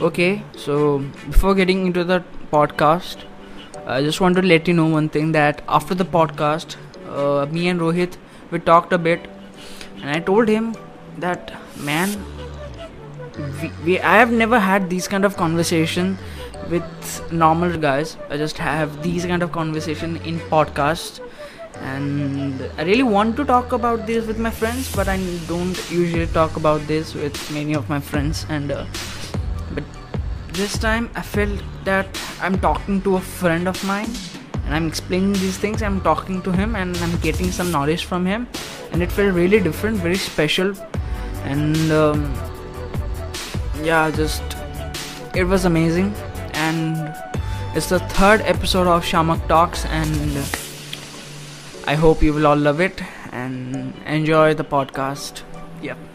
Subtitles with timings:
[0.00, 0.98] Okay, so
[1.30, 3.18] before getting into the podcast,
[3.86, 6.76] I just want to let you know one thing that after the podcast,
[7.08, 8.16] uh, me and Rohit
[8.50, 9.28] we talked a bit,
[10.00, 10.74] and I told him
[11.18, 12.08] that man,
[13.60, 16.16] we, we I have never had these kind of conversation
[16.70, 18.16] with normal guys.
[18.30, 21.20] I just have these kind of conversation in podcast,
[21.80, 26.26] and I really want to talk about this with my friends, but I don't usually
[26.26, 28.84] talk about this with many of my friends, and uh,
[30.60, 32.06] this time I felt that
[32.42, 34.10] I'm talking to a friend of mine
[34.64, 35.82] and I'm explaining these things.
[35.82, 38.46] I'm talking to him and I'm getting some knowledge from him,
[38.92, 40.74] and it felt really different, very special,
[41.44, 42.34] and um,
[43.82, 44.42] yeah, just
[45.34, 46.14] it was amazing.
[46.52, 47.14] And
[47.74, 50.44] it's the third episode of Shamak Talks, and
[51.86, 55.42] I hope you will all love it and enjoy the podcast.
[55.80, 56.09] Yep.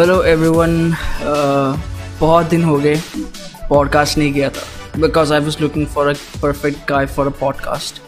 [0.00, 0.94] Hello everyone
[2.20, 3.00] बहुत दिन हो गए
[3.70, 8.00] podcast नहीं किया था। Because I was looking for a perfect guy for a podcast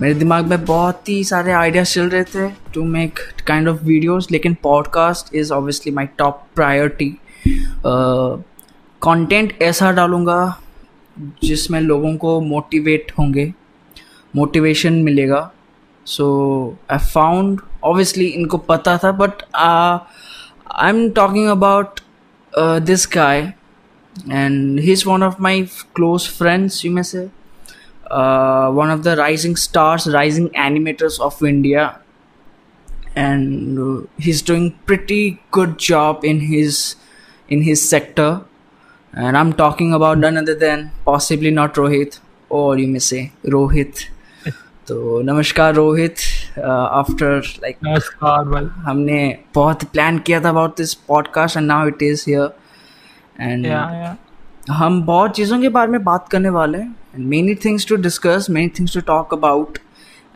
[0.00, 4.28] मेरे दिमाग में बहुत ही सारे आइडियाज़ चल रहे थे to make kind of videos
[4.30, 7.18] लेकिन podcast is obviously my top priority
[9.02, 10.58] content ऐसा डालूँगा
[11.44, 13.54] जिसमें लोगों को मोटिवेट होंगे
[14.36, 15.52] मोटिवेशन मिलेगा।
[16.06, 19.32] सो आई फाउंड ऑब्वियसली इनको पता था but
[20.74, 22.00] I'm talking about
[22.54, 23.54] uh, this guy,
[24.30, 27.30] and he's one of my close friends, you may say.
[28.10, 32.00] Uh, one of the rising stars, rising animators of India,
[33.14, 36.96] and uh, he's doing pretty good job in his
[37.48, 38.44] in his sector.
[39.12, 44.08] And I'm talking about none other than possibly not Rohit, or you may say Rohit.
[44.92, 46.14] तो नमस्कार Rohit
[46.58, 52.02] after like नमस्कार भाई। हमने बहुत plan किया था about this podcast and now it
[52.02, 52.50] is here
[53.40, 53.66] and
[54.70, 58.46] हम बहुत चीज़ों के बारे में बात करने वाले हैं and many things to discuss
[58.50, 59.78] many things to talk about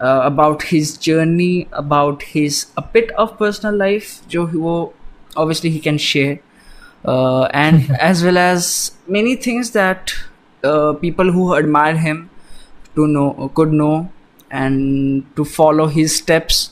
[0.03, 4.94] about his journey about his a bit of personal life जो वो
[5.38, 6.38] obviously he can share
[7.04, 10.14] uh, and as well as many things that
[10.62, 12.30] uh, people who admire him
[12.94, 14.10] to know could know.
[14.50, 16.70] And to follow his steps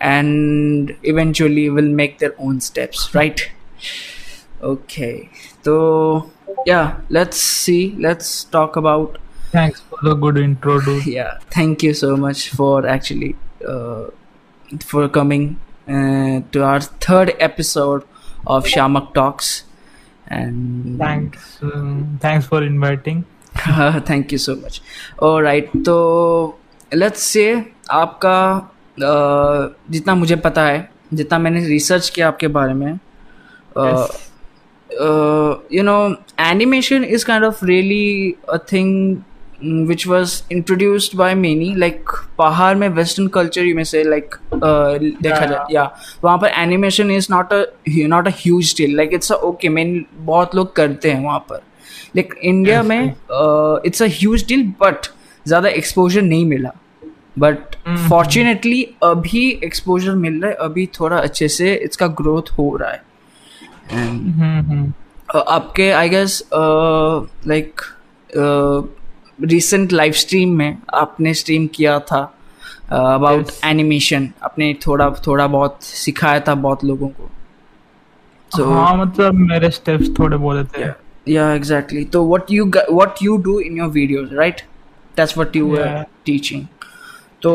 [0.00, 3.50] and eventually will make their own steps right?
[4.62, 5.30] Okay.
[5.62, 6.30] So
[6.66, 7.94] yeah let's see.
[7.98, 9.18] Let's talk about
[9.50, 11.06] thanks for the good intro dude.
[11.18, 13.36] Yeah thank you so much for actually
[13.66, 14.06] uh,
[14.80, 15.58] for coming
[15.88, 18.04] uh, to our third episode
[18.46, 19.64] of shamak talks.
[20.26, 23.24] And thanks um, thanks for inviting.
[23.54, 24.80] Thank you so much.
[25.20, 26.56] All right so
[26.94, 27.44] let's say
[27.92, 28.70] आपका
[29.90, 32.98] जितना मुझे पता है जितना मैंने research किया आपके बारे में
[35.72, 35.98] you know
[36.40, 39.16] animation is kind of really a thing
[39.88, 45.44] which was introduced by many like पहाड़ में वेस्टर्न कल्चर यू में से लाइक देखा
[45.46, 45.84] जाए या
[46.24, 50.54] वहाँ पर animation is not a not a huge deal like it's okay man बहुत
[50.54, 51.62] लोग करते हैं वहाँ पर।
[52.16, 53.14] लाइक इंडिया में
[53.86, 55.06] it's a huge deal but
[55.46, 56.70] ज़्यादा एक्सपोजर नहीं मिला।
[57.38, 57.74] But
[58.08, 59.10] fortunately mm-hmm.
[59.10, 63.02] अभी एक्सपोजर मिल रहा है अभी थोड़ा अच्छे से इसका ग्रोथ हो रहा है।
[63.92, 64.92] Mm-hmm.
[65.48, 67.80] आपके I guess like
[69.42, 72.22] recent live stream में आपने स्ट्रीम किया था
[72.92, 74.28] अबाउट uh, एनिमेशन.
[74.42, 77.30] आपने थोड़ा थोड़ा बहुत सिखाया था बहुत लोगों को।
[78.50, 80.88] So, हाँ मतलब मेरे स्टेप्स थोड़े बोले थे
[81.32, 84.60] या एग्जैक्टली तो what you what you do in your videos right
[85.16, 86.62] that's what you were teaching
[87.44, 87.52] तो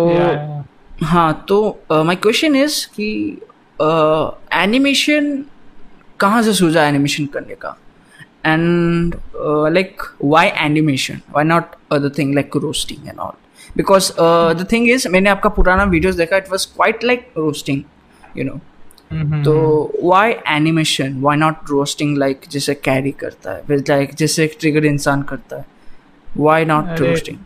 [1.06, 1.58] हाँ तो
[1.92, 3.12] माय क्वेश्चन इज़ कि
[4.64, 5.44] एनिमेशन
[6.20, 7.76] कहाँ से सूझा एनिमेशन करने का?
[8.46, 9.16] And
[9.74, 13.34] like why animation why not other thing like roasting and all
[13.78, 14.12] because
[14.62, 17.84] the thing is मैंने आपका पुराना वीडियोस देखा it was quite like roasting
[18.38, 18.60] you know
[19.44, 19.54] तो
[20.04, 25.58] why animation why not roasting like जैसे carry करता है like जैसे trigger इंसान करता
[25.58, 25.66] है?
[26.38, 27.38] वाई नॉट रोस्टिंग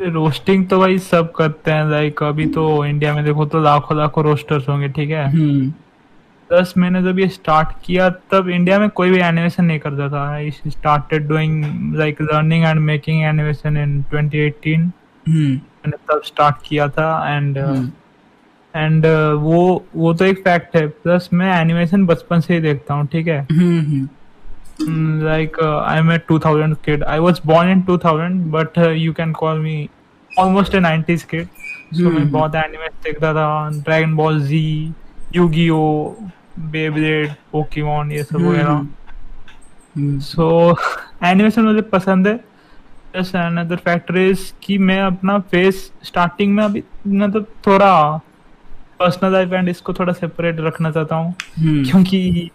[0.00, 4.24] रोस्टिंग तो भाई सब करते हैं लाइक अभी तो इंडिया में देखो तो लाखों लाखों
[4.24, 5.30] रोस्टर्स होंगे ठीक है?
[5.30, 5.72] हम्म।
[6.52, 10.30] दस मैंने जब ये स्टार्ट किया तब इंडिया में कोई भी एनिमेशन नहीं करता था।
[10.32, 14.78] I started doing like learning and making animation in 2018
[15.28, 20.86] मैंने तब स्टार्ट किया था एंड एंड हम्म। uh, वो वो तो एक फैक्ट है।
[20.86, 23.46] प्लस मैं एनिमेशन बचपन से ही देखता हूँ ठीक है?
[23.52, 24.08] Hmm,
[24.80, 27.02] like uh, I'm a 2000 kid.
[27.02, 29.88] I was born in 2000, but uh, you can call me
[30.38, 31.46] almost a 90s kid
[31.94, 34.92] so मैं बहुत एनिमे देखता था Dragon Ball Z
[35.36, 36.16] Yugioh
[36.58, 38.86] Beyblade Pokemon ये सब वगैरह।
[39.98, 40.76] सो
[41.24, 42.36] एनिमेशन मुझे पसंद है।
[43.16, 48.16] जस्ट अनदर फैक्टर इज़ कि मैं अपना फेस स्टार्टिंग में अभी मतलब थोड़ा
[48.98, 51.90] पर्सनल लाइफ एंड इसको थोड़ा सेपरेट रखना चाहता हूँ। Hmm.
[51.90, 52.50] क्योंकि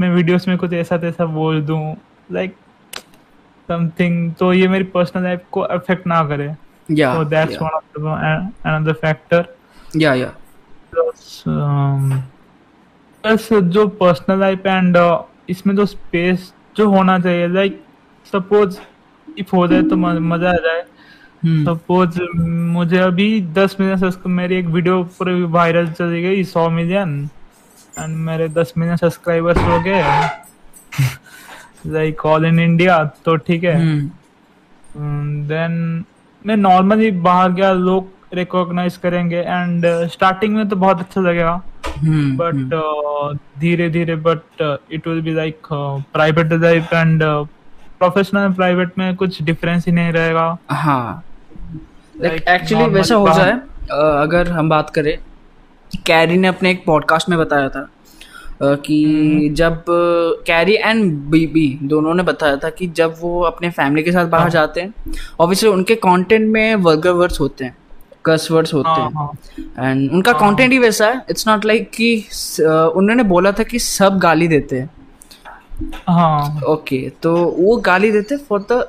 [0.00, 1.96] मैं वीडियोस में कुछ ऐसा तैसा बोल दूँ
[2.32, 2.56] लाइक
[3.68, 6.54] समथिंग तो ये मेरी पर्सनल लाइफ को अफेक्ट ना करे।
[6.88, 7.62] Yeah so that's yeah.
[7.62, 8.40] one of the uh,
[8.70, 9.38] another factor.
[9.94, 10.32] Yeah yeah.
[10.90, 12.10] Plus um,
[13.24, 14.96] plus जो पर्सनल लाइफ एंड
[15.50, 17.80] इसमें जो स्पेस जो होना चाहिए लाइक
[18.32, 18.78] सपोज़
[19.38, 20.82] इफ़ हो जाए तो मज़ा आ जाए।
[21.44, 22.40] Suppose hmm.
[22.74, 27.28] मुझे अभी दस मिलियन मेरी एक वीडियो पूरे वायरल चली गई सौ मिलियन
[27.98, 30.02] एंड मेरे दस मिलियन सब्सक्राइबर्स हो गए।
[31.86, 33.74] लाइक ऑल इन इंडिया तो ठीक है।
[34.94, 36.46] Then hmm.
[36.46, 41.62] मैं नॉर्मली बाहर गया लोग रिकॉग्नाइज करेंगे। एंड स्टार्टिंग uh, में तो बहुत अच्छा लगेगा।
[42.38, 42.74] बट
[43.60, 44.62] धीरे धीरे but
[44.92, 45.66] it will be like
[46.12, 47.22] private life and
[47.98, 51.22] professional private में कुछ डिफरेंस ही नहीं रहेगा। हाँ।
[52.24, 53.52] एक्चुअली वैसा हो जाए
[53.92, 55.16] अगर हम बात करें
[55.96, 57.88] कैरी ने अपने एक पॉडकास्ट में बताया था
[58.62, 59.84] कि हम्म। जब
[60.46, 64.42] कैरी एंड बीबी दोनों ने बताया था कि जब वो अपने फैमिली के साथ बाहर
[64.42, 67.76] हाँ। जाते हैं ऑब्वियसली उनके कंटेंट में वर्गर वर्ड्स होते हैं
[68.26, 71.90] कस वर्ड्स होते हाँ, हैं एंड हाँ। उनका कंटेंट ही वैसा है इट्स नॉट लाइक
[71.90, 72.14] कि
[72.60, 74.90] उन्होंने बोला था कि सब गाली देते हैं
[76.08, 78.84] हाँ ओके तो वो गाली देते for the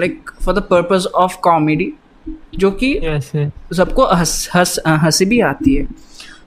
[0.00, 1.92] like for the purpose of comedy
[2.54, 2.94] जो कि
[3.74, 5.86] सबको हँसी भी आती है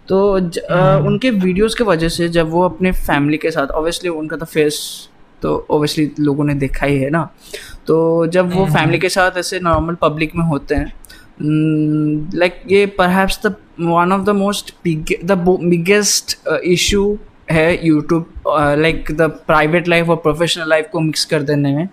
[0.10, 3.68] तो ज, आ, हम्म। उनके वीडियोस के वजह से जब वो अपने फैमिली के साथ
[3.72, 4.78] ऑब्वियसली उनका तो फेस
[5.42, 7.30] तो ऑब्वियसली लोगों ने देखा ही है ना
[7.88, 10.94] तो जब वो फैमिली हम्म। के साथ ऐसे नॉर्मल पब्लिक में होते हैं
[11.42, 14.74] लाइक ये perhaps the one of the most
[15.26, 17.18] the biggest issue
[17.52, 18.34] है YouTube
[18.80, 21.88] like the private life और प्रोफेशनल लाइफ को मिक्स कर देने में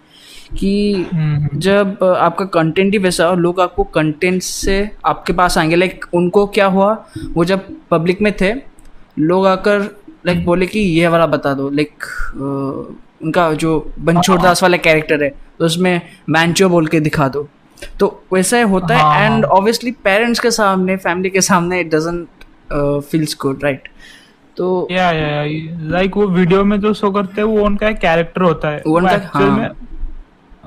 [0.59, 5.77] कि हम्म। जब आपका कंटेंट ही वैसा और लोग आपको कंटेंट से आपके पास आएँगे
[5.77, 6.93] लाइक उनको क्या हुआ?
[7.33, 8.53] वो जब पब्लिक में थे
[9.19, 9.81] लोग आकर
[10.27, 12.05] लाइक बोले कि ये वाला बता दो लाइक
[13.23, 15.29] उनका जो बनछोड़ दास वाला कैरेक्टर है
[15.59, 17.49] तो उसमें मैंचो बोल के दिखा दो।
[18.01, 23.03] तो वैसा ही होता है एंड ऑब्वियसली पेरेंट्स के सामने फैमिली के सामने it doesn't
[23.11, 23.89] feels good right
[24.57, 25.45] तो या या
[25.91, 29.21] लाइक वो वीडियो में जो शो करते हैं वो उनका कैरेक्टर होता है। वो उनका
[29.35, 29.69] हाँ.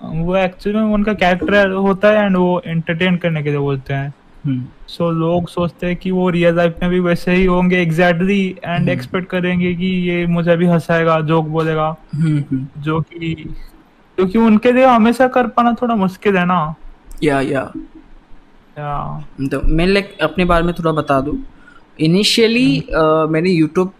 [0.04, 4.10] वो एक्चुअली में उनका कैरेक्टर होता है एंड वो एंटरटेन करने के लिए बोलते हैं।
[4.10, 7.82] सो हम्म। so, लोग सोचते हैं कि वो रियल लाइफ में भी वैसे ही होंगे
[7.82, 13.56] एग्जैक्टली एंड एक्सपेक्ट करेंगे कि ये मुझे भी हंसाएगा जोक बोलेगा। हम्म, हम्म। जो कि
[14.16, 16.76] क्योंकि उनके लिए हमेशा कर पाना थोड़ा मुश्किल है ना।
[17.24, 17.72] या या।
[18.72, 21.38] या। तो मैं लाइक अपने बारे में थोड़ा बता दूँ।
[22.00, 23.92] इनिशियली uh, मैंने यूट्यूब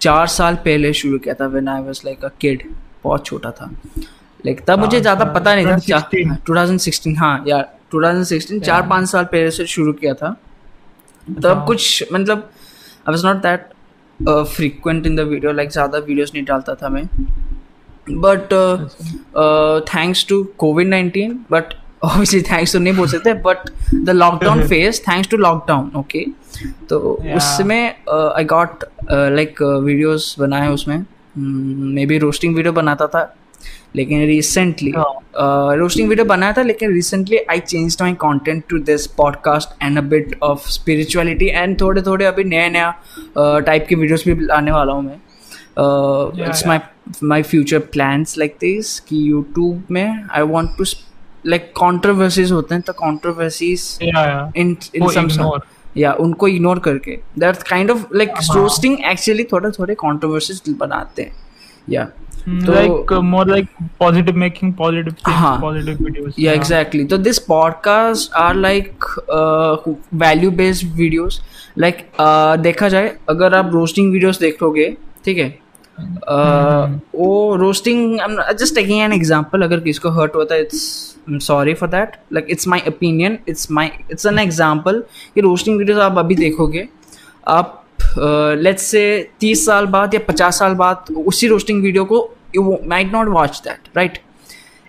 [0.00, 2.62] चार साल पहले शुरू किया था when I was like a kid
[3.04, 3.70] बहुत छोटा था।
[4.44, 8.24] लाइक तब मुझे हाँ, ज़्यादा पता नहीं था टू थाउज़ेंड सिक्सटीन हाँ यार टू थाउज़ेंड
[8.26, 10.30] सिक्सटीन चार पाँच साल पहले से शुरू किया था।
[11.26, 12.50] तब हाँ। कुछ मतलब
[12.98, 13.68] I was not that
[14.48, 17.04] frequent in the video like ज़्यादा वीडियोस नहीं डालता था मैं।
[18.10, 18.52] But
[19.88, 21.74] thanks to Covid nineteen but
[22.04, 26.24] obviously thanks तो नहीं बोल सकते but the lockdown phase thanks to lockdown okay
[26.88, 26.98] तो
[27.36, 31.04] उसमें आई गॉट लाइक वीडियोस बनाए उसमें।
[31.36, 33.22] मे बी रोस्टिंग वीडियो बनाता था।
[33.96, 34.92] लेकिन रिसेंटली
[35.78, 40.02] रोस्टिंग वीडियो बनाया था लेकिन recently I change my content to this podcast and a
[40.02, 42.94] bit of spirituality and थोड़े थोड़े अभी नया नया
[43.38, 45.20] टाइप के वीडियोस भी लाने वाला हूँ मैं।
[46.46, 46.78] It's my
[47.24, 50.84] my future plans like this कि यूट्यूब में I want to
[51.46, 55.50] like controversies होते हैं तो कॉन्ट्रोवर्सीज इन इन सम
[55.96, 61.34] या उनको इग्नोर करके। That kind of like roasting actually थोड़े थोड़े कॉन्ट्रोवर्सीज बनाते हैं।
[61.90, 62.08] या
[62.46, 63.68] like uh, more like
[63.98, 69.04] positive making positive things, हाँ, positive videos yeah, yeah exactly so this podcast are like
[69.28, 69.76] uh,
[70.12, 71.40] value based videos
[71.76, 75.48] like uh, देखा जाए अगर आप रोस्टिंग वीडियोस देखोगे ठीक है
[75.98, 78.18] uh, वो roasting
[78.58, 82.68] just taking an example अगर किसको हर्ट होता है it's sorry for that like it's
[82.68, 85.02] my opinion it's my it's an example
[85.34, 86.88] कि रोस्टिंग वीडियोस आप अभी देखोगे
[87.48, 87.81] आप
[88.58, 89.04] लेट्स से
[89.40, 93.60] तीस साल बाद या पचास साल बाद उसी रोस्टिंग वीडियो को you might not watch
[93.64, 94.18] that right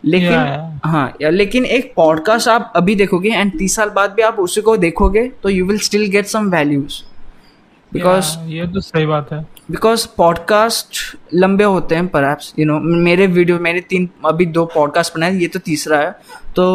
[0.04, 0.86] लेकिन yeah.
[0.86, 4.62] हाँ या लेकिन एक पॉडकास्ट आप अभी देखोगे एंड तीस साल बाद भी आप उसी
[4.62, 7.02] को देखोगे तो you will still get some values
[7.92, 9.42] because ये तो सही बात है
[9.72, 10.98] बिकॉज़ पॉडकास्ट
[11.34, 15.48] लंबे होते हैं पर यू नो मेरे वीडियो मैंने तीन अभी दो पॉडकास्ट बनाए ये
[15.48, 16.12] तो तीसरा है
[16.56, 16.66] तो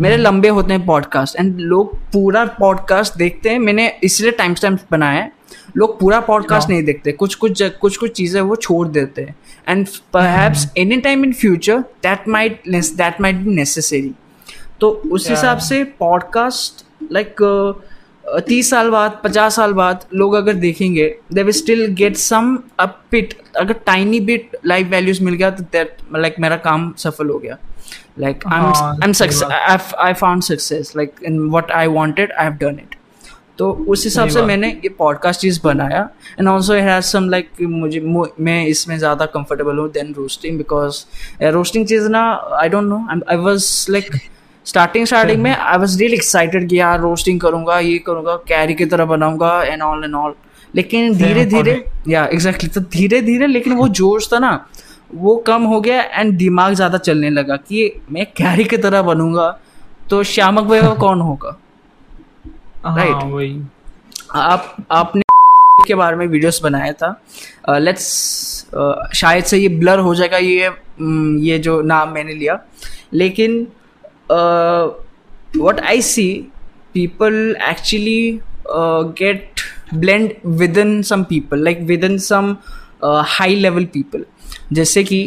[0.00, 4.54] मेरे हम्म। लंबे होते हैं पॉडकास्ट एंड लोग पूरा पॉडकास्ट देखते हैं मैंने इसलिए टाइम
[4.54, 5.30] स्टैम्प बनाया है
[5.76, 9.34] लोग पूरा पॉडकास्ट। नहीं देखते। कुछ कुछ कुछ कुछ चीज़ें वो छोड़ देते हैं।
[9.68, 14.12] And perhaps any time in future that might that might be necessary
[14.80, 17.36] तो उस हिसाब से पॉडकास्ट लाइक
[18.46, 22.86] तीस साल बाद पचास साल बाद लोग अगर देखेंगे they will still get some a
[23.10, 27.38] bit अगर टाइनी बिट लाइफ वैल्यूज़ मिल गया तो दैट लाइक मेरा काम सफल हो
[27.38, 27.58] गया।
[28.18, 32.96] I'm success I've, i found success like in what i wanted i have done it
[33.58, 38.00] तो उस हिसाब से मैंने ये पॉडकास्ट चीज़ बनाया। And also has some like मुझे
[38.40, 41.04] मैं इसमें ज़्यादा कंफर्टेबल हूँ देन रोस्टिंग बिकॉज़
[41.42, 44.04] रोस्टिंग चीज़ ना I don't know I was like
[44.64, 48.84] starting starting में आई वॉज़ रियली एक्साइटेड कि यार रोस्टिंग करूँगा ये करूँगा कैरी की
[48.84, 50.34] तरह बनाऊँगा एंड ऑल एंड ऑल
[50.74, 54.66] लेकिन धीरे धीरे या एग्जैक्टली तो धीरे धीरे लेकिन वो जोश था ना
[55.14, 59.58] वो कम हो गया एंड दिमाग ज़्यादा चलने लगा कि मैं कैरी की तरह बनूँगा
[60.10, 61.58] तो श्यामक भाई कौन होगा?
[62.86, 63.66] राइट
[64.30, 65.22] हाँ, आप आपने
[65.86, 68.06] के बारे में वीडियोस बनाया था। लेट्स
[68.74, 72.58] uh, uh, शायद से ये ब्लर हो जाएगा ये mm, ये जो नाम मैंने लिया।
[73.12, 73.66] लेकिन
[74.30, 76.26] what I see
[76.94, 78.40] people actually
[79.18, 79.60] get
[79.94, 82.56] blend with in some people like with in some
[83.04, 84.24] high level people
[84.72, 85.22] जैसे कि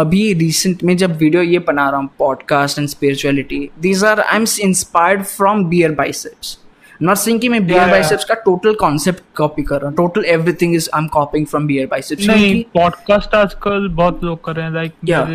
[0.00, 4.36] अभी रिसेंट में जब वीडियो ये बना रहा हूँ podcast and spirituality these are I
[4.36, 6.58] am inspired from Beer Biceps
[7.16, 10.74] nothing कि मैं बियर yeah, बाइसेप्स का टोटल कॉन्सेप्ट कॉपी कर रहा हूँ total everything
[10.74, 14.72] is I am copying from Beer Biceps नहीं पॉडकास्ट आजकल बहुत लोग कर रहे हैं
[14.72, 14.92] लाइक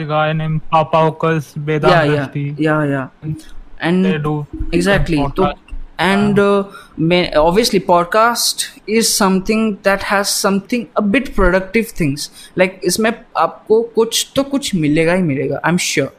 [0.10, 3.10] गाय नेम पापा ओकस Vedant yeah yeah
[3.82, 5.54] and exactly तो
[6.00, 12.30] and uh, may, obviously podcast is something that has something a bit productive things.
[12.56, 16.14] Like इसमें आपको कुछ तो कुछ मिलेगा ही मिलेगा I am sure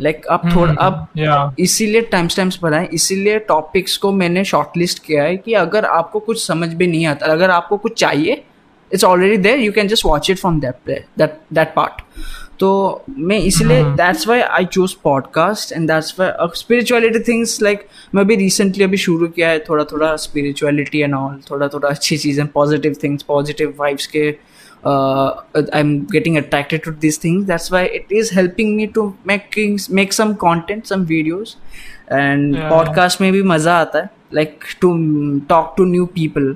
[0.00, 4.44] like like, आप हम्म, थोड़ा हम्म, आप इसीलिए टाइम स्टैम्प्स बनाए इसीलिए टॉपिक्स को मैंने
[4.44, 8.42] शॉर्टलिस्ट किया है कि अगर आपको कुछ समझ में नहीं आता अगर आपको कुछ चाहिए
[8.90, 12.02] it's already there you can just watch it from that that that part
[12.60, 18.26] तो मैं इसलिए that's why I choose podcast and that's why spirituality things like मैं
[18.26, 22.46] भी रिसेंटली अभी शुरू किया है थोड़ा थोड़ा स्पिरिचुअलिटी एंड ऑल थोड़ा थोड़ा अच्छी चीज़ें
[22.46, 24.28] पॉजिटिव थिंग्स पॉजिटिव वाइब्स के
[24.86, 29.78] I am getting attracted to this things that's why it is helping me to making
[29.90, 31.54] make some content some videos
[32.12, 34.96] and podcast में भी मज़ा आता है like to
[35.48, 36.54] talk to new people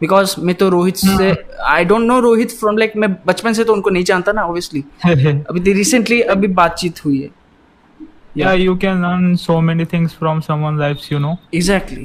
[0.00, 3.72] because मैं तो रोहित से I don't know Rohit from like मैं बचपन से तो
[3.72, 4.84] उनको नहीं जानता ना ऑब्वियसली
[5.50, 7.28] अभी रिसेंटली अभी बातचीत हुई है।
[8.36, 8.54] Yeah.
[8.54, 12.04] You can learn so many things from someone's lives you know exactly.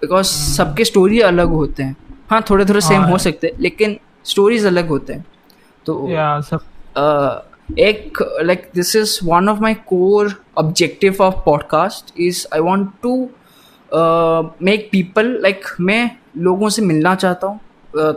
[0.00, 1.96] Because सबके स्टोरी अलग होते हैं।
[2.30, 5.24] हाँ थोड़े थोड़े सेम हो सकते हैं लेकिन स्टोरीज अलग होते हैं।
[5.86, 6.58] तो yeah,
[6.98, 12.90] uh, एक like this is one of my core objective of podcast is I want
[13.02, 13.30] to
[14.62, 17.60] make people like मैं लोगों से मिलना चाहता हूँ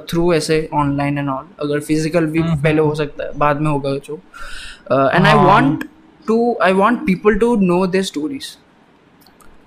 [0.09, 2.63] थ्रू ऐसे ऑनलाइन एंड ऑल अगर फ़िज़िकल भी mm-hmm.
[2.63, 4.15] पहले हो सकता है बाद में होगा जो।
[5.15, 5.83] And I want
[6.27, 8.57] to I want people to know their stories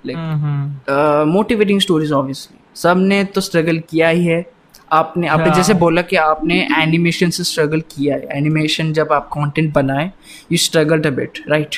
[0.06, 4.44] like motivating stories obviously सबने तो स्ट्रगल किया ही है।
[4.92, 9.72] आपने आपने जैसे बोला कि आपने एनिमेशन से स्ट्रगल किया है। एनिमेशन जब आप कंटेंट
[9.74, 10.10] बनाए
[10.52, 11.76] you struggled a bit right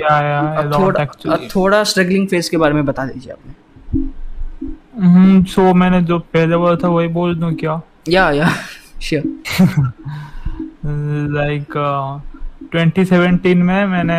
[0.00, 1.06] yeah yeah थोड़ा
[1.54, 3.52] थोड़ा स्ट्रगलिंग फ़ेज़ के बारे में बता दीजिए आपने।
[5.00, 7.80] हम्म सो मैंने जो पहले बोला था वही बोल दूँ क्या?
[8.08, 8.48] या या
[9.02, 9.22] श्योर
[11.32, 11.72] लाइक
[12.74, 14.18] 2017 में मैंने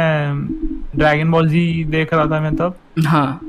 [0.97, 2.75] ड्रैगन बॉल जी देख रहा था मैं तब।
[3.07, 3.39] हाँ।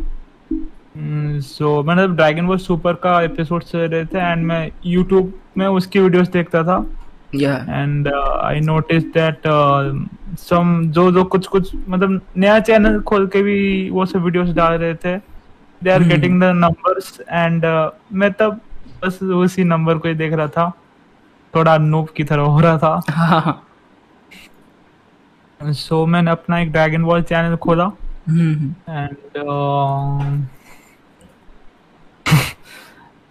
[1.41, 5.67] सो mm, मैंने ड्रैगन बॉल सुपर का एपिसोड से रहे थे एंड मैं यूट्यूब में
[5.67, 6.87] उसकी वीडियोस देखता था।
[7.35, 8.09] And
[8.43, 9.43] I notice that
[10.39, 14.73] some जो जो कुछ कुछ मतलब नया चैनल खोल के भी वो सब वीडियोस डाल
[14.73, 15.36] रहे थे।
[15.85, 18.61] They are getting the numbers and मैं तब
[19.05, 20.73] बस उसी नंबर को ही देख रहा था।
[21.55, 23.01] थोड़ा नूब की तरह हो रहा था।
[25.63, 27.85] सो so, मैंने अपना एक ड्रैगन बॉल चैनल खोला।
[28.89, 29.17] एंड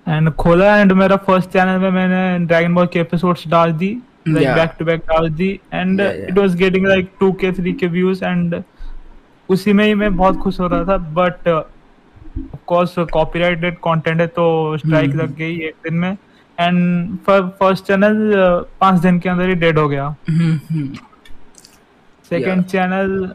[0.07, 3.97] एंड खोला एंड मेरा फ़र्स्ट चैनल में मैंने ड्रैगन बॉल के एपिसोड्स डाल दी।
[4.27, 8.63] लाइक बैक टू बैक डाल दी। And it was getting like 2k 3k views and
[9.49, 11.65] उसी में ही मैं बहुत खुश हो रहा था। बट
[12.67, 15.29] कोर्स कॉपीराइटेड कंटेंट है तो स्ट्राइक mm-hmm.
[15.29, 16.11] लग गई एक दिन में।
[16.57, 18.31] एंड फ़र्स्ट चैनल
[18.81, 20.15] पाँच दिन के अंदर ही डेड हो गया।
[22.25, 23.33] Second channel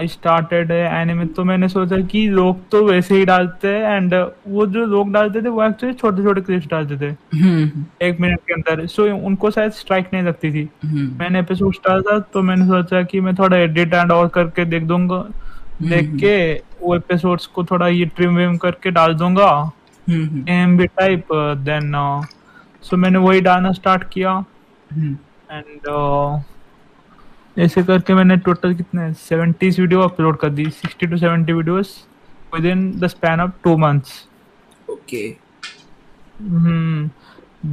[0.00, 4.14] I started anime तो मैंने सोचा कि लोग तो वैसे ही डालते हैं एंड
[4.48, 8.40] वो जो लोग डालते थे वो एक्चुअली छोटे छोटे क्लिप्स डालते थे। हम्म। एक मिनट
[8.48, 10.68] के अंदर। सो उनको शायद स्ट्राइक नहीं लगती थी।
[11.18, 14.82] मैंने एपिसोड स्टार्ट था तो मैंने सोचा कि मैं थोड़ा एडिट एंड ऑल करके देख
[14.82, 15.24] दूँगा।
[15.82, 19.50] देख के वो एपिसोड्स को थोड़ा ये ट्रिम विम करके डाल दूँगा।
[20.06, 21.28] M B type
[21.60, 21.92] then
[22.84, 24.32] so मैंने वही डालना स्टार्ट किया।
[25.50, 25.88] एंड
[27.56, 31.96] ऐसे करके मैंने टोटल कितने सेवेंटीज वीडियो अपलोड कर दी। Sixty to seventy videos
[32.54, 34.26] with in the span of two months
[34.90, 35.28] okay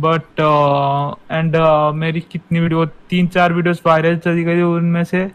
[0.01, 0.39] but
[1.31, 1.55] and
[1.95, 5.29] मेरी कितनी वीडियो तीन चार वीडियोस वायरल चली गई उनमें से।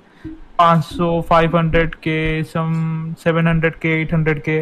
[0.59, 4.59] पाँच सौ फाइव हंड्रेड के सम सेवन हंड्रेड के एट हंड्रेड के।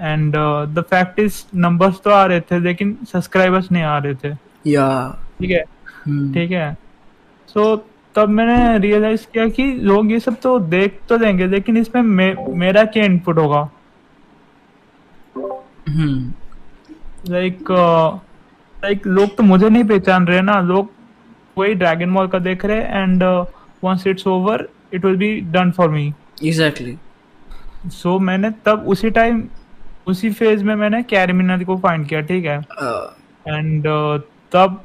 [0.00, 0.34] And
[0.74, 4.88] the fact is numbers तो आ रहे थे लेकिन सब्सक्राइबर्स नहीं आ रहे थे। या।
[5.40, 5.62] ठीक है?
[6.08, 6.34] hmm.
[6.34, 6.76] ठीक है?
[7.48, 7.76] सो
[8.14, 12.34] तब मैंने रियलाइज़ किया कि लोग ये सब तो देख तो देंगे लेकिन इसमें मे,
[12.48, 13.68] मेरा क्या इनपुट होगा?
[17.28, 17.70] लाइक
[18.76, 20.90] लाइक लोग तो मुझे नहीं पहचान रहे ना लोग
[21.58, 23.22] वही ड्रैगन मॉल का देख रहे and
[23.84, 26.12] once it's over it will be done for me
[26.44, 26.96] exactly
[27.86, 29.44] so मैंने तब उसी टाइम
[30.06, 32.58] उसी फ़ेज़ में मैंने कैरिमिनर को फाइंड किया ठीक है?
[33.48, 33.90] And uh.
[33.90, 34.20] uh,
[34.52, 34.82] तब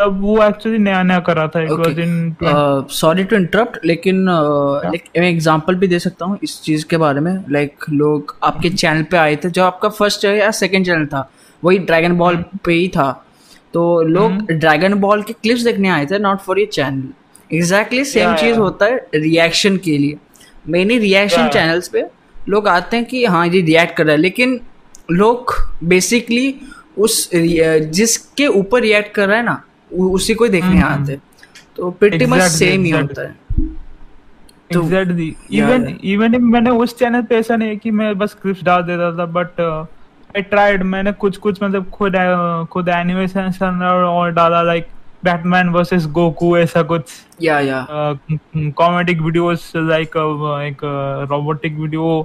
[0.00, 2.36] तब वो एक्चुअली नया नया कर रहा था it was in
[2.90, 7.20] sorry to interrupt लेकिन uh, मैं एग्जांपल भी दे सकता हूँ इस चीज़ के बारे
[7.20, 11.06] में। लाइक like, लोग आपके चैनल पे आए थे जो आपका फ़र्स्ट या सेकंड चैनल
[11.06, 11.30] था
[11.64, 12.58] वही ड्रैगन बॉल hmm.
[12.64, 13.26] पे ही था।
[13.74, 15.00] तो लोग ड्रैगन hmm.
[15.00, 17.08] बॉल के क्लिप्स देखने आए थे नॉट फॉर ये चैनल
[17.54, 20.16] एग्जैक्टली सेम चीज़ होता है रिएक्शन के लिए।
[20.68, 22.04] मेनली रिएक्शन चैनल्स पे
[22.48, 24.60] लोग आते हैं कि हाँ ये रिएक्ट कर रहा है। लेकिन
[25.10, 25.54] लोग
[25.84, 26.54] बेसिकली
[26.98, 31.18] उस जिसके ऊपर रिएक्ट कर रहा है ना उसी को देखने हम्म, हम्म। आते
[31.76, 33.36] तो प्रीटी मच सेम ही होता है।
[34.72, 38.82] एग्जैक्टली इवन इवन मैंने उस चैनल पे ऐसा नहीं है कि मैं बस क्लिप्स डाल
[38.82, 39.60] देता था बट
[40.36, 44.86] आई ट्राइड मैंने कुछ कुछ मतलब खुद uh, खुद एनिमेशन और डाला लाइक
[45.24, 47.10] बैटमैन वर्सेस गोकू ऐसा कुछ।
[47.42, 47.86] Yeah yeah
[48.76, 50.16] comedic videos like
[50.66, 50.84] एक
[51.30, 52.20] रोबोटिक वीडियो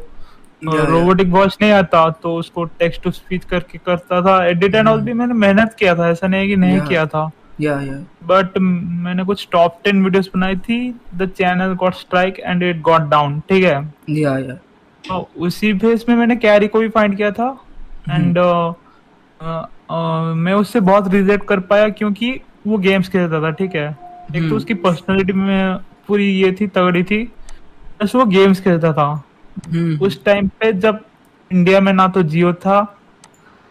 [0.61, 5.01] रोबोटिक वॉइस नहीं आता तो उसको टेक्स्ट टू स्पीच करके करता था। एडिट एंड ऑल
[5.01, 7.29] भी मैंने मेहनत किया था ऐसा नहीं है कि नहीं किया था।
[7.61, 10.79] या या बट मैंने कुछ टॉप टेन वीडियोस बनाई थी
[11.15, 13.79] the channel got strike and it got down ठीक है?
[14.09, 14.55] या या
[15.03, 17.49] तो उसी फेस में मैंने कैरी को भी फाइंड किया था।
[18.09, 18.73] एंड uh,
[19.39, 22.29] uh, uh, मैं उससे बहुत रिलेट कर पाया क्योंकि
[22.67, 23.87] वो गेम्स खेलता था ठीक है?
[23.87, 25.77] एक तो हम्म। उसकी पर्सनालिटी में
[26.07, 27.23] पूरी ये थी तगड़ी थी।
[28.01, 29.07] बस वो गेम्स खेलता था।
[29.67, 30.99] हम्म। उस टाइम पे जब
[31.51, 32.81] इंडिया में ना तो जियो था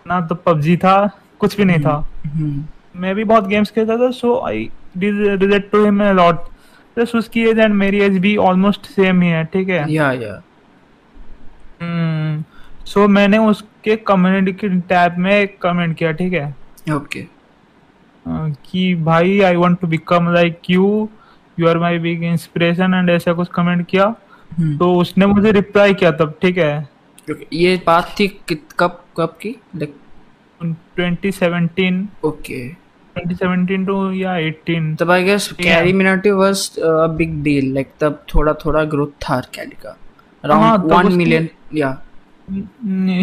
[0.07, 0.97] ना तो पबजी था
[1.41, 1.95] कुछ भी नहीं था।
[2.27, 2.65] हम्म।
[3.01, 6.37] मैं भी बहुत गेम्स खेलता था so I relate to him lot
[6.97, 9.85] plus उसकी एज एंड मेरी एज भी ऑलमोस्ट सेम ही है ठीक है?
[9.93, 10.43] या या
[12.87, 16.49] सो मैंने उसके कम्युनिटी टैब में कमेंट किया ठीक है?
[16.49, 17.25] Okay okay.
[18.29, 21.09] कि भाई I want to become like you
[21.61, 24.15] you are my big inspiration and ऐसा कुछ कमेंट किया।
[24.61, 24.79] hmm.
[24.79, 26.89] तो उसने मुझे रिप्लाई किया तब ठीक है?
[27.53, 28.41] ये बात थी
[28.79, 29.61] कब कब की?
[29.77, 29.95] लाइक
[31.01, 32.73] 2017 ओके
[33.17, 38.23] 2017 to yeah 18 तब I guess Carry Minati was a big deal like तब
[38.35, 39.99] थोड़ा थोड़ा ग्रोथ था कैरी का।
[40.45, 42.03] अराउंड 1 मिलियन या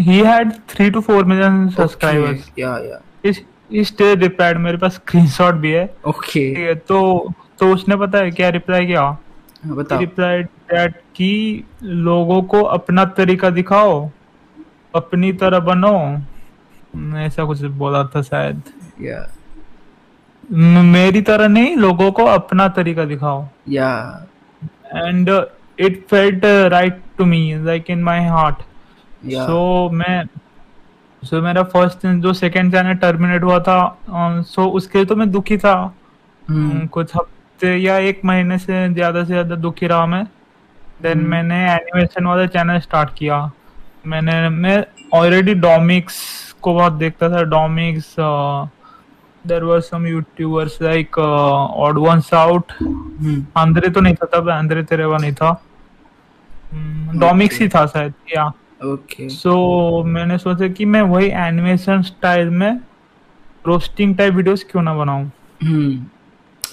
[0.06, 2.62] he had 3 to 4 million subscribers okay.
[2.64, 2.98] yeah.
[3.24, 6.86] yeah इस इस रिप्लाइड मेरे पास स्क्रीनशॉट भी है। Okay okay.
[6.86, 9.18] तो तो उसने पता है क्या रिप्लाई किया?
[9.66, 14.10] बता रिप्लाई दैट कि लोगों को अपना तरीका दिखाओ
[14.94, 16.22] अपनी तरह बनो।
[17.18, 18.62] ऐसा कुछ बोला था शायद।
[19.00, 19.38] या। yeah.
[20.82, 24.26] मेरी तरह नहीं लोगों को अपना तरीका दिखाओ। Yeah.
[24.86, 25.46] And
[25.78, 28.56] it felt right to me like in my heart
[29.26, 30.24] so मैं
[31.24, 35.06] सो so, मेरा फ़र्स्ट जो सेकंड चैनल टर्मिनेट हुआ था सो uh, so उसके लिए
[35.06, 35.76] तो मैं दुखी था।
[36.44, 36.88] hmm.
[36.88, 40.24] कुछ हफ़्ते या एक महीने से ज़्यादा से ज़्यादा दुखी रहा मैं।
[41.02, 41.28] Then hmm.
[41.28, 43.50] मैंने एनिमेशन वाला चैनल स्टार्ट किया।
[44.06, 44.84] मैंने मैं
[45.14, 46.16] ऑलरेडी डोमिक्स
[46.62, 48.14] को बहुत देखता था। Domics
[49.44, 52.72] there were some YouTubers like odd ones out
[53.56, 55.52] Andre तो नहीं था तब आंद्रे तेरेवा नहीं था।
[56.74, 58.52] डोमिक्स hmm, ही था शायद या।
[58.84, 62.80] ओके। सो मैंने सोचा कि मैं वही एनिमेशन स्टाइल में
[63.66, 65.30] रोस्टिंग टाइप वीडियोस क्यों ना बनाऊँ।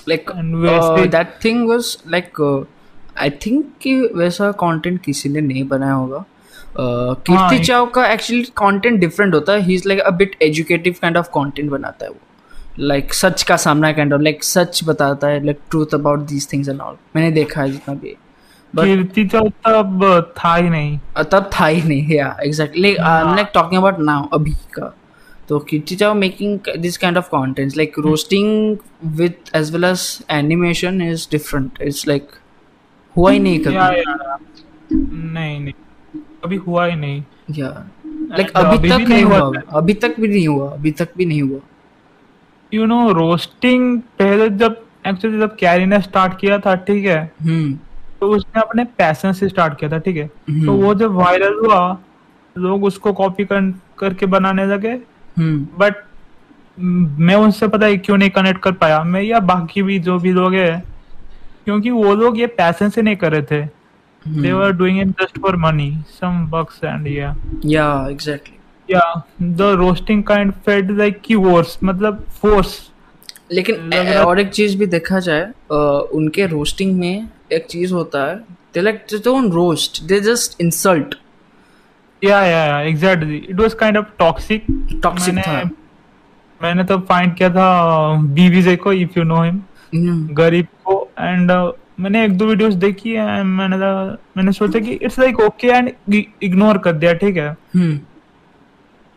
[0.09, 2.41] Like that thing was like
[3.19, 6.25] I think कि वैसा कंटेंट किसी ने नहीं बनाया होगा।
[6.77, 10.95] कीर्ति हाँ, चाव का एक्चुअली कंटेंट डिफरेंट होता है। He is like a bit educative
[11.01, 12.19] kind of content बनाता है वो।
[12.79, 16.51] लाइक like, सच का सामना काइंड ऑफ़ लाइक सच बताता है like truth about these
[16.53, 18.15] things and all मैंने देखा है जितना भी।
[18.75, 23.47] कीर्ति चौ तब था ही नहीं तब था ही नहीं yeah exactly I am like
[23.53, 24.93] talking about now अभी का।
[25.49, 28.77] तो Kirti Chav making this kind of contents like roasting
[29.17, 32.27] with as well as animation is different it's like
[33.15, 33.75] हुआ ही नहीं कभी।
[34.91, 35.73] नहीं नहीं।
[36.43, 37.23] अभी हुआ ही नहीं।
[37.57, 37.69] या
[38.07, 41.59] लाइक अभी तक नहीं हुआ अभी तक भी नहीं हुआ अभी तक भी नहीं हुआ।
[42.71, 47.31] यू नो रोस्टिंग पहले जब एक्चुअली जब कैरी ने स्टार्ट किया था ठीक है?
[47.41, 47.77] हम्म
[48.21, 50.29] तो उसने अपने पैशन से स्टार्ट किया था ठीक है?
[50.49, 51.97] हम्म। तो वो जब वायरल हुआ
[52.55, 54.93] लोग उसको कॉपी कर करके बनाने लगे।
[55.39, 55.95] But
[56.79, 59.03] hmm. मैं उनसे पता है क्यों नहीं कनेक्ट कर पाया?
[59.03, 60.83] मैं या बाकी भी जो भी लोग है
[61.65, 63.61] क्योंकि वो लोग ये पैशन से नहीं कर रहे थे।
[64.41, 69.01] They were doing it just for money some bucks and yeah yeah exactly yeah
[69.41, 72.90] the roasting kind fed like की वोर्स मतलब फोर्स
[73.51, 75.51] लेकिन और एक चीज़ भी देखा जाए
[76.13, 78.35] उनके रोस्टिंग में एक चीज़ होता है
[78.73, 81.15] they like don't roast they just insult
[82.23, 84.65] yeah yeah yeah exactly it was kind of toxic
[85.03, 85.69] toxic था।
[86.63, 89.61] मैंने तो फाइंड किया था बीवीजे को इफ़ यू नो हिम
[90.31, 93.77] गरीब को एंड uh, मैंने एक दो वीडियोस देखी है मैंने
[94.37, 95.91] मैंने सोचा कि it's like okay and
[96.43, 97.57] ignore कर दिया ठीक है?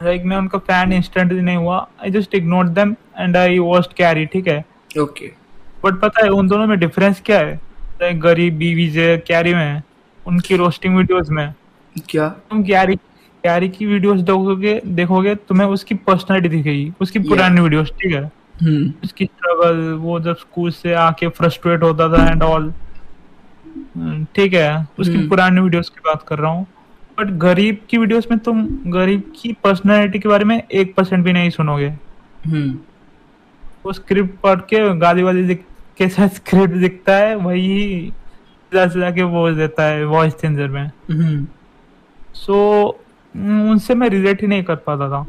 [0.05, 0.31] Like hmm.
[0.31, 4.49] मैं उनका फ़ैन इंस्टेंटली नहीं हुआ। I just ignore them and I watched Carry ठीक
[4.49, 4.65] है?
[5.01, 5.31] ओके
[5.85, 7.55] बट पता है उन दोनों में डिफरेंस क्या है?
[8.03, 9.83] लाइक गरीब बीवीजे कैरी में
[10.27, 11.53] उनकी रोस्टिंग वीडियोस में
[12.09, 12.29] क्या?
[12.51, 12.97] तुम कैरी
[13.45, 18.31] कैरी की वीडियोस देखोगे देखोगे तुम्हें उसकी पर्सनालिटी दिखेगी। उसकी पुरानी वीडियोस ठीक है?
[18.55, 19.05] Hmm.
[19.05, 22.73] उसकी स्ट्रगल वो जब स्कूल से आके फ्रस्ट्रेट होता था एंड ऑल
[24.35, 24.87] ठीक है?
[24.99, 25.29] उसकी hmm.
[25.29, 26.67] पुरानी वीडियोस की बात कर रहा हूँ।
[27.21, 31.33] बट गरीब की वीडियोस में तुम गरीब की पर्सनालिटी के बारे में एक परसेंट भी
[31.33, 31.99] नहीं सुनोगे।
[32.47, 32.75] hmm.
[33.87, 35.55] वो स्क्रिप्ट पढ़ के गाली वाली
[35.99, 38.13] के साथ स्क्रिप्ट दिखता है वही
[38.75, 40.91] जाके बोल देता है वॉइस चेंजर में।
[42.35, 42.99] सो
[43.37, 45.27] so, उनसे मैं रिलेट ही नहीं कर पाता था।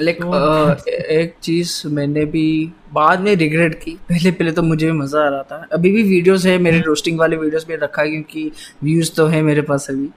[0.00, 4.62] लाइक हम्म। हम्म। uh, एक चीज़ मैंने भी बाद में रिग्रेट की। पहले पहले तो
[4.62, 7.76] मुझे भी मज़ा आ रहा था। अभी भी वीडियोस है मेरे रोस्टिंग वाले वीडियोस में
[7.76, 8.50] रखा है क्योंकि
[8.84, 10.08] व्यूज़ तो है मेरे पास अभी।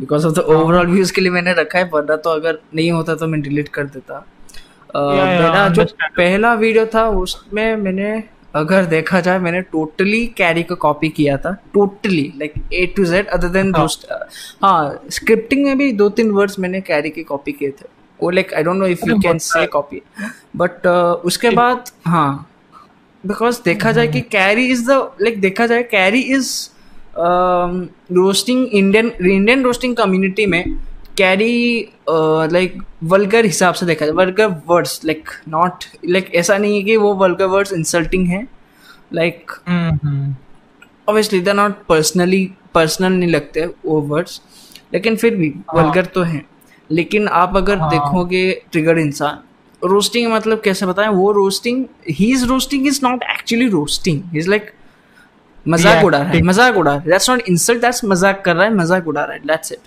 [0.00, 3.14] Because of the overall views के लिए मैंने रखा है वरना तो अगर नहीं होता
[3.14, 4.26] तो मैं डिलीट कर देता।
[4.96, 5.84] Uh, मेरा जो
[6.16, 8.22] पहला वीडियो था उसमें मैंने
[8.54, 13.26] अगर देखा जाए मैंने टोटली कैरी को कॉपी किया था। Totally like A to Z
[13.26, 13.72] other than
[14.62, 17.86] हाँ। स्क्रिप्टिंग में भी दो तीन वर्ड्स मैंने कैरी के कॉपी किए थे।
[18.22, 20.02] वो like I don't know if you can say copy
[20.56, 20.86] but
[21.24, 22.30] उसके बाद हाँ
[23.24, 26.54] बिकॉज़ देखा जाए कि कैरी इज़ द लाइक देखा जाए Carry is
[27.18, 30.62] roasting Indian Indian roasting community में
[31.18, 31.54] कैरी
[32.52, 36.96] लाइक वल्गर हिसाब से देखा जाए vulgar words like not like ऐसा नहीं है कि
[36.96, 38.46] वो वल्गर वर्ड्स इंसल्टिंग है
[39.12, 39.50] like
[41.08, 44.40] obviously they not personally personal नहीं लगते वो वर्ड्स
[44.94, 46.44] लेकिन फिर भी वल्गर हाँ। तो हैं।
[46.92, 47.90] लेकिन आप अगर हाँ.
[47.90, 49.38] देखोगे ट्रिगर इंसान
[49.82, 51.08] रोस्टिंग मतलब कैसे बताएँ?
[51.10, 54.70] वो roasting he is roasting is not actually roasting is like
[55.66, 58.64] मज़ाक उड़ा रहा है मज़ाक उड़ा रहा है। दैट्स नॉट इंसल्ट दैट्स मज़ाक कर रहा
[58.64, 59.78] है मज़ाक उड़ा रहा है दैट्स इट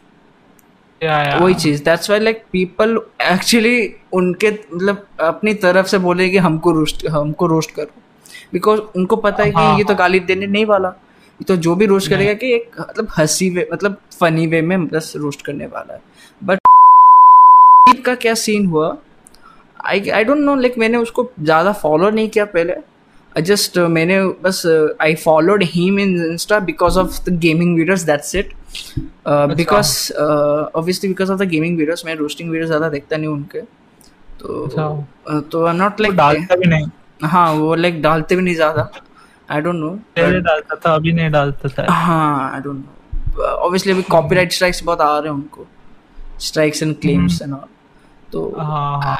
[1.42, 6.72] वही चीज़ that's why like people actually उनके मतलब अपनी तरफ़ से बोले कि हमको
[6.72, 8.02] रोस्ट हमको रोस्ट करो।
[8.54, 10.94] बिकॉज़ उनको पता है कि हाँ, ये तो। गाली देने नहीं वाला।
[11.40, 15.12] तो जो भी रोस्ट करेगा कि एक मतलब हँसी वे मतलब फनी वे में बस
[15.18, 16.02] रोस्ट करने वाला है।
[17.88, 18.96] बट का क्या सीन हुआ?
[19.86, 22.76] I I don't know like मैंने उसको ज़्यादा फॉलो नहीं किया पहले।
[23.36, 24.62] जस्ट uh, मैंने बस
[25.02, 28.54] I followed him in Insta because of the gaming videos that's it
[29.28, 33.62] because obviously because of the gaming videos मैं रोस्टिंग वीडियोस ज़्यादा देखता नहीं उनके।
[34.40, 36.88] तो uh, तो आई एम नॉट लाइक डालता भी नहीं।
[37.24, 38.90] हाँ वो लाइक डालते भी नहीं ज़्यादा।
[39.50, 43.94] आई डोंट नो पहले डालता था अभी नहीं डालता था। हाँ आई डोंट नो ऑब्वियसली
[43.94, 45.68] अभी कॉपीराइट स्ट्राइक्स बहुत आ रहे हैं उनको।
[46.42, 47.68] Strikes and claims and all
[48.32, 49.18] तो हाँ, हाँ.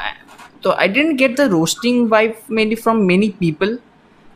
[0.62, 3.78] तो I didn't get the roasting vibe mainly from many people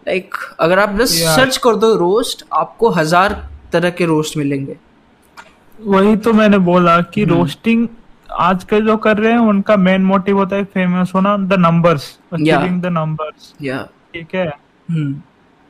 [0.07, 3.33] like अगर आप बस सर्च कर दो रोस्ट आपको हज़ार
[3.73, 4.77] तरह के रोस्ट मिलेंगे।
[5.79, 10.39] वही तो मैंने बोला कि रोस्टिंग हम्म। आजकल जो कर रहे हैं उनका मेन मोटिव
[10.39, 14.53] होता है फ़ेमस होना the numbers achieving the numbers ठीक है?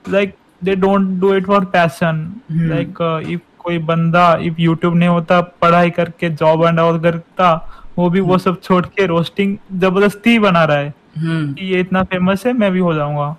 [0.04, 0.34] Like
[0.64, 2.98] they don't do it for passion like
[3.30, 7.52] if कोई बंदा इफ़ यूट्यूब नहीं होता पढ़ाई करके जॉब एंड ऑल करता
[8.00, 8.38] वो भी वो.
[8.38, 11.58] सब छोड़ के रोस्टिंग ज़बरदस्ती बना रहा है hmm.
[11.58, 13.36] कि ये इतना फ़ेमस है मैं भी हो जाऊँगा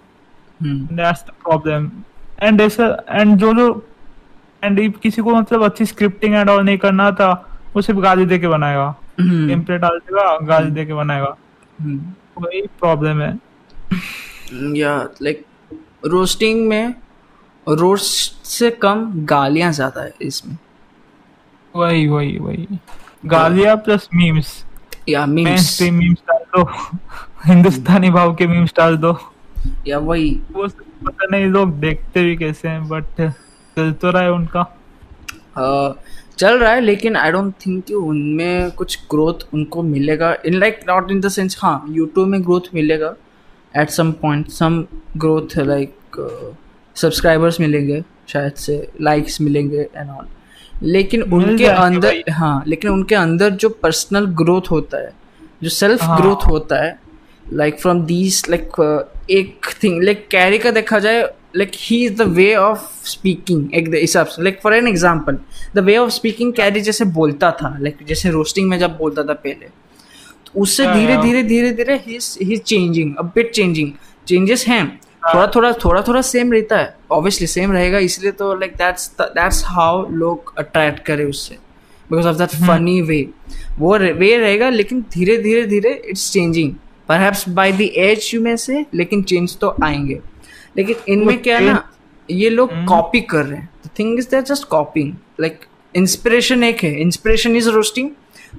[0.64, 1.92] दैट्स द प्रॉब्लम
[2.44, 3.68] एंड ऐसा एंड जो जो
[4.64, 7.32] एंड किसी को मतलब अच्छी स्क्रिप्टिंग एंड ऑल नहीं करना था
[7.76, 9.90] वो सिर्फ़ गाली दे के बनाएगा टेम्पलेट hmm.
[9.90, 11.36] डाल देगा गाली दे के बनाएगा.
[12.42, 13.40] वही प्रॉब्लम है
[14.80, 15.46] या लाइक
[16.06, 16.96] रोस्टिंग में
[17.68, 20.58] रोस्ट से कम गालियाँ ज़्यादा है इसमें
[21.76, 22.68] वही वही वही
[23.24, 24.54] गालियाँ प्लस मीम्स
[25.10, 26.64] या मीम्स मीम्स डाल दो।
[27.46, 29.18] हिंदुस्तानी भाव के मीम्स डाल दो।
[29.88, 33.22] या वही। वो पता नहीं लोग देखते भी कैसे हैं बट
[33.78, 34.66] चल तो रहा है उनका।
[35.52, 35.94] Uh,
[36.38, 40.80] चल रहा है लेकिन आई डोंट थिंक कि उनमें कुछ ग्रोथ उनको मिलेगा। In like
[40.88, 43.14] not in the sense हाँ यूट्यूब में ग्रोथ मिलेगा।
[43.74, 44.86] At some point some
[45.18, 45.96] growth like
[46.96, 50.28] subscribers मिलेंगे शायद से लाइक्स मिलेंगे एंड ऑल
[50.84, 55.14] लेकिन उनके अंदर हाँ लेकिन उनके अंदर जो पर्सनल ग्रोथ होता है
[55.64, 56.20] जो सेल्फ हाँ.
[56.22, 57.00] ग्रोथ होता है
[57.54, 58.80] लाइक फ्रॉम दीज लाइक
[59.32, 61.22] एक थिंग लाइक कैरी का देखा जाए
[61.56, 65.38] like he is the way of speaking एक हिसाब से like for an example
[65.76, 69.24] the way of speaking Carry जैसे बोलता था लाइक like, जैसे रोस्टिंग में जब बोलता
[69.24, 69.66] था पहले
[70.46, 73.92] तो उससे धीरे धीरे धीरे धीरे ही changing a bit changing
[74.28, 78.54] changes हैं हाँ। थोड़ा थोड़ा थोड़ा थोड़ा सेम रहता है। ऑब्वियसली सेम रहेगा इसलिए तो
[78.56, 81.56] लाइक दैट्स दैट्स हाउ लोग अट्रैक्ट करे उससे।
[82.10, 83.22] Because of that funny way
[83.80, 86.74] वो वे रहेगा लेकिन धीरे धीरे धीरे it's changing
[87.10, 90.20] perhaps by the age you में से लेकिन चेंज तो आएँगे।
[90.78, 91.84] लेकिन इनमें क्या है ना
[92.30, 95.60] ये लोग कॉपी हम्म। कर रहे हैं। The thing is that just copying like
[95.96, 98.10] inspiration एक है। इंस्पिरेशन इज़ रोस्टिंग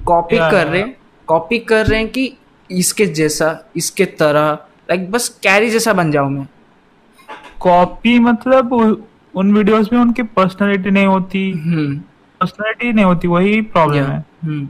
[0.07, 0.96] कॉपी कर रहे हैं।
[1.29, 2.33] कॉपी कर रहे हैं कि
[2.70, 4.59] इसके जैसा इसके तरह।
[4.92, 6.48] लाइक बस कैरी जैसा बन जाऊँ मैं।
[7.61, 8.72] कॉपी मतलब
[9.35, 11.52] उन वीडियोस में उनकी पर्सनालिटी नहीं होती।
[12.40, 14.68] पर्सनालिटी हम्म। नहीं होती वही प्रॉब्लम है। हम्म।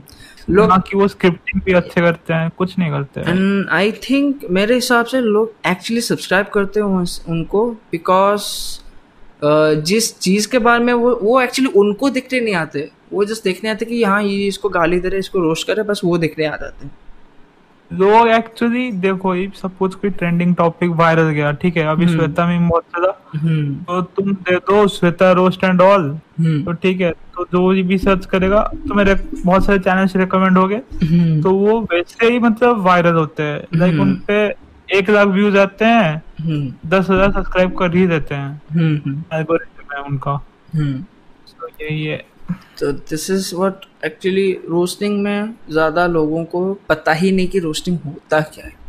[0.49, 4.45] लोग कि वो स्क्रिप्टिंग भी अच्छे करते हैं कुछ नहीं करते हैं। एंड आई थिंक
[4.49, 6.87] मेरे हिसाब से लोग एक्चुअली सब्सक्राइब करते हैं
[7.29, 8.41] उनको बिकॉज़
[9.45, 13.43] uh, जिस चीज़ के बारे में वो वो एक्चुअली उनको दिखने नहीं आते। वो जस्ट
[13.43, 16.45] देखने आते कि हाँ ये इसको गाली दे रहे इसको रोस्ट करे बस वो देखने
[16.45, 16.95] आ जाते हैं।
[17.91, 21.85] लोग एक्चुअली देखो ये सपोज़ कोई ट्रेंडिंग टॉपिक वायरल गया ठीक है?
[21.87, 26.09] अभी हम्म। श्वेता में बहुत ज़्यादा। हम्म। तो तुम दे दो श्वेता रोस्ट एंड ऑल
[26.39, 30.67] तो ठीक है तो जो भी सर्च करेगा तो मेरे बहुत सारे चैनल रिकमेंड हो
[30.67, 34.43] गए हम्म। तो वो वैसे ही मतलब वायरल होते हैं। लाइक उन पे
[34.89, 36.23] एक लाख व्यूज़ आते हैं
[36.87, 38.51] दस हज़ार सब्सक्राइब कर ही देते हैं।
[39.33, 40.35] एल्गोरिथम है उनका।
[40.75, 42.23] तो यही है।
[42.79, 47.97] तो this is what actually roasting में ज़्यादा लोगों को पता ही नहीं कि रोस्टिंग
[48.05, 48.81] होता क्या है।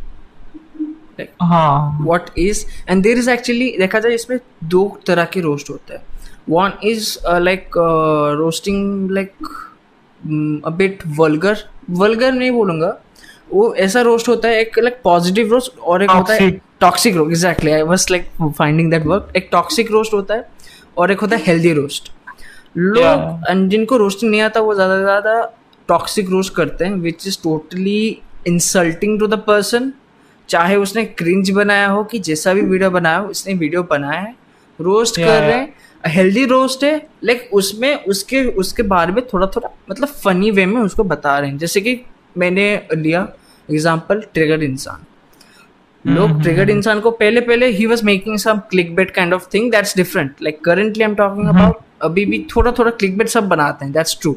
[2.04, 6.02] What is and there is actually देखा जाए इसमें दो तरह के रोस्ट होता है।
[6.48, 7.70] One is like
[8.38, 9.32] roasting like
[10.20, 12.98] bit vulgar vulgar नहीं बोलूँगा।
[13.52, 17.30] वो ऐसा रोस्ट होता है एक लाइक पॉजिटिव रोस्ट और एक होता है toxic roast
[17.30, 20.48] exactly I was like finding that work एक टॉक्सिक रोस्ट होता है
[20.98, 22.10] और एक होता है हेल्दी रोस्ट
[22.76, 25.42] लोग जिनको रोस्टिंग नहीं आता वो ज़्यादा से ज़्यादा
[25.88, 28.00] टॉक्सिक रोस्ट करते हैं which is totally
[28.48, 29.92] insulting to the person
[30.48, 34.34] चाहे उसने क्रिंज बनाया हो कि जैसा भी वीडियो बनाया हो उसने वीडियो बनाया है।
[34.78, 39.46] रोस्ट yeah, कर रहे हैं। हेल्दी रोस्ट है लाइक उसमें उसके उसके बारे में थोड़ा
[39.46, 42.00] थोड़ा मतलब फनी वे में उसको बता रहे हैं। जैसे कि
[42.38, 43.26] मैंने लिया
[43.68, 45.04] एग्ज़ाम्पल ट्रिगर्ड इंसान।
[46.04, 49.46] लोग ट्रिगर्ड हम्म, इंसान को पहले पहले ही was making some click bait kind of
[49.54, 53.28] thing that's different like currently I am talking about अभी भी थोड़ा थोड़ा क्लिक बेट
[53.28, 54.32] सब बनाते हैं दैट्स ट्रू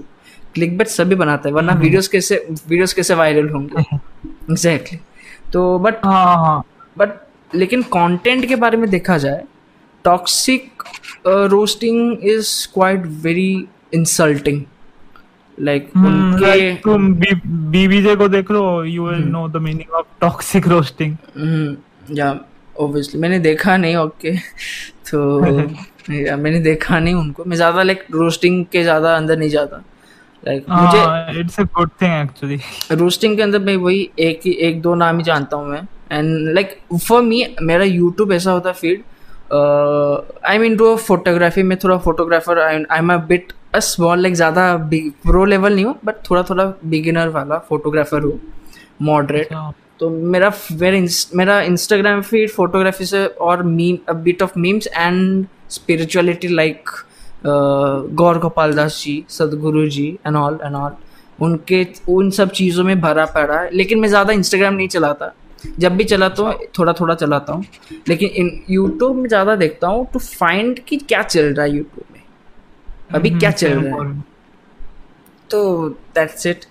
[0.54, 2.36] क्लिक बेट सभी बनाते हैं वरना वीडियोस हम्म। कैसे
[2.70, 3.82] वीडियोस कैसे वायरल होंगे?
[4.52, 5.00] एग्जैक्टली
[5.54, 6.64] तो बट हाँ हाँ
[6.98, 9.44] बट लेकिन कंटेंट के बारे में देखा जाए
[10.06, 10.84] toxic
[11.28, 13.52] roasting is quite very
[13.94, 14.62] insulting
[15.58, 17.14] like उनके तुम
[17.72, 21.16] बीबीजे को देख लो you will know the meaning of toxic roasting
[22.18, 22.30] या
[22.80, 24.36] ऑब्वियसली मैंने देखा नहीं ओके
[25.12, 25.40] तो
[26.10, 29.84] मैंने देखा नहीं उनको। मैं ज़्यादा लाइक रोस्टिंग के ज़्यादा अंदर नहीं जाता।
[30.44, 32.60] लाइक like, मुझे it's a good thing actually
[32.96, 36.54] roasting के अंदर मैं वही एक ही एक दो नाम ही जानता हूँ मैं। एंड
[36.56, 39.04] लाइक फॉर मी मेरा यूट्यूब ऐसा होता है feed
[40.46, 44.76] I mean to photography में थोड़ा photographer I am a bit a small like ज़्यादा
[44.94, 48.40] प्रो लेवल नहीं हो बट थोड़ा थोड़ा बिगिनर वाला फोटोग्राफर हो
[49.02, 49.54] मॉडरेट
[50.00, 51.00] तो मेरा मेरा
[51.36, 56.90] मेरा इंस्टाग्राम फ़ीड फोटोग्राफी से और meme a bit of memes and spirituality like
[57.46, 60.92] Gaur Gopal Das ji Sadhguru ji and all and all
[61.40, 65.34] उनके उन सब चीज़ों में भरा पड़ा है। लेकिन मैं ज़्यादा इंस्टाग्राम नहीं चलाता।
[65.80, 67.66] जब भी चलाता हूँ थोड़ा थोड़ा चलाता हूँ।
[68.08, 72.14] लेकिन इन यूट्यूब में ज़्यादा देखता हूँ टू फाइंड कि क्या चल रहा है यूट्यूब
[72.14, 72.22] में।
[73.16, 74.24] अभी क्या चल रहा है।
[75.50, 76.66] तो दैट्स इट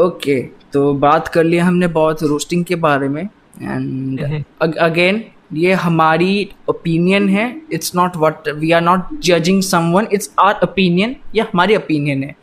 [0.00, 0.40] ओके
[0.72, 5.24] तो बात कर लिया हमने बहुत रोस्टिंग के बारे में। एंड अगेन
[5.56, 7.46] ये हमारी ओपिनियन है.
[7.72, 12.34] It's not what we are not judging someone it's our opinion ये हमारी ओपिनियन है.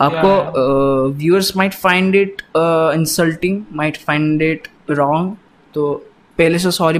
[0.00, 5.36] आपको viewers might find it insulting might find it wrong
[5.74, 5.92] तो
[6.38, 6.98] पहले से sorry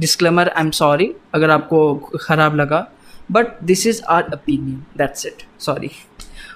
[0.00, 2.86] disclaimer I am sorry अगर आपको ख़राब लगा.
[3.32, 5.90] But this is our opinion that's it sorry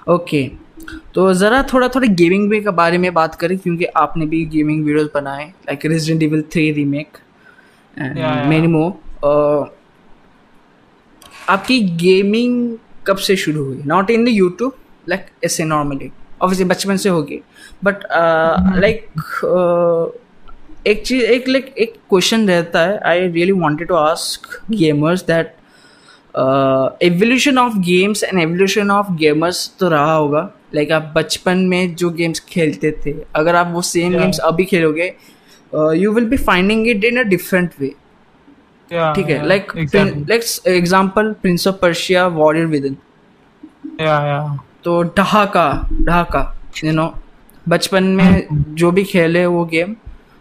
[0.08, 0.50] okay
[1.14, 4.84] तो ज़रा थोड़ा थोड़ा गेमिंग वे के बारे में बात करें क्योंकि आपने भी गेमिंग
[4.84, 7.18] वीडियोस बनाए like Resident Evil three remake
[7.98, 9.76] many more
[11.48, 12.76] आपकी गेमिंग
[13.06, 13.82] कब से शुरू हुई?
[13.86, 14.72] Not in the YouTube
[15.08, 16.10] like ऐसे नॉर्मली
[16.42, 17.40] ऑब्वियसली बचपन से होगी.
[17.84, 18.04] बट
[18.80, 22.98] लाइक uh, uh, एक चीज़ एक लाइक एक क्वेश्चन रहता है.
[22.98, 25.54] I really wanted to ask gamers that
[27.02, 30.50] evolution of games and evolution of gamers तो रहा होगा.
[30.74, 34.64] लाइक like, आप बचपन में जो गेम्स खेलते थे अगर आप वो सेम गेम्स अभी
[34.64, 35.14] खेलोगे
[35.72, 37.88] you will be finding it in a different way
[38.90, 39.72] ठीक है like
[40.28, 42.96] let's example Prince of Persia Warrior within
[44.84, 45.70] तो ढाका
[46.02, 46.42] ढाका
[46.84, 47.12] यू नो
[47.66, 49.94] बचपन में जो भी खेले वो गेम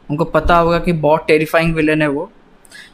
[0.09, 2.29] उनको पता होगा कि बहुत टेरिफाइंग विलन है वो।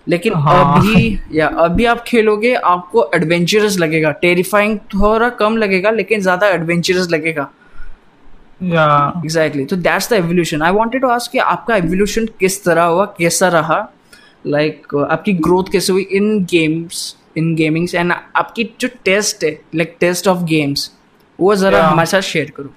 [0.08, 0.78] लेकिन हाँ.
[0.78, 7.10] अभी या अभी आप खेलोगे आपको एडवेंचरस लगेगा। टेरिफाइंग थोड़ा कम लगेगा लेकिन ज़्यादा एडवेंचरस
[7.12, 7.50] लगेगा।
[8.62, 13.06] एग्जैक्टली तो that's the evolution I wanted to ask कि आपका एवोल्यूशन किस तरह हुआ?
[13.06, 13.88] कैसा रहा?
[14.48, 19.52] लाइक like, आपकी ग्रोथ कैसे हुई in games in gamings and आपकी जो टेस्ट है
[19.76, 20.92] लाइक टेस्ट ऑफ़ गेम्स
[21.40, 21.92] वो जरा yeah.
[21.92, 22.74] हमारे साथ शेयर करो।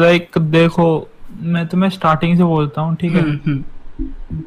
[0.00, 1.08] लाइक hmm, like, देखो
[1.40, 3.20] मैं तुम्हें स्टार्टिंग से बोलता हूँ ठीक है?
[3.20, 4.42] हम्म, हम्म।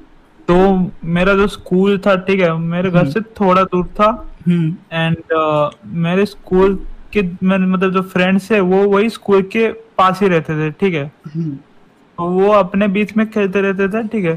[0.47, 4.09] तो मेरा जो स्कूल था ठीक है मेरे घर से थोड़ा दूर था।
[4.49, 6.79] एंड uh, मेरे स्कूल
[7.15, 11.07] के मतलब जो फ्रेंड्स है वो वही स्कूल के पास ही रहते थे ठीक है?
[11.37, 14.35] तो वो अपने बीच में खेलते रहते थे ठीक है?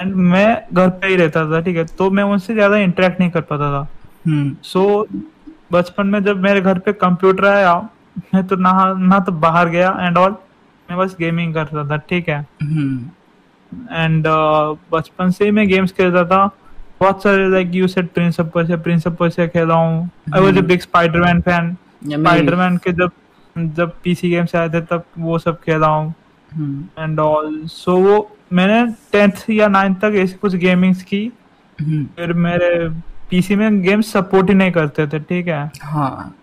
[0.00, 1.84] एंड मैं घर पे ही रहता था ठीक है?
[1.84, 3.86] तो मैं उनसे ज़्यादा इंटरेक्ट नहीं कर पाता था।
[4.62, 5.20] सो so,
[5.72, 7.76] बचपन में जब मेरे घर पे कंप्यूटर आया
[8.34, 10.36] मैं तो ना ना तो बाहर गया एंड ऑल
[10.88, 12.40] मैं बस गेमिंग करता था ठीक है?
[13.92, 16.46] एंड uh, बचपन से ही मैं गेम्स खेलता था।
[17.00, 20.58] बहुत सारे like you said Prince of Persia Prince of Persia खेला हूँ। I was
[20.58, 23.10] a big Spiderman fan Spiderman के जब
[23.56, 26.14] जब पीसी गेम्स आए थे तब वो सब खेला हूँ।
[26.98, 28.16] एंड ऑल सो वो
[28.52, 31.30] मैंने टेंथ या नाइन्थ तक ऐसी कुछ गेमिंग्स की।
[31.78, 32.04] hmm.
[32.16, 32.88] फिर मेरे
[33.30, 35.70] पीसी में गेम्स सपोर्ट ही नहीं करते थे ठीक है?
[35.82, 36.34] हाँ।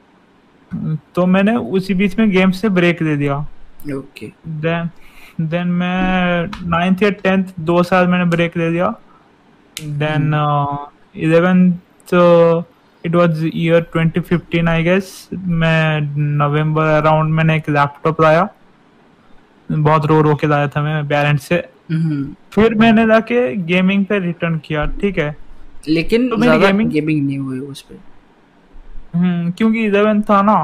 [1.16, 3.38] तो मैंने उसी बीच में गेम्स से ब्रेक दे दिया।
[3.96, 4.90] ओके देन
[5.42, 8.94] देन मैं नाइन्थ या टेंथ दो साल मैंने ब्रेक ले दिया।
[9.82, 10.34] Then
[11.16, 12.14] eleventh
[13.06, 16.02] it was year 2015 I guess मैं
[16.38, 18.48] नवंबर अराउंड मैंने एक लैपटॉप लाया।
[19.70, 22.24] बहुत रो रो के लाया था मैं पेरेंट्स से। mm-hmm.
[22.52, 25.36] फिर मैंने जाके गेमिंग पे रिटर्न किया ठीक है।
[25.88, 27.96] लेकिन तो मेरी गेमिंग गेमिंग नहीं हुई उस पे।
[29.18, 30.56] हम्म क्योंकि इलेवेंथ था ना।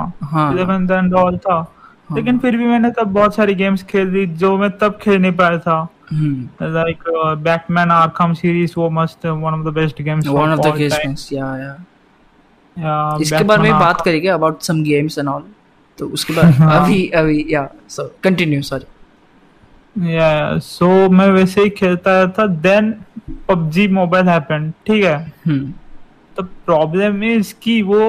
[0.51, 1.75] इलेवेंथ एंड ऑल था। हाँ।
[2.15, 5.31] लेकिन फिर भी मैंने तब बहुत सारी गेम्स खेल ली जो मैं तब खेल नहीं
[5.31, 5.87] पाया था।
[6.63, 7.03] लाइक
[7.43, 11.55] बैटमैन आर्कम सीरीज़ वो मस्त one of the best games one of the games या
[11.57, 15.43] या इसके बारे में बात करेंगे about some games and all
[15.97, 22.25] तो उसके बाद अभी अभी या सो कंटिन्यू सॉरी या सो मैं वैसे ही खेलता
[22.27, 22.91] था देन
[23.49, 25.17] पबजी मोबाइल हैपेंड ठीक है?
[25.47, 25.73] हम्म।
[26.37, 28.01] तो प्रॉब्लम इज़ कि वो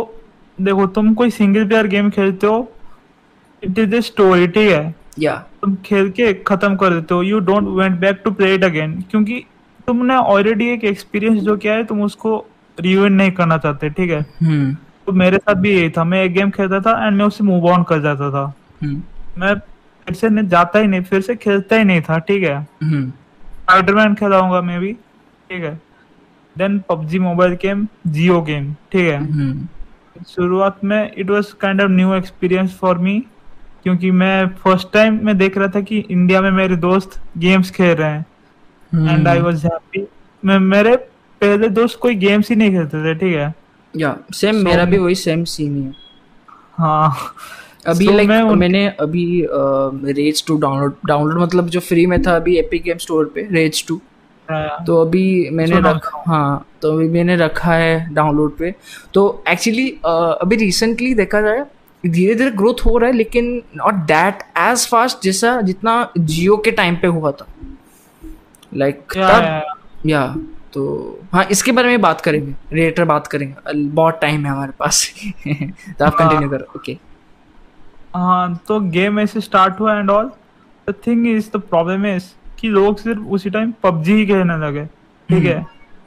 [0.58, 2.60] देखो तुम कोई सिंगल प्लेयर गेम खेलते हो
[3.62, 4.94] इट इज़ ए स्टोरी ठीक है?
[5.18, 8.64] या तुम खेल के खत्म कर देते हो। You don't went back to play it
[8.64, 9.44] again क्योंकि
[9.86, 12.44] तुमने ऑलरेडी एक एक्सपीरियंस जो किया है तुम उसको
[12.80, 14.20] रिवेंट नहीं करना चाहते ठीक है?
[14.20, 14.74] Hmm.
[15.06, 17.66] तो मेरे साथ भी यही था। मैं एक गेम खेलता था एंड मैं उससे मूव
[17.68, 18.44] ऑन कर जाता था।
[18.84, 18.96] Hmm.
[19.38, 19.54] मैं
[20.06, 22.62] फिर से नहीं जाता ही नहीं फिर से खेलता ही नहीं था ठीक है?
[22.62, 24.18] Spiderman hmm.
[24.20, 24.92] खेलाऊँगा मैं भी
[25.50, 25.80] ठीक है?
[26.58, 29.68] Then PUBG mobile game Jio game ठीक है?
[30.28, 33.22] शुरुआत में it was kind of new experience for me
[33.82, 37.94] क्योंकि मैं फ़र्स्ट टाइम मैं देख रहा था कि इंडिया में मेरे दोस्त गेम्स खेल
[37.96, 38.26] रहे हैं।
[38.92, 40.06] एंड आई वाज हैप्पी
[40.42, 40.96] मैं मेरे
[41.40, 43.54] पहले दोस्त कोई गेम्स ही नहीं खेलते थे ठीक है?
[43.96, 45.92] या सेम so, मेरा भी वही सेम सीन है
[46.72, 47.16] हाँ।
[47.86, 48.58] अभी so, like, मैं उन...
[48.58, 49.46] मैंने अभी
[50.12, 53.86] रेज टू डाउनलोड डाउनलोड मतलब जो फ्री में था अभी एपिक गेम स्टोर पे रेज
[53.88, 54.00] टू
[54.48, 58.74] हाँ। तो अभी मैंने रखा हाँ तो अभी मैंने रखा है डाउनलोड पे।
[59.14, 61.64] तो एक्चुअली अभी रिसेंटली देखा जाए
[62.06, 66.70] धीरे धीरे ग्रोथ हो रहा है लेकिन नॉट दैट एज फास्ट जैसा जितना जियो के
[66.70, 67.46] टाइम पे हुआ था।
[68.74, 70.26] लाइक like, तब या
[70.72, 75.12] तो हाँ इसके बारे में बात करेंगे रिलेटर बात करेंगे। बहुत टाइम है हमारे पास।
[75.46, 76.98] तो आप कंटिन्यू हाँ। करो ओके
[78.14, 80.30] हाँ तो गेम ऐसे स्टार्ट हुआ and all
[80.88, 82.24] the thing is the problem is
[82.60, 84.84] कि लोग सिर्फ़ उसी टाइम पबजी ही खेलने लगे
[85.28, 85.60] ठीक है?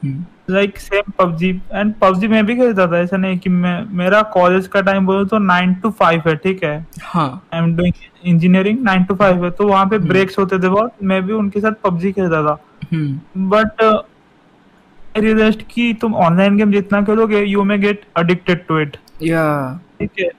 [0.04, 4.22] Hmm. Like same PUBG and PUBG मैं भी खेलता था। ऐसा नहीं कि मैं मेरा
[4.32, 6.86] कॉलेज का टाइम बोलो तो नाइन टू फाइव है ठीक है?
[7.02, 10.64] हाँ। I am doing engineering nine to five है। तो वहाँ पे ब्रेक्स हम्म। होते
[10.64, 12.58] थे बहुत। मैं भी उनके साथ पबजी खेलता था।
[12.94, 13.82] बट
[15.16, 19.42] रियलाइज्ड कि तुम ऑनलाइन गेम जितना खेलोगे you may get addicted to it yeah.
[20.00, 20.30] ठीक है?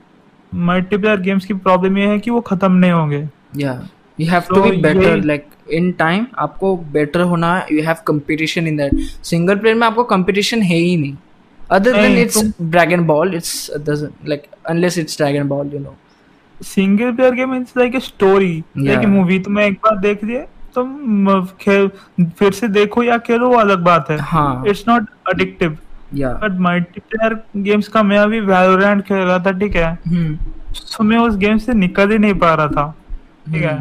[0.51, 3.28] मल्टीप्लेयर गेम्स की प्रॉब्लम ये है कि वो खत्म नहीं होंगे।
[3.58, 3.74] Yeah.
[4.20, 8.68] You have to be better like in time आपको बेटर होना है you have competition
[8.68, 11.16] in that single player में आपको कंपटीशन है ही नहीं।
[11.59, 12.41] Other than it's
[12.74, 13.53] dragon ball it's
[13.86, 15.93] doesn't like unless it's dragon ball you know
[16.55, 20.45] single player game it's like a story like movie तुम एक बार देख लिए
[20.76, 21.89] तुम खेल
[22.39, 25.78] फिर से देखो या खेलो वो अलग बात है। हाँ। It's not addictive
[26.13, 29.95] yeah but multiplayer games का मैं अभी वैलोरेंट खेल रहा था ठीक है?
[30.05, 32.89] तो मैं उस गेम से निकल ही नहीं पा रहा था
[33.45, 33.78] ठीक है?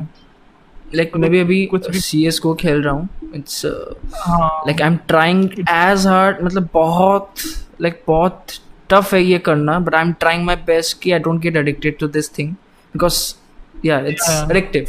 [0.94, 3.08] लाइक मैं भी अभी कुछ सी एस को खेल रहा हूँ.
[3.34, 7.32] It's like I am trying as hard मतलब बहुत
[7.80, 8.46] लाइक like, बहुत
[8.90, 11.98] टफ है ये करना but I am trying my best कि I don't get addicted
[11.98, 13.34] to this thing because
[13.84, 14.86] yeah it's addictive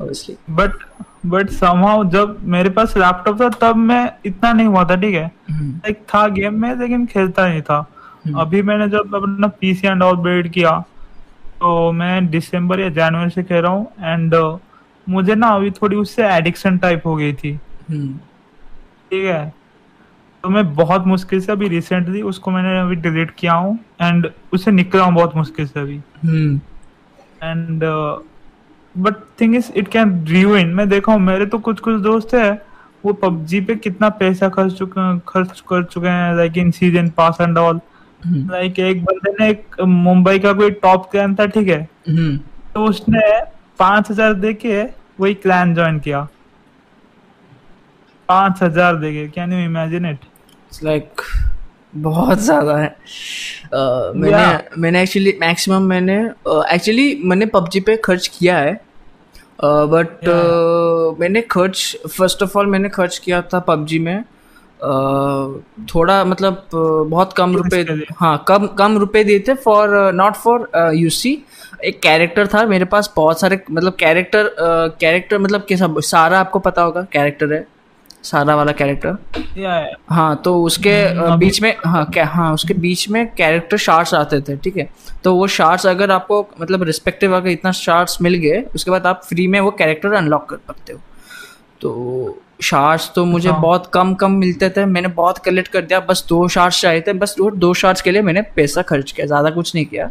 [0.00, 0.72] obviously but
[1.26, 5.32] but somehow जब मेरे पास laptop था तब मैं इतना नहीं हुआ था ठीक है?
[5.50, 6.14] Like hmm.
[6.14, 7.86] था गेम में लेकिन खेलता नहीं था।
[8.28, 8.40] hmm.
[8.40, 10.84] अभी मैंने जब अपना पीसी एंड ऑल बिल्ड किया
[11.60, 14.58] तो मैं दिसंबर या जनवरी से खेल रहा हूँ एंड uh,
[15.08, 18.12] मुझे ना अभी थोड़ी उससे एडिक्शन टाइप हो गई थी। hmm.
[19.10, 19.54] ठीक है?
[20.42, 24.70] तो मैं बहुत मुश्किल से अभी रिसेंटली उसको मैंने अभी डिलीट किया हूँ एंड उससे
[24.70, 25.96] निकला हूँ बहुत मुश्किल से अभी।
[27.42, 27.84] And
[28.98, 30.26] but thing is it can
[30.56, 32.66] in मैं देखा हूँ मेरे तो कुछ कुछ दोस्त है
[33.04, 37.36] वो पबजी पे कितना पैसा खर्च चुके खर्च कर चुके हैं like in season pass
[37.40, 37.80] and all
[38.26, 41.88] like एक बंदे ने एक मुंबई का कोई टॉप क्लैन था ठीक है?
[42.10, 42.38] hmm.
[42.74, 43.40] तो उसने
[43.80, 44.82] पाँच हज़ार दे के
[45.20, 46.20] वही क्लैन ज्वाइन किया।
[48.28, 50.24] पाँच हज़ार देके can you imagine it
[50.84, 51.22] like
[51.94, 54.78] बहुत ज़्यादा है। uh, मैंने yeah.
[54.78, 56.18] मैंने एक्चुअली मैक्सिमम मैंने
[56.74, 58.74] एक्चुअली uh, मैंने पबजी पे खर्च किया है।
[59.62, 61.12] But uh, yeah.
[61.12, 64.24] uh, मैंने खर्च फ़र्स्ट ऑफ़ ऑल मैंने खर्च किया था पबजी में।
[65.94, 67.80] थोड़ा मतलब बहुत कम रुपए
[68.18, 71.38] हाँ। कम कम रुपए दिए थे फॉर नॉट फॉर यूसी
[71.84, 74.50] एक कैरेक्टर था मेरे पास बहुत सारे मतलब कैरेक्टर
[75.00, 77.66] कैरेक्टर मतलब कैसा सारा आपको पता होगा कैरेक्टर है
[78.24, 79.16] सारा वाला कैरेक्टर
[80.10, 84.40] हाँ तो उसके हम्म, बीच में हाँ क्या हाँ उसके बीच में कैरेक्टर शार्ट्स आते
[84.40, 84.88] थे ठीक है।
[85.24, 89.22] तो वो शार्ट्स अगर आपको मतलब रिस्पेक्टिव अगर इतना शार्ट्स मिल गए उसके बाद आप
[89.28, 91.00] फ्री में वो कैरेक्टर अनलॉक कर सकते हो।
[91.80, 93.60] तो शार्ट्स तो मुझे हाँ.
[93.60, 97.12] बहुत कम कम मिलते थे मैंने बहुत कलेक्ट कर दिया बस दो शार्ट्स चाहिए थे
[97.14, 100.10] बस दो शार्ट्स के लिए मैंने पैसा खर्च किया ज़्यादा कुछ नहीं किया।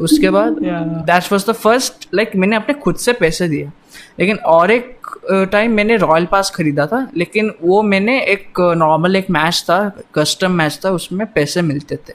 [0.00, 3.70] उसके बाद that was the first like मैंने अपने खुद से पैसे दिए।
[4.18, 9.30] लेकिन और एक टाइम मैंने रॉयल पास खरीदा था लेकिन वो मैंने एक नॉर्मल एक
[9.30, 9.78] मैच था
[10.14, 12.12] कस्टम मैच था उसमें पैसे मिलते थे।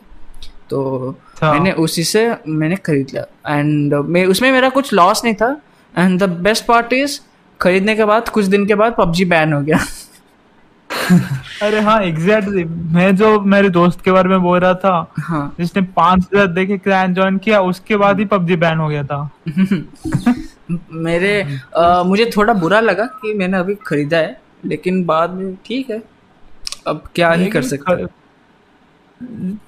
[0.70, 5.34] तो हाँ। मैंने उसी से मैंने खरीद लिया। एंड मैं उसमें मेरा कुछ लॉस नहीं
[5.36, 5.50] था।
[5.94, 7.20] And the best part is
[7.62, 9.80] खरीदने के बाद कुछ दिन के बाद पबजी बैन हो गया।
[11.64, 15.82] अरे हाँ एग्जैक्टली मैं जो मेरे दोस्त के बारे में बोल रहा था हाँ। जिसने
[15.82, 19.30] पाँच हज़ार देखे क्लैन ज्वाइन किया उसके बाद ही पबजी बैन हो गया था।
[20.91, 25.89] मेरे आ, मुझे थोड़ा बुरा लगा कि मैंने अभी खरीदा है लेकिन बाद में ठीक
[25.89, 26.01] है।
[26.88, 28.05] अब क्या ही कर सकते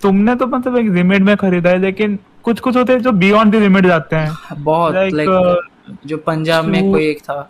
[0.01, 3.55] तुमने तो मतलब एक लिमिट में खरीदा है लेकिन कुछ कुछ होते हैं जो बियॉन्ड
[3.55, 7.49] द लिमिट जाते हैं। बहुत लाइक like, जो पंजाब में कोई एक था।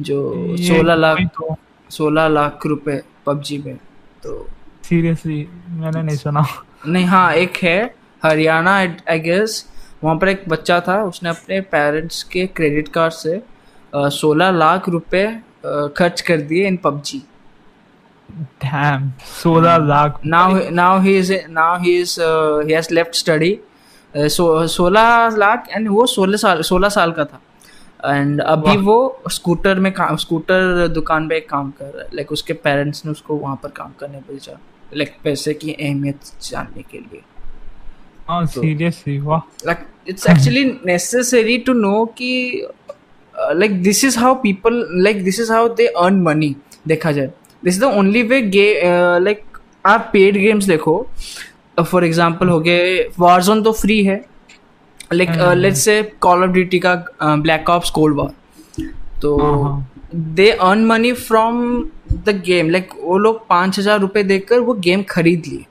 [0.00, 1.56] जो सोलह लाख तो।
[1.90, 3.76] सोलह लाख रुपए पबजी में
[4.22, 4.46] तो
[4.84, 6.46] सीरियसली मैंने नहीं सुना।
[6.86, 7.78] नहीं हाँ एक है
[8.22, 9.64] हरियाणा आई गेस
[10.04, 13.40] वहाँ पर एक बच्चा था उसने अपने पेरेंट्स के क्रेडिट कार्ड से
[13.92, 15.26] सोलह लाख रुपए
[15.96, 17.22] खर्च कर दिए इन पबजी।
[18.62, 20.46] Damn, सोलह lakh. Now
[20.78, 23.50] now he is now he is uh, he has left study
[24.14, 27.40] सोलह लाख एंड वो सोलह साल सोलह साल का था।
[28.04, 28.96] एंड अभी वो
[29.30, 33.36] स्कूटर में काम स्कूटर दुकान पे काम कर रहा है। लाइक उसके पेरेंट्स ने उसको
[33.36, 34.58] वहाँ पर काम करने भेजा।
[34.94, 37.22] लाइक पैसे की अहमियत जानने के लिए।
[38.30, 42.66] सीरियसली वाह। Like it's actually necessary to know कि
[43.34, 46.54] like this is how people like this is how they earn money
[46.88, 47.26] देखा जाए।
[47.62, 48.70] This is the only way gay
[49.20, 51.06] like आप पेड गेम्स देखो।
[51.78, 54.24] फॉर uh, एग्ज़ाम्पल हो गए Warzone तो free है।
[55.10, 58.30] Like let's say Call of Duty का Black Ops Cold War
[59.22, 59.82] तो
[60.14, 61.82] they earn money from
[62.12, 65.64] the game like वो लोग पाँच हज़ार रुपये देकर वो गेम खरीद लिए।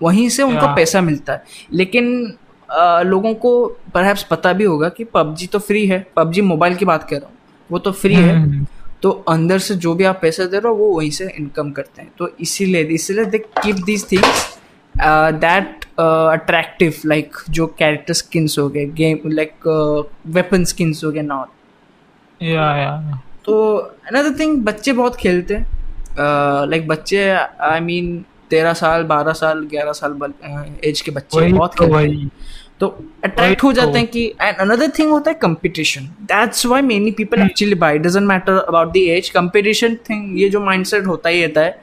[0.00, 2.36] वहीं से उनको पैसा मिलता है। लेकिन
[2.68, 6.84] आ, लोगों को पर पता भी होगा कि पबजी तो फ्री है। पबजी मोबाइल की
[6.84, 7.36] बात कर रहा हूँ।
[7.70, 8.66] वो तो फ्री है। हम्म।
[9.02, 12.02] तो अंदर से जो भी आप पैसा दे रहे हो वो वहीं से इनकम करते
[12.02, 14.59] हैं। तो इसीलिए इसीलिए they keep these things
[15.40, 19.66] that attractive like जो कैरेक्टर स्किन्स हो गए गेम लाइक
[20.36, 25.66] वेपन स्किन्स हो गए नॉट या या तो अनदर थिंग बच्चे बहुत खेलते हैं.
[26.70, 30.32] लाइक बच्चे आई मीन तेरह साल बारह साल ग्यारह साल
[30.84, 32.28] एज के बच्चे बहुत तो खेलते
[32.80, 32.86] तो
[33.24, 37.10] अट्रैक्ट हो जाते हैं तो। कि एंड अनदर थिंग होता है competition that's why many
[37.18, 41.44] people actually buy doesn't matter about the age competition thing ये जो माइंडसेट होता ही
[41.44, 41.78] रहता है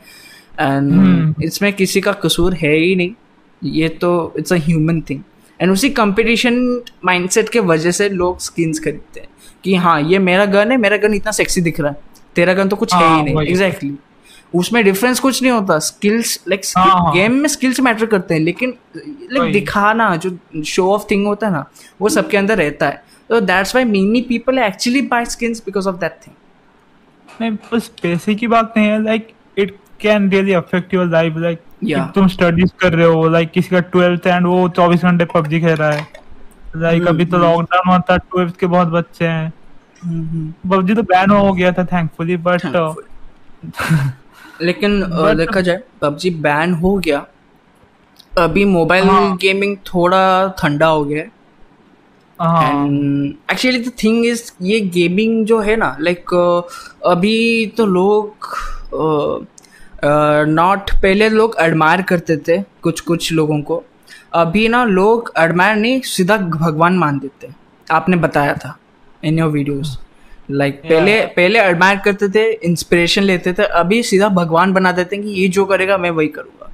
[0.59, 1.43] एंड hmm.
[1.43, 3.11] इसमें किसी का कसूर है ही नहीं।
[3.63, 5.21] ये तो it's a human thing
[5.61, 9.27] and उसी कंपटीशन माइंडसेट के वजह से लोग स्किन्स खरीदते हैं।
[9.63, 11.97] कि हाँ ये मेरा गन है मेरा गन इतना सेक्सी दिख रहा है।
[12.35, 14.55] तेरा गन तो कुछ है ही हाँ, नहीं। Exactly exactly.
[14.55, 16.61] उसमें डिफरेंस कुछ नहीं होता। स्किल्स लाइक
[17.13, 18.73] गेम में स्किल्स मैटर करते हैं। लेकिन
[19.31, 21.65] लाइक दिखाना जो शो ऑफ़ थिंग होता है ना
[22.01, 25.95] वो सबके अंदर रहता है। तो that's why many people actually buy skins because of
[25.95, 26.35] that thing
[27.41, 29.27] नहीं बस पैसे की बात नहीं है। Like
[29.57, 31.59] it can really affect your life like
[32.15, 35.75] तुम स्टडीज़ कर रहे हो लाइक किसी का ट्वेल्थ एंड वो चौबीस घंटे पबजी खेल
[35.75, 36.07] रहा है।
[36.75, 37.87] लाइक अभी तो लॉकडाउन hmm.
[37.87, 39.53] हुआ था ट्वेल्थ के बहुत बच्चे हैं।
[40.69, 42.61] पबजी hmm, तो बैन हो गया था थैंकफुली बट
[44.61, 47.25] लेकिन देखा जाए पबजी बैन हो गया।
[48.39, 49.37] अभी मोबाइल हाँ.
[49.37, 51.23] गेमिंग थोड़ा ठंडा हो गया
[53.51, 56.33] एक्चुअली द थिंग इज़ ये गेमिंग जो है ना लाइक
[57.05, 58.33] अभी तो लोग
[60.05, 63.83] नॉट पहले लोग एडमायर करते थे कुछ कुछ लोगों को।
[64.33, 67.47] अभी ना लोग एडमायर नहीं सीधा भगवान मान देते
[67.91, 68.77] आपने बताया था
[69.23, 69.97] in your videos
[70.51, 70.99] like like, yeah.
[70.99, 75.31] पहले पहले एडमायर करते थे इंस्पिरेशन लेते थे अभी सीधा भगवान बना देते हैं कि
[75.31, 76.71] ये जो करेगा मैं वही करूँगा।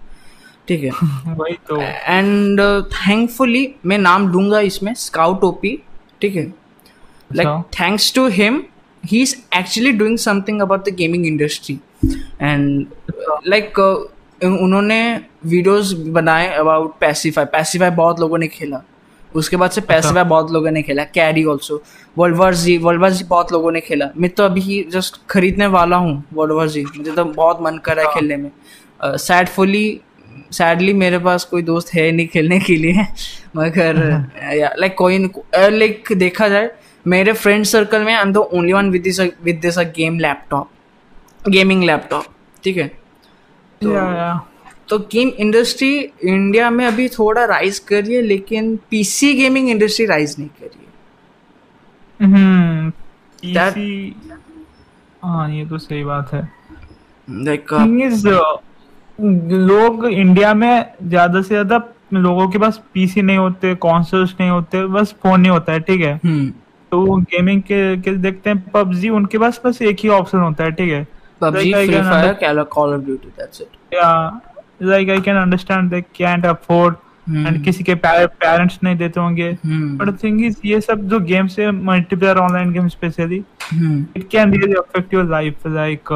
[0.68, 0.90] ठीक है?
[1.36, 2.62] वही तो। एंड
[2.92, 5.84] थैंकफुली uh, मैं नाम लूँगा इसमें स्काउट ओपी
[6.22, 6.54] ठीक है?
[7.36, 8.64] Like thanks to him
[9.06, 11.80] he is actually doing something about the gaming industry
[12.42, 12.86] and
[13.48, 13.80] like
[14.44, 15.00] उन्होंने
[15.46, 18.82] वीडियोस बनाए अबाउट पैसिफाई पैसिफाई बहुत लोगों ने खेला.
[19.36, 21.04] उसके बाद से पैसिफाई अच्छा। बहुत लोगों ने खेला.
[21.04, 21.82] Carry also
[22.18, 24.10] World War Z World War Z बहुत लोगों ने खेला.
[24.18, 27.96] मैं तो अभी जस्ट खरीदने वाला हूँ वर्ल्ड वार जी मुझे तो बहुत मन कर
[27.96, 28.52] रहा है हाँ। खेलने में.
[29.04, 33.06] सैडफुली uh, सैडली मेरे पास कोई दोस्त है नहीं खेलने के लिए.
[33.58, 33.96] मगर
[34.80, 35.18] लाइक कोई
[35.56, 36.72] लाइक देखा जाए
[37.08, 40.20] मेरे फ्रेंड सर्कल में I am the only one with this with this a game
[40.20, 40.70] laptop
[41.50, 42.26] gaming laptop
[42.64, 42.88] ठीक है?
[43.82, 44.40] तो yeah,
[44.90, 50.06] तो गेम इंडस्ट्री इंडिया में अभी थोड़ा राइज कर रही है लेकिन पीसी गेमिंग इंडस्ट्री
[50.06, 50.86] राइज नहीं कर रही
[52.20, 52.92] हम्म
[55.24, 56.52] हाँ ये तो सही बात है।
[57.30, 58.58] लाइक uh,
[59.52, 61.82] लोग इंडिया में ज़्यादा से ज़्यादा
[62.14, 66.02] लोगों के पास पीसी नहीं होते कॉन्सोल्स नहीं होते बस फ़ोन नहीं होता है ठीक
[66.02, 66.20] है?
[66.26, 66.50] हम्म।
[66.92, 70.72] तो गेमिंग के, के देखते हैं पबजी उनके पास बस एक ही ऑप्शन होता है
[70.72, 71.08] ठीक है?
[71.44, 74.12] PUBG Free Fire Call of Duty that's it yeah
[74.82, 76.96] like I can understand they can't afford
[77.30, 81.72] and किसी के पेरेंट्स नहीं देते होंगे। बट थिंग इज़ ये सब जो गेम्स है
[81.72, 83.44] multiplayer online game specially
[84.16, 86.10] it can really affect your life like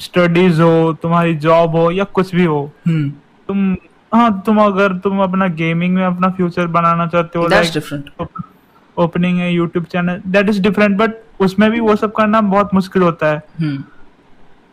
[0.00, 3.08] studies हो तुम्हारी जॉब हो या कुछ भी हो। Hmm.
[3.48, 3.76] तुम
[4.14, 8.28] हाँ तुम अगर तुम अपना गेमिंग में अपना फ्यूचर बनाना चाहते हो लाइक
[8.96, 13.02] ओपनिंग है YouTube channel that is different but उसमें भी वो सब करना बहुत मुश्किल
[13.02, 13.78] होता है। Hmm.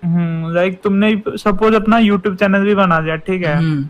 [0.05, 3.57] लाइक तुमने सपोज़ अपना यूट्यूब चैनल भी बना दिया ठीक है?
[3.57, 3.83] hmm.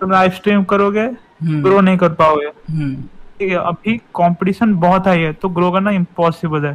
[0.00, 1.08] तुम लाइव स्ट्रीम करोगे
[1.42, 2.50] ग्रो नहीं कर पाओगे।
[3.38, 6.74] ठीक है अभी कंपटीशन बहुत हाई है तो ग्रो करना इम्पॉसिबल है।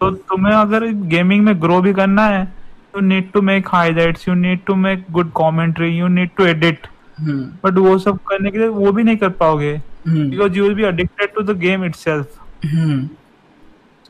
[0.00, 4.34] तो तुम्हें अगर गेमिंग में ग्रो भी करना है you need to make highlights you
[4.34, 6.86] need to make good commentary you need to edit
[7.20, 9.72] but वो सब करने के लिए वो भी नहीं कर पाओगे
[10.08, 12.38] because you will be addicted to the game itself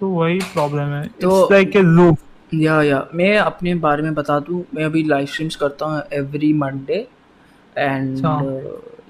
[0.01, 2.19] तो वही प्रॉब्लम है। इट्स लाइक ए लूप
[2.55, 6.53] या या। मैं अपने बारे में बता दूँ मैं अभी लाइव स्ट्रीम्स करता हूँ एवरी
[6.53, 7.07] मंडे
[7.77, 8.23] एंड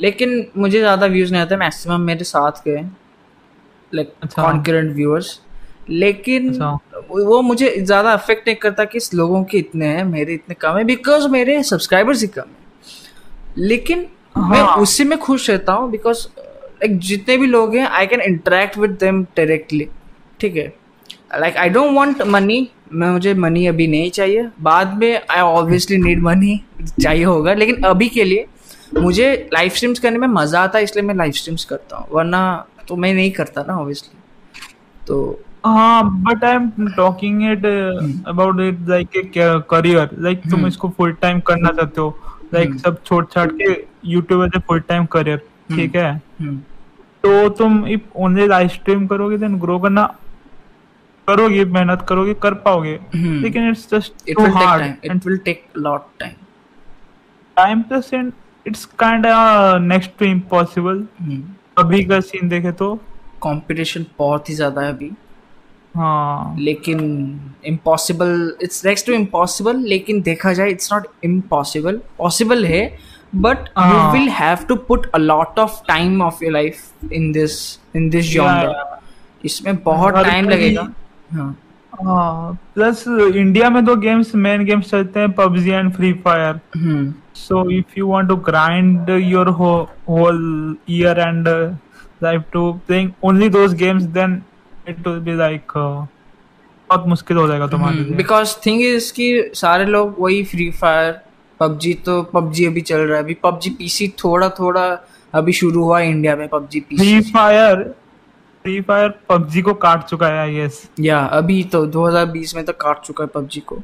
[0.01, 2.80] लेकिन मुझे ज़्यादा व्यूज़ नहीं आते मैक्सिमम मेरे साथ के
[3.93, 5.41] लाइक कॉन्करेंट व्यूअर्स
[5.91, 6.78] लेकिन अच्छा।
[7.11, 10.84] वो मुझे ज़्यादा अफेक्ट नहीं करता कि लोगों के इतने हैं मेरे इतने कम है
[10.84, 12.57] बिकॉज़ मेरे सब्सक्राइबर्स ही कम है।
[13.59, 14.49] लेकिन हाँ.
[14.51, 18.76] मैं उसी में खुश रहता हूँ बिकॉज़ लाइक जितने भी लोग हैं I can interact
[18.78, 19.89] with them directly
[20.41, 20.72] ठीक है।
[21.39, 25.97] Like I don't want money मैं मुझे मनी अभी नहीं चाहिए बाद में आई ऑब्वियसली
[25.97, 26.61] नीड मनी
[27.01, 28.47] चाहिए होगा लेकिन अभी के लिए
[28.99, 32.43] मुझे लाइव स्ट्रीम्स करने में मज़ा आता है इसलिए मैं लाइव स्ट्रीम्स करता हूँ वरना
[32.89, 34.18] तो मैं नहीं करता ना ऑब्वियसली
[35.07, 35.18] तो
[35.66, 37.66] हाँ but I am talking it
[38.28, 39.30] about it like a
[39.70, 40.68] career like तुम hmm.
[40.68, 42.18] इसको फुल टाइम करना चाहते हो
[42.55, 42.86] लाइक like, hmm.
[42.86, 43.72] सब छोड़ छाड़ के
[44.05, 45.39] YouTube as a full time career
[45.76, 46.16] ठीक है.
[47.24, 50.05] तो तुम इफ़ ओनली लाइव स्ट्रीम करोगे देन ग्रो करना
[51.29, 55.64] करोगे मेहनत करोगे कर पाओगे लेकिन it's just it will take time it will take
[55.79, 56.35] lot time
[57.57, 58.33] time plus and
[58.66, 59.26] it's kind
[59.85, 61.07] next to impossible
[61.79, 62.95] अभी का सीन देखे तो।
[63.43, 65.11] कंपटीशन बहुत ही ज़्यादा है अभी।
[65.95, 66.99] हाँ। लेकिन
[67.66, 72.83] impossible it's next to impossible लेकिन देखा जाए इट्स नॉट इम्पॉसिबल पॉसिबल है
[73.37, 74.11] but you.
[74.12, 77.59] Will have to put a lot of time of your life in this
[77.97, 79.01] in this genre
[79.45, 80.87] इसमें बहुत टाइम लगेगा।
[81.35, 87.14] प्लस इंडिया में दो गेम्स मेन गेम्स चलते हैं PUBG and Free Fire hmm.
[88.11, 90.41] Want to grind your whole, whole
[90.87, 91.70] year and uh,
[92.20, 94.35] life to playing only those games, then
[94.87, 96.07] it will be like uh,
[96.91, 101.12] बहुत मुश्किल हो जाएगा तुम्हारे लिए। बिकॉज़ थिंग इज़ कि सारे लोग वही फ्री फायर
[101.61, 104.87] पबजी तो पबजी अभी चल रहा है। अभी पबजी पीसी थोड़ा थोड़ा
[105.35, 107.95] अभी शुरू हुआ इंडिया में PUBG PC Free Fire
[108.69, 112.99] Free Fire PUBG को काट चुका है गेस या अभी तो 2020 में तो काट
[113.05, 113.77] चुका है पबजी को।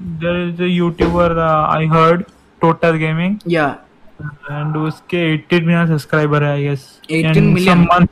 [0.00, 2.22] There is a YouTuber I heard
[2.62, 3.66] Total Gaming yeah.
[4.50, 8.06] And उसके 18 मिलियन सब्सक्राइबर है guess 18 million?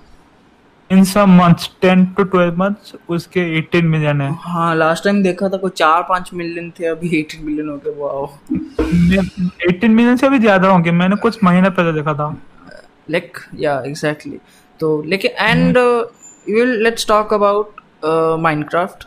[0.90, 4.30] In some months 10 two 12 months उसके 18 मिलियन है.
[4.40, 7.95] हाँ लास्ट टाइम देखा था कोई चार पाँच मिलियन थे अभी 18 मिलियन हो गए
[7.99, 8.26] वाओ
[9.68, 12.28] 18 मिलियन से भी ज़्यादा होंगे मैंने कुछ महीने पहले देखा था.
[13.11, 14.38] लाइक या एग्जैक्टली
[14.81, 15.79] तो लेकिन and
[16.47, 17.81] will let's talk about
[18.41, 19.07] Minecraft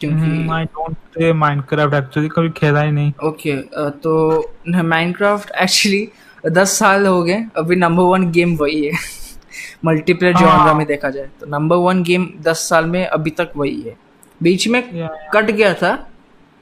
[0.00, 3.56] क्योंकि आई डोंट माइनक्राफ्ट एक्चुअली कभी खेला ही नहीं। ओके
[4.02, 6.08] तो माइनक्राफ्ट एक्चुअली
[6.44, 8.92] दस साल हो गए अभी नंबर वन गेम वही है।
[9.84, 13.50] मल्टीप्लेयर हाँ। जॉनरा में देखा जाए तो नंबर वन गेम दस साल में अभी तक
[13.56, 13.96] वही है।
[14.40, 15.92] बीच में Yeah, कट गया था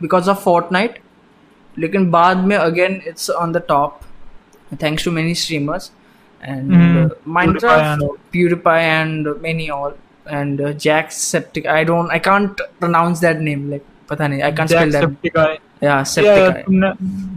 [0.00, 0.72] बिकॉज़ ऑफ़ फोर्ट
[1.76, 3.98] लेकिन बाद में again it's on the top
[4.82, 5.90] thanks to many streamers
[6.46, 7.10] and Mhm.
[7.36, 8.26] Minecraft PewDiePie and.
[8.34, 9.94] PewDiePie and many all
[10.38, 11.72] and uh, Jacksepticeye.
[11.74, 13.64] I don't, I can't pronounce that name.
[13.72, 15.58] Like, पता नहीं, I can't spell that.
[15.82, 16.90] Yeah, Yeah, तुमने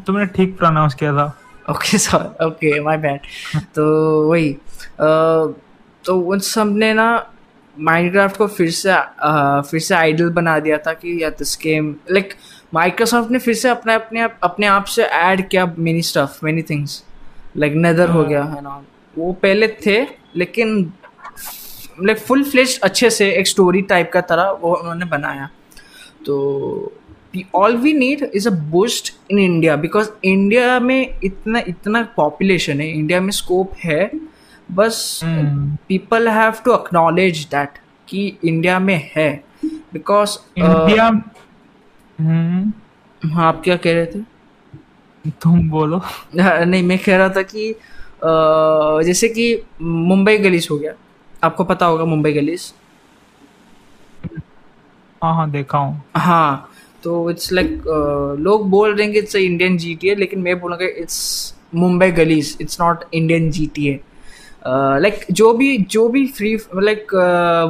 [0.06, 1.34] तुमने ठीक pronounce किया था
[1.70, 2.30] Okay, sorry.
[2.42, 3.26] Okay, my bad.
[3.76, 3.84] तो
[4.30, 4.54] वही,
[5.08, 5.54] uh,
[6.06, 7.10] तो उन सबने ना
[7.76, 11.96] माइनक्राफ्ट को फिर से uh, फिर से आइडल बना दिया था कि या दिस गेम
[12.12, 12.34] लाइक
[12.74, 17.04] माइक्रोसॉफ्ट ने फिर से अपने अपने अपने आप से ऐड किया many stuff many things
[17.58, 18.82] like nether हो गया है ना
[19.20, 20.02] वो पहले थे
[20.36, 20.92] लेकिन
[22.02, 25.50] लाइक फुल फ्लेज अच्छे से एक स्टोरी टाइप का तरह वो उन्होंने बनाया।
[26.26, 26.94] तो
[27.56, 32.90] all we need is a boost in India because India में इतना इतना पॉपुलेशन है
[32.92, 34.10] इंडिया में स्कोप है
[34.70, 35.20] बस।
[35.88, 39.32] People have to acknowledge that कि इंडिया में है।
[39.94, 41.08] बिकॉज़ इंडिया
[42.20, 44.22] हम्म हाँ आप क्या कह रहे थे?
[45.42, 47.76] तुम बोलो। हाँ, नहीं मैं कह रहा था कि अ,
[48.22, 50.94] जैसे कि मुंबई गलीस हो गया।
[51.44, 52.74] आपको पता होगा मुंबई गलीस
[55.22, 56.70] हाँ हाँ देखा हूँ। हाँ
[57.04, 57.82] तो इट्स लाइक
[58.40, 62.12] लोग बोल रहे हैं कि it's Indian G T A लेकिन मैं बोलूँगा it's Mumbai
[62.12, 64.00] Gullies it's not Indian G T A
[65.02, 67.14] like जो भी जो भी free like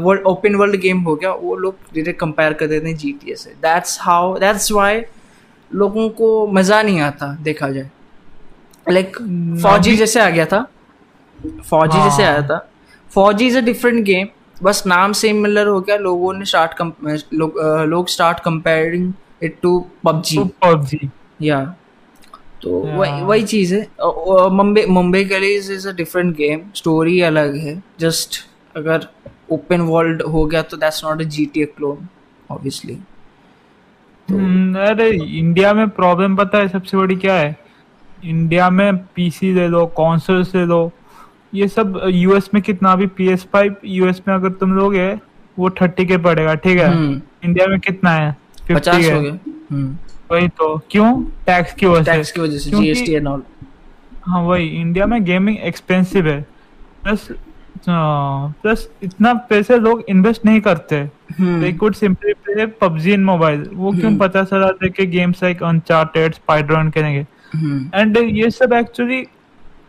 [0.03, 3.31] world open world game हो गया वो लोग डायरेक्ट कंपेयर कर देते हैं जी टी
[3.31, 5.01] ए से। दैट्स हाउ दैट्स वाई
[5.71, 7.89] लोगों को मज़ा नहीं आता देखा जाए।
[8.91, 9.17] लाइक
[9.63, 10.61] फौजी जैसे आ गया था।
[11.69, 12.57] फौजी हाँ। जैसे आया था।
[13.11, 14.27] फौजी इज़ अ डिफरेंट गेम
[14.63, 16.81] बस नाम सिमिलर हो गया। लोगों ने स्टार्ट
[17.33, 19.11] लोग लोग start comparing
[19.43, 21.09] it to PUBG PUBG
[21.41, 21.63] या
[22.61, 23.81] तो वही वही चीज़ है।
[24.51, 28.39] Mumbai Mumbai Gullies is a different game story अलग है। जस्ट
[28.75, 29.07] अगर
[29.51, 32.07] ओपन वर्ल्ड हो गया तो that's not a G T A clone
[32.51, 32.97] obviously
[34.27, 37.55] अरे इंडिया में प्रॉब्लम पता है सबसे बड़ी क्या है?
[38.23, 40.91] इंडिया में पीसी ले लो कॉन्सोल्स ले लो
[41.53, 45.07] ये सब यूएस में कितना अभी पी एस फाइव यूएस में अगर तुम लोगे
[45.57, 46.87] वो थर्टी के पड़ेगा ठीक है?
[46.87, 48.35] हम्म। इंडिया में कितना है?
[48.69, 49.37] 50 पचास है। हो
[49.71, 49.97] हम्म।
[50.31, 51.13] वही तो क्यों?
[51.45, 53.43] टैक्स की वजह टैक्स से की वजह से जीएसटी एंड ऑल
[54.25, 56.41] हाँ वही इंडिया में गेमिंग एक्सपेंसिव है।
[57.03, 57.27] प्लस
[57.87, 61.03] प्लस इतना पैसे लोग इन्वेस्ट नहीं करते।
[61.41, 65.43] They could simply play PUBG in mobile वो क्यों हम्म। पचास हज़ार दे के गेम्स
[65.43, 67.19] लाइक अनचार्टेड स्पाइडरमैन खेलेंगे?
[67.19, 67.37] हम्म
[67.95, 69.21] एंड ये सब एक्चुअली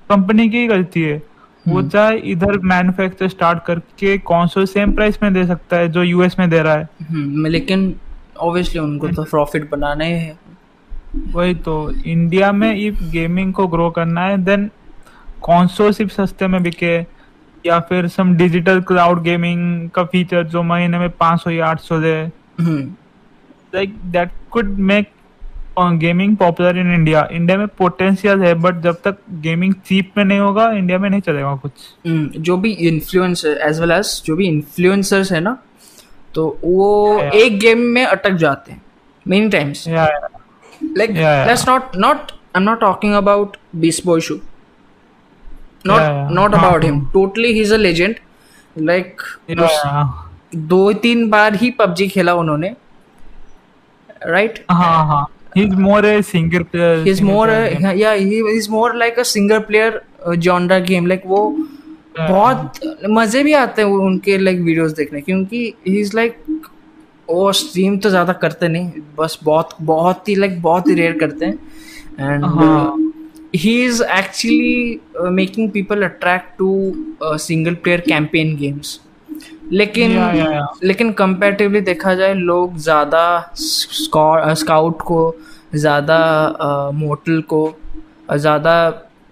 [0.09, 1.23] कंपनी की गलती है।
[1.69, 6.03] वो हम्म। चाहे इधर मैन्युफैक्चर स्टार्ट करके कौन सेम प्राइस में दे सकता है जो
[6.03, 7.95] यूएस में दे रहा है। हम्म, लेकिन
[8.41, 10.39] ऑब्वियसली उनको तो प्रॉफिट बनाना ही है।
[11.33, 14.71] वही तो इंडिया में इफ़ गेमिंग को ग्रो करना है देन
[15.43, 16.97] कौनसो सिर्फ़ सस्ते में बिके
[17.67, 22.31] या फिर सम डिजिटल क्लाउड गेमिंग का फीचर जो महीने में 500 या 800 दे।
[22.63, 22.95] हम्म।
[23.75, 25.11] Like that could make
[25.99, 30.39] gaming popular in India India में पोटेंशियल है बट जब तक गेमिंग चीप में नहीं
[30.39, 31.72] होगा इंडिया में नहीं चलेगा कुछ।
[32.07, 35.57] हम्म, जो भी इन्फ्लुएंसर एज वेल एज जो भी इन्फ्लुएंसर्स है ना
[36.35, 36.89] तो वो
[37.20, 37.35] Yeah.
[37.35, 38.83] एक गेम में अटक जाते हैं
[39.26, 40.07] many times yeah
[40.99, 41.47] like Yeah, yeah.
[41.49, 44.39] let's not not i'm not talking about beast boy shoe
[45.85, 46.31] not Yeah, yeah.
[46.31, 46.70] not हाँ,
[47.72, 48.20] a legend.
[48.76, 49.22] Like
[49.61, 52.74] उस- दो तीन बार ही पबजी खेला उन्होंने
[54.26, 55.26] राइट हाँ हाँ.
[55.55, 59.18] He's more a single player he's singer more player a, yeah he is more like
[59.18, 59.92] a single player
[60.24, 61.07] uh, genre game.
[61.12, 61.40] Like वो
[62.18, 62.80] बहुत
[63.11, 66.36] मज़े भी आते हैं उनके लाइक वीडियोस देखने क्योंकि ही इज़ लाइक
[67.28, 71.46] वो स्ट्रीम तो ज़्यादा करते नहीं बस बहुत बहुत ही लाइक बहुत ही रेयर करते
[71.46, 71.59] हैं.
[72.20, 72.44] And
[73.57, 73.84] he.
[73.84, 75.01] Is actually
[75.34, 76.68] making people attract to
[77.22, 78.98] single player campaign games
[79.73, 80.66] लेकिन Yeah, yeah, yeah.
[80.85, 83.25] लेकिन कंपेरेटिवली देखा जाए लोग ज़्यादा
[83.57, 85.21] स्काउट को
[85.75, 86.18] ज़्यादा
[86.95, 87.62] मोटल को
[88.37, 88.75] ज़्यादा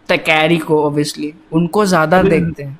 [0.08, 2.78] तकैरी को ऑब्वियसली उनको ज़्यादा देखते हैं।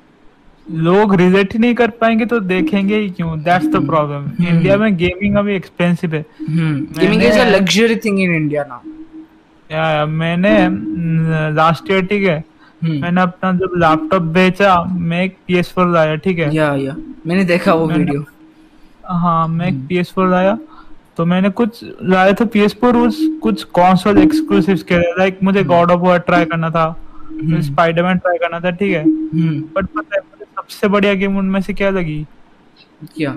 [0.67, 3.37] लोग रिजेक्ट ही नहीं कर पाएँगे तो देखेंगे ही क्यों?
[3.43, 8.35] दैट्स द प्रॉब्लम इंडिया में गेमिंग अभी एक्सपेंसिव है। Gaming is a luxury thing in
[8.35, 8.81] India now
[9.69, 10.57] yeah, yeah, मैंने
[11.55, 12.43] लास्ट ईयर ठीक है
[12.83, 16.95] मैंने अपना जब लैपटॉप बेचा मैं एक पी एस फोर लाया ठीक है। या या।
[17.27, 18.23] मैंने देखा वो वीडियो।
[19.19, 20.57] हाँ मैं एक पी एस फोर लाया।
[21.17, 25.63] तो मैंने कुछ लाया था पी एस फोर उस कुछ कॉन्सोल एक्सक्लूसिव के लाइक मुझे
[25.63, 26.85] गॉड ऑफ़ वॉर ट्राई करना था
[27.61, 29.03] स्पाइडरमैन ट्राई करना था ठीक है।
[29.75, 32.25] बट पता है मुझे सबसे बढ़िया गेम उनमें से क्या लगी?
[33.17, 33.35] क्या?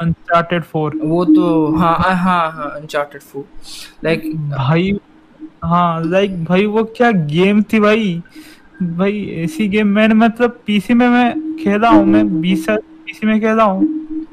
[0.00, 2.14] अनचार्टेड फोर वो तो हाँ हाँ
[2.52, 3.44] हाँ अनचार्टेड फोर
[4.04, 4.92] लाइक भाई
[5.64, 8.22] हाँ लाइक भाई वो क्या गेम थी भाई?
[8.82, 12.76] भाई ऐसी गेम मैंने मतलब पीसी में मैं खेला हूँ मैं बीस साल
[13.06, 13.86] पीसी में खेला हूँ।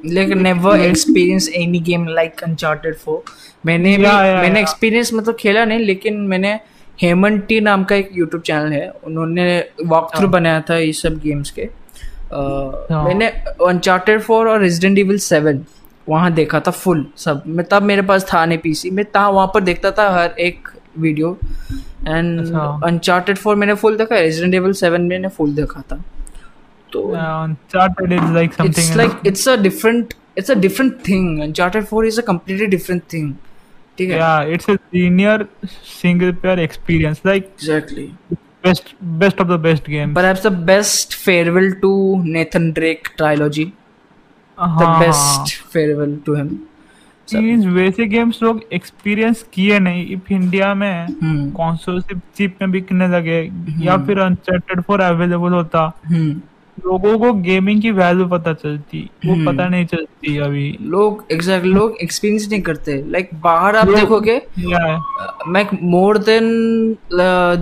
[0.06, 3.18] like never experience any game like uncharted 4
[3.66, 6.60] मैंने भी Yeah, yeah, मैंने एक्सपीरियंस मतलब खेला नहीं लेकिन मैंने
[7.02, 9.48] हेमंत टी नाम का एक यूट्यूब चैनल है। उन्होंने
[9.86, 10.28] वॉक थ्रू.
[10.28, 13.04] बनाया था ये सब गेम्स के। हाँ.
[13.06, 13.28] मैंने
[13.68, 15.66] अनचार्टेड 4 और रेजिडेंट इविल 7
[16.08, 19.52] वहाँ देखा था फुल सब। मैं तब मेरे पास था नहीं पीसी मैं तहाँ वहाँ
[19.54, 20.68] पर देखता था हर एक
[21.00, 21.38] वीडियो
[22.08, 22.68] एंड अच्छा.
[22.88, 26.04] अनचार्टेड 4 मैंने फुल देखा रेजिडेंट इविल 7 मैंने फुल देखा था
[26.93, 31.88] तो Uncharted is like it's something like it's a different it's a different thing uncharted
[31.93, 33.34] 4 is a completely different thing
[33.98, 35.38] ठीक है yeah it's a linear
[35.91, 38.08] single player experience like exactly
[38.68, 38.93] best
[39.24, 41.91] best of the best games perhaps the best farewell to
[42.38, 43.66] nathan drake trilogy
[44.58, 46.50] the हाँ, best farewell to him
[47.34, 51.78] means वैसे games लोग experience किए नहीं। If India में हम्म। कौन
[52.09, 53.39] chip में बिकने लगे
[53.86, 56.41] या फिर अनचार्टेड फोर अवेलेबल होता हम्म।
[56.78, 61.71] लोगों को गेमिंग की वैल्यू पता चलती वो हम्म। पता नहीं चलती अभी। लोग एग्जैक्टली
[61.73, 64.41] लोग एक्सपीरियंस नहीं करते। लाइक like, बाहर आप देखोगे
[65.47, 66.97] मैं more than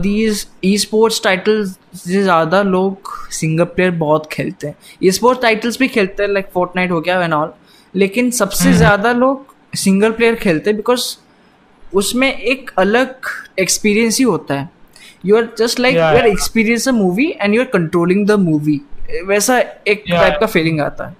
[0.02, 0.46] these
[0.78, 6.24] esports titles से ज़्यादा लोग सिंगल प्लेयर बहुत खेलते हैं। ई स्पोर्ट्स टाइटल्स भी खेलते
[6.24, 7.54] हैं लाइक फोर्टनाइट हो गया एंड ऑल
[7.94, 11.06] लेकिन सबसे हम्म। ज़्यादा लोग सिंगल प्लेयर खेलते हैं बिकॉज़
[11.84, 13.16] उसमें एक अलग
[13.60, 14.70] एक्सपीरियंस ही होता है।
[15.26, 18.80] You are just like you are experience a movie and you are controlling the movie
[19.28, 21.16] वैसा एक Yeah, टाइप का फीलिंग आता है।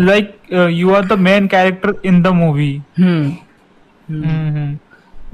[0.00, 0.34] Like
[0.72, 2.80] you are the main character in the movie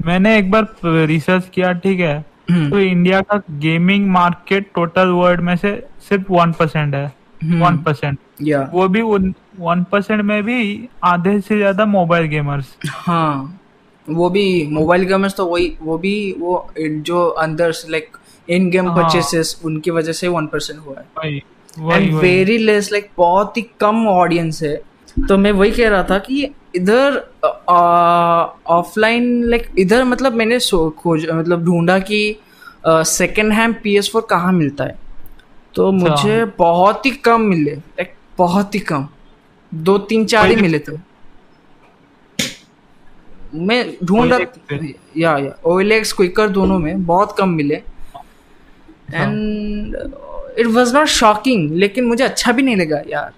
[0.05, 0.67] मैंने एक बार
[1.07, 2.17] रिसर्च किया ठीक है?
[2.51, 5.71] हम्म तो इंडिया का गेमिंग मार्केट टोटल वर्ल्ड में से
[6.09, 7.05] सिर्फ़ वन परसेंट है।
[7.61, 9.01] वन परसेंट या वो भी
[9.59, 13.59] वन परसेंट में भी आधे से ज़्यादा मोबाइल गेमर्स हाँ
[14.07, 19.59] वो भी मोबाइल गेमर्स तो वही वो भी वो जो अंदर लाइक इन गेम। परचेसेस
[19.65, 21.31] उनकी वजह से वन परसेंट हुआ है।
[21.91, 24.75] एंड वेरी लेस लाइक बहुत ही कम ऑडियंस है।
[25.27, 26.43] तो मैं वही कह रहा था कि
[26.75, 27.17] इधर
[28.69, 30.59] ऑफलाइन लाइक इधर मतलब मैंने
[30.97, 32.19] खोज मतलब ढूंढा कि
[32.87, 34.97] second hand P S four कहाँ मिलता है।
[35.75, 39.07] तो अच्छा। मुझे बहुत ही कम मिले लाइक बहुत ही कम।
[39.73, 40.97] दो तीन चार ही मिले थे।
[43.55, 44.77] मैं ढूंढ रहा
[45.17, 47.75] या या ओएलएक्स क्विकर दोनों में बहुत कम मिले।
[49.13, 49.95] And
[50.59, 53.31] it was not shocking लेकिन मुझे अच्छा भी नहीं लगा यार।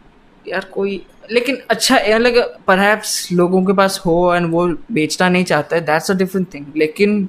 [0.45, 5.43] यार कोई लेकिन अच्छा यार लगा परहैप्स लोगों के पास हो एंड वो बेचना नहीं
[5.45, 7.27] चाहता है दैट्स अ डिफरेंट थिंग लेकिन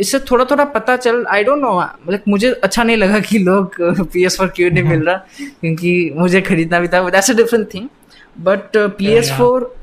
[0.00, 1.78] इससे थोड़ा थोड़ा पता चल आई डोंट नो
[2.10, 3.76] लाइक मुझे अच्छा नहीं लगा कि लोग
[4.12, 5.16] पी एस फोर क्यों नहीं मिल रहा
[5.60, 7.88] क्योंकि मुझे खरीदना भी था that's a different thing
[8.40, 9.74] but P S four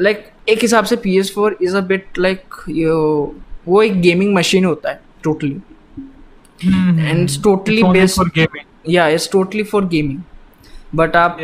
[0.00, 2.62] like एक हिसाब से P S four is a bit like
[3.68, 5.56] वो एक गेमिंग मशीन होता है totally
[6.60, 10.20] and it's totally based for gaming yeah it's totally for gaming
[10.94, 11.38] but आप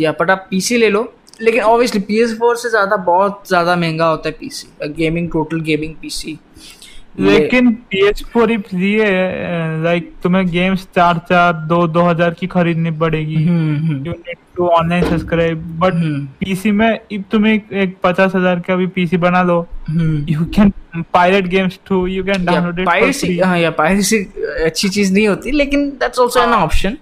[0.00, 3.76] या but आप पीसी ले लो लेकिन ऑब्वियसली पी एस फोर से ज़्यादा बहुत ज़्यादा
[3.76, 6.38] महँगा होता है PC gaming total gaming PC
[7.20, 9.04] लेकिन PS4 फोर इसलिए
[9.82, 15.04] लाइक तुम्हें गेम्स चार चार दो दो हज़ार की खरीदनी पड़ेगी। You need to online
[15.04, 15.94] subscribe but
[16.40, 19.66] PC में if तुम एक, एक पचास हज़ार का भी पीसी बना लो
[20.28, 20.72] you can
[21.14, 24.18] pirate games too you can download it piracy हाँ या पायरेसी
[24.66, 26.96] अच्छी चीज़ नहीं होती लेकिन दैट्स ऑल्सो एन हाँ। Option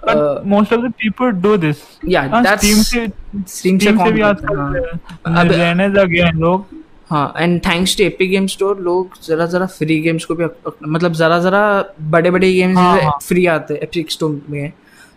[0.00, 1.78] But most of the people do this.
[2.10, 4.56] Yeah, हाँ, that's Steam से Steam से Steam से भी आजकल
[5.48, 6.66] रहने लगे हैं लोग।
[7.10, 10.44] हाँ and thanks to Epic game store लोग जरा जरा फ्री गेम्स को भी
[10.86, 11.62] मतलब जरा जरा
[12.10, 14.72] बड़े बड़े गेम्स हाँ, हाँ। फ्री आते हैं एपिक स्टोर में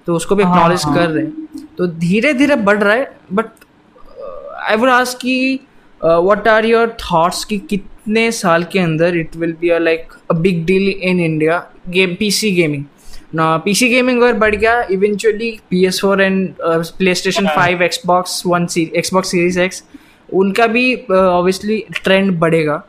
[0.08, 3.12] तो उसको भी हाँ, एक्नॉलेज हाँ। कर रहे हैं तो धीरे धीरे बढ़ रहा है
[3.34, 3.46] बट
[4.62, 5.60] आई वुड आस्क कि
[6.02, 10.66] व्हाट आर योर थॉट्स कि कितने साल के अंदर it will be like a big
[10.66, 12.86] deal in India game PC gaming
[13.36, 16.54] ना पीसी गेमिंग अगर बढ़ गया eventually P S four and
[17.16, 19.84] PlayStation हाँ। Five Xbox one Xbox series X
[20.34, 22.82] उनका भी ऑब्वियसली ट्रेंड बढ़ेगा।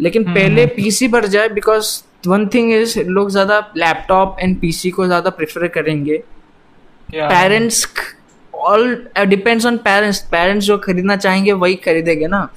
[0.00, 4.90] लेकिन हम्म, पहले पीसी बढ़ जाए बिकॉज़ वन थिंग इज़ लोग ज़्यादा लैपटॉप एंड पीसी
[4.90, 6.16] को ज़्यादा प्रेफर करेंगे।
[7.08, 7.86] Parents
[8.54, 12.48] all depends on parents parents जो खरीदना चाहेंगे वही खरीदेंगे ना।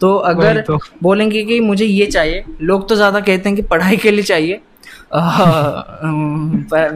[0.00, 3.96] तो अगर तो। बोलेंगे कि मुझे ये चाहिए लोग तो ज़्यादा कहते हैं कि पढ़ाई
[3.96, 4.60] के लिए चाहिए।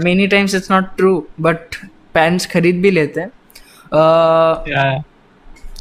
[0.04, 1.76] Many times it's not true but
[2.14, 3.30] parents खरीद भी लेते हैं।
[3.88, 5.02] uh, Yeah.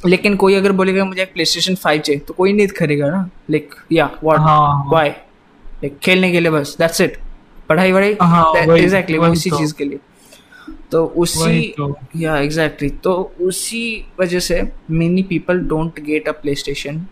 [0.08, 3.30] लेकिन कोई अगर बोलेगा मुझे एक प्ले स्टेशन फाइव चाहिए तो कोई नहीं खरीदेगा ना?
[3.51, 7.18] लाइक या व्हाट हाँ। वाई लाइक खेलने के लिए बस दैट्स इट
[7.70, 8.16] पढ़ाई वढ़ाई?
[8.22, 9.99] हाँ, एग्जैक्टली उसी तो। चीज़ के लिए।
[10.91, 17.05] तो उसी तो। या एग्जैक्टली तो उसी वजह से many people don't get a PlayStation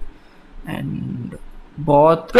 [0.69, 1.35] and
[1.79, 2.35] बहुत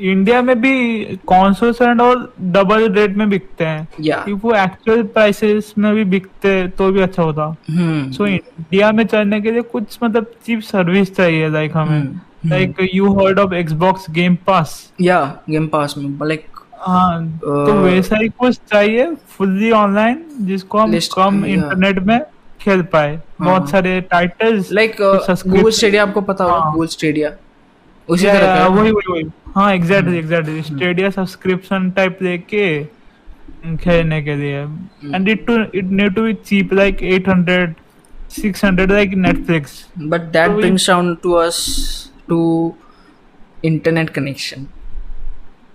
[0.00, 5.02] इंडिया में भी कॉन्सोल्स एंड और डबल रेट में बिकते हैं। या if वो एक्चुअल
[5.02, 9.62] प्राइसेस में भी बिकते तो भी अच्छा होता। हम्म। सो इंडिया में चलने के लिए
[9.62, 15.20] कुछ मतलब चीप सर्विस चाहिए लाइक हमें। Like you heard of Xbox game pass या
[15.50, 20.92] गेम पास में लाइक हाँ तो Uh, वैसा ही कुछ चाहिए फुल्ली ऑनलाइन जिसको हम
[21.16, 21.46] कम yeah.
[21.46, 22.18] इंटरनेट में
[22.60, 27.30] खेल पाए। बहुत सारे टाइटल्स लाइक गूगल स्टेडिया आपको पता होगा हाँ। गूगल स्टेडिया
[28.08, 29.24] उसी तरह का वही वही वही।
[29.54, 32.66] हाँ। Exactly exactly Stadia subscription type लेके
[33.84, 34.60] खेलने के लिए।
[35.14, 37.74] And it to it need to be cheap like 800
[38.38, 41.58] 600 like Netflix but that So we- brings down to us
[42.30, 42.38] to
[43.70, 44.64] internet connection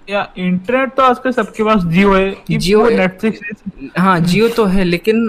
[0.10, 3.40] या इंटरनेट तो आजकल सबके पास जियो है। जियो नेटफ्लिक्स
[3.98, 5.28] हाँ। जियो तो है लेकिन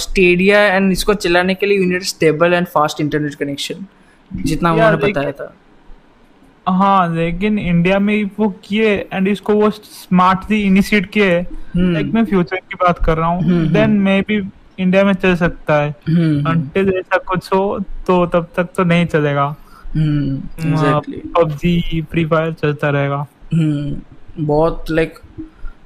[0.00, 3.86] स्टेडिया एंड इसको चलाने के लिए you need stable and fast internet connection
[4.30, 5.54] जितना उन्होंने बताया था।
[6.68, 12.24] हाँ लेकिन इंडिया में वो किए एंड इसको वो स्मार्टली इनिशिएट किए हम्म। लाइक मैं
[12.24, 14.40] फ्यूचर की बात कर रहा हम्म, हूँ देन मे बी
[14.78, 19.06] इंडिया में चल सकता है। हम्म अंटिल ऐसा कुछ हो तो तब तक तो नहीं
[19.06, 19.44] चलेगा।
[19.94, 25.18] हम्म पबजी फ्री फायर चलता रहेगा। हम्म बहुत लाइक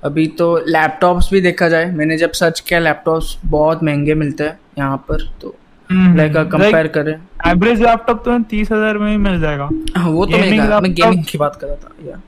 [0.05, 4.59] अभी तो लैपटॉप्स भी देखा जाए मैंने जब सर्च किया लैपटॉप्स बहुत महँगे मिलते हैं
[4.79, 7.12] यहाँ पर तो हम्म, लाइक कंपेयर करें।
[7.47, 11.24] एवरेज लैपटॉप तो तीस हज़ार में ही मिल जाएगा। हाँ वो तो मैं मैं गेमिंग
[11.24, 12.20] की बात कर रहा था या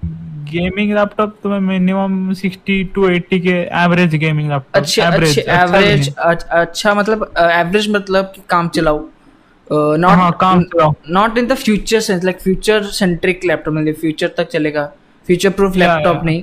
[0.51, 6.95] गेमिंग लैपटॉप तो मिनिमम सिक्सटी टू एट्टी के एवरेज गेमिंग लैपटॉप अच्छे अच्छे एवरेज अच्छा
[6.95, 8.99] मतलब एवरेज मतलब कि काम चलाओ।
[9.71, 14.85] काम चलाओ। Not in the future sense like future centric laptop मतलब फ्यूचर तक चलेगा।
[15.27, 16.43] फ्यूचर प्रूफ लैपटॉप नहीं।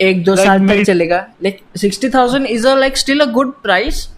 [0.00, 3.52] एक दो Like साल तक चलेगा। Like sixty thousand is a like still a good
[3.62, 4.08] price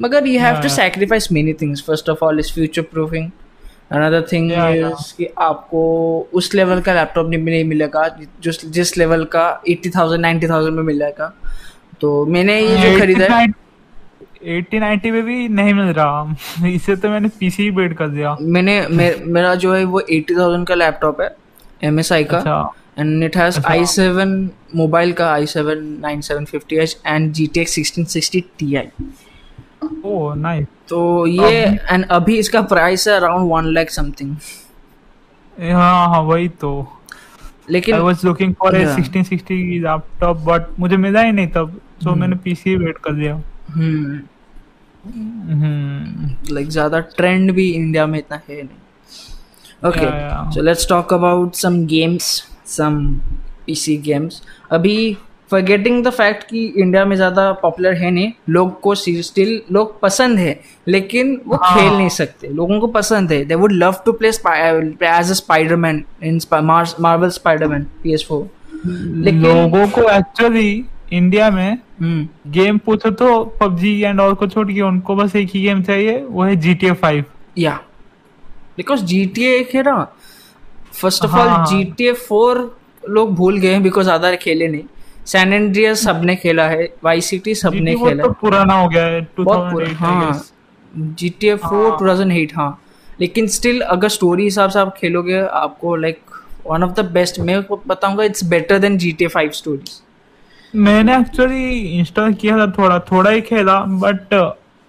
[0.00, 0.68] मगर you have to.
[0.70, 3.30] Sacrifice many things first of all is future proofing
[3.92, 5.80] another thing is कि आपको
[6.34, 8.08] उस लेवल का लैपटॉप नहीं नहीं मिलेगा
[8.42, 11.32] जिस जिस लेवल का एट्टी थाउज़ेंड नाइन्टी थाउज़ेंड में मिलेगा।
[12.00, 13.46] तो मैंने ये जो खरीदा है
[14.56, 18.80] एट्टी नाइन्टी में भी नहीं मिल रहा। इसे तो मैंने पीसी बेड कर दिया। मैंने
[18.88, 21.34] मे, मेरा जो है वो एट्टी थाउज़ेंड का लैपटॉप है
[21.82, 23.60] एम एस आई का। And it has.
[23.66, 28.04] I seven mobile का I seven nine seven fifty H and G T X sixteen
[28.14, 28.88] sixty T I
[30.04, 31.60] oh nice तो ये
[31.90, 34.36] एंड अभी इसका प्राइस है अराउंड वन लैख समथिंग
[35.72, 36.70] हाँ हाँ वही तो.
[37.70, 38.96] लेकिन I was looking for a Yeah.
[38.98, 43.34] 1660 laptop but मुझे मिला ही नहीं तब सो मैंने पीसी वेट कर दिया
[43.74, 44.20] हम्म
[45.04, 49.88] हम्म लाइक ज़्यादा ट्रेंड भी इंडिया में इतना है नहीं.
[49.88, 50.52] Okay.
[50.54, 52.26] So let's talk about some games
[52.76, 52.98] some
[53.66, 54.96] PC games अभी
[55.54, 60.38] फॉरगेटिंग द फैक्ट कि इंडिया में ज़्यादा पॉपुलर है नहीं लोग को स्टिल लोग पसंद
[60.38, 61.74] है लेकिन वो हाँ.
[61.74, 66.02] खेल नहीं सकते लोगों को पसंद है। They would love to play as a Spiderman
[66.22, 68.48] in Marvel Spiderman P S four
[68.86, 74.70] लेकिन लोगों को एक्चुअली इंडिया में हम्म। गेम पूछो तो पबजी एंड और को छोड़
[74.72, 77.24] के उनको बस एक ही गेम चाहिए वो है जी टी ए फाइव
[77.58, 77.78] या
[78.76, 79.96] बिकॉज़ जी टी एक है ना
[80.92, 81.64] first of all.
[81.66, 82.58] G T A four
[83.04, 84.82] लोग भूल गए बिकॉज़ ज़्यादा खेले नहीं।
[85.26, 89.20] सैन एंड्रियस सबने खेला है वाई सी टी सबने खेला तो पुराना हो गया है
[89.38, 90.42] बहुत पुरा- 2008 हाँ
[90.94, 91.96] G T A four.
[91.98, 92.70] Two thousand eight हाँ।
[93.20, 96.20] लेकिन स्टिल अगर स्टोरी हिसाब से आप खेलोगे आपको like
[96.66, 100.00] one of the best मैं बताऊँगा it's better than G T A five stories
[100.74, 104.34] मैंने एक्चुअली इंस्टॉल किया था थोड़ा थोड़ा ही खेला बट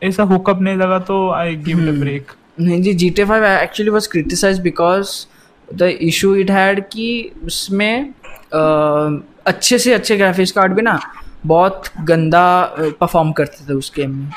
[0.01, 3.91] ऐसा हुकअप नहीं लगा तो आई गिव इट ब्रेक नहीं G G T five actually
[3.91, 5.09] was criticise because
[5.69, 7.07] the issue it had कि
[7.45, 8.13] उसमें
[8.55, 11.00] uh, अच्छे से अच्छे ग्राफिक्स कार्ड भी ना
[11.46, 12.46] बहुत गंदा
[13.00, 14.32] परफॉर्म करते थे उस गेम में।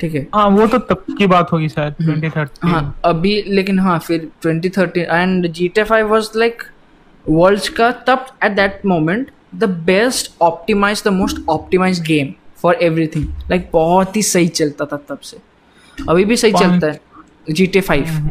[0.00, 0.26] ठीक है?
[0.34, 4.28] हाँ वो तो तब की बात होगी शायद ट्वेंटी थर्टी हाँ अभी लेकिन हाँ फिर
[4.42, 6.62] twenty thirty and G T five was like
[7.24, 12.32] world का तब at that moment the best optimise the most optimise game
[12.62, 15.38] for everything like बहुत ही सही चलता था तब से।
[15.98, 17.00] अभी भी सही चलता है।
[17.50, 18.30] जी टी फाइव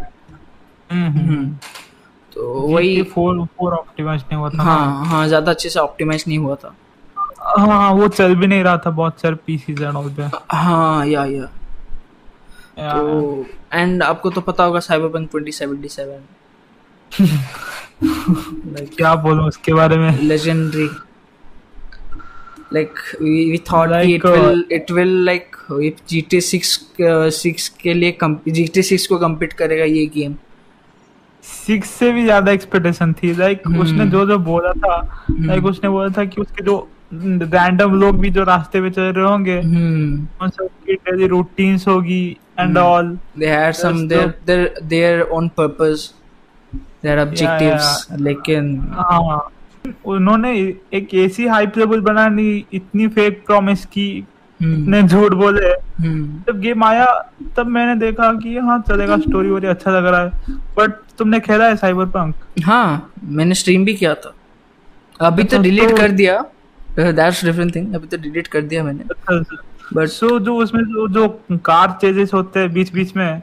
[2.43, 6.55] वही फोर फोर ऑप्टिमाइज नहीं हुआ था। हाँ हाँ ज़्यादा अच्छे से ऑप्टिमाइज नहीं हुआ
[6.55, 6.75] था।
[7.59, 11.25] हाँ वो चल भी नहीं रहा था बहुत सारे पीसी एंड ऑल पे। हाँ या
[11.25, 11.45] या।
[12.79, 16.19] तो एंड आपको तो पता होगा साइबरपंक 2077
[18.97, 20.21] क्या बोलूँ उसके बारे में?
[20.21, 20.89] Legendary
[22.73, 26.69] like we, we thought like, it will it will like if GTA 6
[27.39, 30.33] 6 के लिए GTA 6 को compete करेगा ये गेम
[31.43, 34.97] सिक्स से भी ज़्यादा एक्सपेक्टेशन थी। लाइक like, उसने जो जो बोला था
[35.29, 36.77] लाइक like, उसने बोला था कि उसके जो
[37.13, 42.25] रैंडम लोग भी जो रास्ते पे चल रहे होंगे उन सबकी डेली रूटीन्स होगी
[42.59, 46.13] and all they had some their their their own purpose
[47.03, 49.49] their objectives लेकिन हाँ।
[50.05, 50.53] उन्होंने
[50.93, 54.07] एक ऐसी हाइप लेवल बनानी इतनी फेक प्रॉमिस की
[54.63, 55.73] इतने झूठ बोले।
[56.47, 57.05] जब गेम आया
[57.57, 61.67] तब मैंने देखा कि हाँ चलेगा स्टोरी वोरी अच्छा लग रहा है। बट तुमने खेला
[61.67, 62.35] है साइबर पंक
[62.65, 64.33] हाँ मैंने स्ट्रीम भी किया था।
[65.19, 66.39] अभी तो डिलीट कर दिया।
[66.97, 69.03] दैट्स डिफरेंट थिंग अभी तो डिलीट कर दिया मैंने।
[69.93, 71.27] बट सो जो उसमें जो जो
[71.65, 73.41] कार चेजेस होते हैं बीच बीच में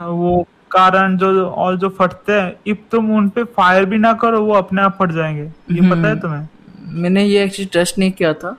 [0.00, 4.40] वो कारण जो और जो फटते हैं इफ़ तुम उन पे फायर भी ना करो
[4.40, 6.48] वो अपने आप फट जाएँगे। ये पता है तुम्हें?
[6.92, 8.56] मैंने ये एक्चुअली ट्रस्ट नहीं किया था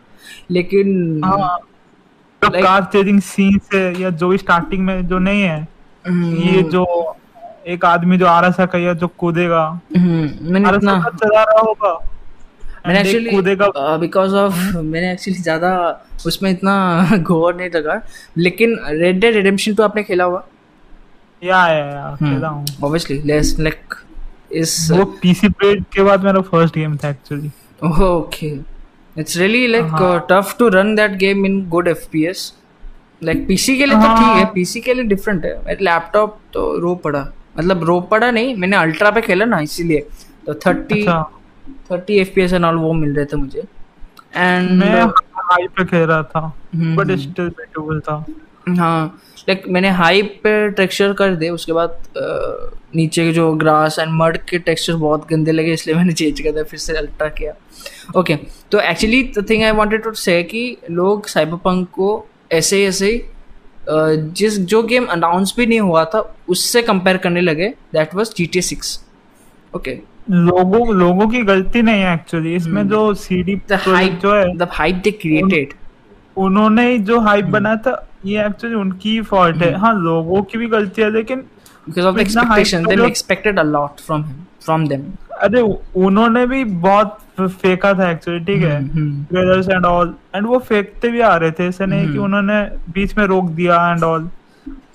[0.51, 1.57] लेकिन हाँ।
[2.43, 5.67] तो like, कार चेजिंग सीन से या जो भी स्टार्टिंग में जो नहीं है
[6.45, 6.85] ये जो
[7.67, 11.93] एक आदमी जो आ रहा था जो कूदेगा। मैंने इतना चला रहा होगा?
[12.87, 13.55] मैंने एक्चुअली
[13.99, 15.69] बिकॉज़ ऑफ़ मैंने एक्चुअली ज़्यादा
[16.25, 16.73] उसमें इतना
[17.17, 18.01] गौर नहीं लगा
[18.37, 20.43] लेकिन रेड डेड रिडेम्पशन तो आपने खेला हुआ
[21.43, 23.95] या या या खेला हूँ। ऑब्वियसली लेस लाइक
[24.51, 27.51] इस वो पीसी पे के बाद मेरा फ़र्स्ट गेम था actually
[27.83, 28.72] okay
[29.19, 32.53] it's really like tough to run that game in good FPS
[33.23, 35.55] like PC के लिए तो ठीक है पीसी के लिए डिफरेंट है.
[35.65, 37.27] मेरे लैपटॉप तो रो पड़ा.
[37.57, 39.99] मतलब रो पड़ा नहीं मैंने अल्ट्रा पे खेला ना इसीलिए.
[40.45, 41.05] तो thirty
[41.91, 43.63] thirty F P S and all वो मिल रहे थे मुझे.
[44.35, 46.41] एंड मैं हाई पे खेल रहा था
[46.75, 48.25] बट स्टिल बेटेबल था।
[48.69, 52.03] हाँ लाइक मैंने हाई पे टेक्सचर कर दे उसके बाद
[52.95, 56.51] नीचे के जो ग्रास एंड मड के टेक्सचर बहुत गंदे लगे इसलिए मैंने चेंज कर
[56.51, 57.53] दिया फिर से अल्ट्रा किया।
[58.17, 58.35] ओके
[58.71, 62.09] तो actually the thing I wanted to say कि लोग साइबर पंक को
[62.51, 63.11] ऐसे ऐसे
[63.89, 68.45] जिस जो गेम अनाउंस भी नहीं हुआ था उससे कंपेयर करने लगे that was G
[68.45, 68.99] T six
[69.75, 69.97] okay
[70.29, 72.91] लोगों लोगों की गलती नहीं है एक्चुअली इसमें hmm.
[72.91, 75.73] जो सीडी जो है द हाइप दे क्रिएटेड
[76.37, 77.53] उन्होंने जो हाइप hmm.
[77.53, 79.81] बनाया था ये एक्चुअली उनकी फॉल्ट है hmm.
[79.81, 81.43] हाँ लोगों की भी गलती है लेकिन
[81.87, 85.61] because of the expectation they expected a lot from him from them अरे
[86.05, 88.77] उन्होंने भी बहुत फेंका था एक्चुअली ठीक है?
[89.25, 92.61] ट्रेलर्स एंड ऑल एंड वो फेंकते भी आ रहे थे ऐसे नहीं कि उन्होंने
[92.93, 94.29] बीच में रोक दिया एंड ऑल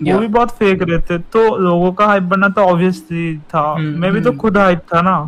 [0.03, 4.13] वो भी बहुत फेंक रहे थे तो लोगों का हाइप बनना तो ऑब्वियसली था। मैं
[4.13, 5.19] भी तो खुद हाइप था ना।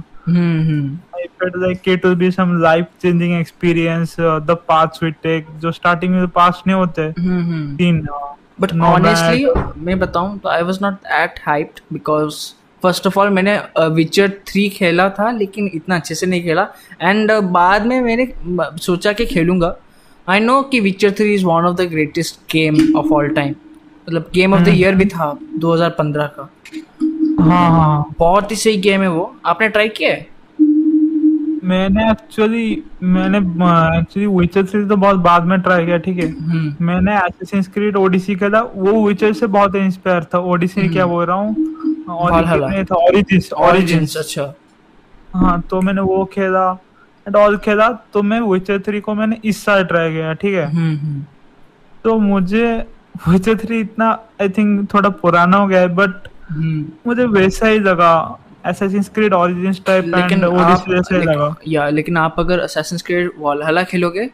[1.20, 5.50] I felt like it will be some life changing experience uh, the paths we take
[5.60, 7.10] जो starting में पास नहीं होते।
[7.76, 8.00] तीन
[8.60, 9.46] बट ऑनेस्टली
[9.84, 12.34] मैं बताऊँ तो I was not at hyped because
[12.82, 13.56] first of all मैंने
[13.94, 16.66] विचर थ्री खेला था लेकिन इतना अच्छे से नहीं खेला।
[17.02, 18.28] एंड बाद में मैंने
[18.82, 19.76] सोचा कि खेलूँगा।
[20.28, 24.30] आई नो कि Witcher three is one of the greatest game of all time मतलब
[24.34, 26.50] गेम ऑफ़ द ईयर भी था 2015 का।
[27.40, 30.26] हाँ हाँ बहुत ही सही गेम है वो। आपने ट्राई किया है?
[31.64, 36.28] मैंने एक्चुअली मैंने एक्चुअली विचर सीरीज़ तो बहुत बाद में ट्राई किया ठीक है?
[36.30, 41.14] हम्म। मैंने एसेसिंस क्रीड ओडिसी खेला। वो विचर से बहुत इंस्पायर था। ओडिसी क्या हम्म।
[41.14, 41.54] बोल रहा हूँ?
[42.84, 44.52] था ओरिजिन्स ओरिजिन्स अच्छा।
[45.34, 46.70] हाँ तो मैंने वो खेला
[47.26, 50.66] एंड ऑल खेला तो मैं विचर थ्री को मैंने इस साल ट्राई किया ठीक है?
[50.72, 51.22] हम्म,
[52.04, 52.66] तो मुझे
[53.28, 56.28] विचर थ्री इतना आई थिंक थोड़ा पुराना हो गया है बट
[57.06, 58.12] मुझे वैसा ही लगा
[58.68, 63.84] Assassin's Creed Origins टाइप लेकिन आप जैसे लगा। या लेकिन आप अगर Assassin's Creed Valhalla
[63.90, 64.24] खेलोगे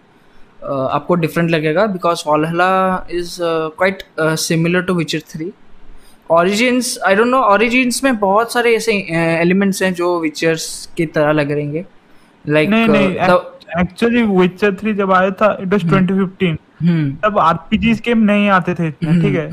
[0.64, 2.70] आपको डिफरेंट लगेगा because Valhalla
[3.11, 5.53] is quite similar to Witcher three
[6.31, 8.93] Origins I don't know Origins में बहुत सारे ऐसे
[9.41, 10.64] एलिमेंट्स हैं जो विचर्स
[10.97, 11.85] की तरह लग रहेंगे
[12.45, 12.70] लाइक
[13.81, 16.57] एक्चुअली विचर 3 जब आया था इट वाज 2015
[17.22, 19.49] तब आरपीजीज गेम नहीं आते थे इतने ठीक है?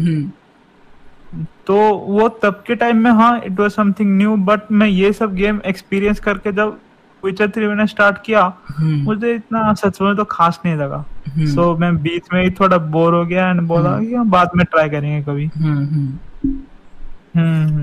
[1.67, 1.75] तो
[2.07, 5.61] वो तब के टाइम में हाँ it was something new but मैं ये सब गेम
[5.65, 6.79] एक्सपीरियंस करके जब
[7.25, 11.31] विचर थ्री मैंने स्टार्ट किया। हम्म। मुझे इतना सच में तो खास नहीं लगा। सो
[11.31, 14.29] हम्म। so, मैं बीच में ही थोड़ा बोर हो गया एंड बोला हम्म। कि हम
[14.31, 15.47] बाद में ट्राई करेंगे कभी।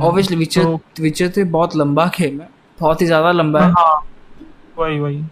[0.00, 4.00] ऑब्वियसली विचर विचर थ्री बहुत लंबा गेम है। बहुत ही ज़्यादा लंबा है। हाँ।
[4.78, 5.22] वही वही।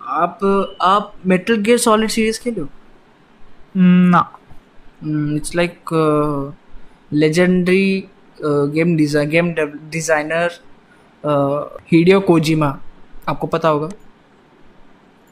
[0.00, 0.38] आप
[0.82, 2.68] आप मेटल गियर सॉलिड सीरीज़ खेले हो?
[3.76, 4.28] ना।
[5.36, 5.90] It's like
[7.12, 8.08] legendary
[8.44, 9.52] game design game
[9.90, 10.50] designer
[11.92, 12.68] Hideo Kojima
[13.28, 13.88] आपको पता होगा।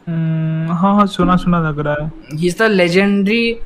[0.07, 3.61] hmm, हाँ हाँ सुना सुना लग रहा है। He is the legendary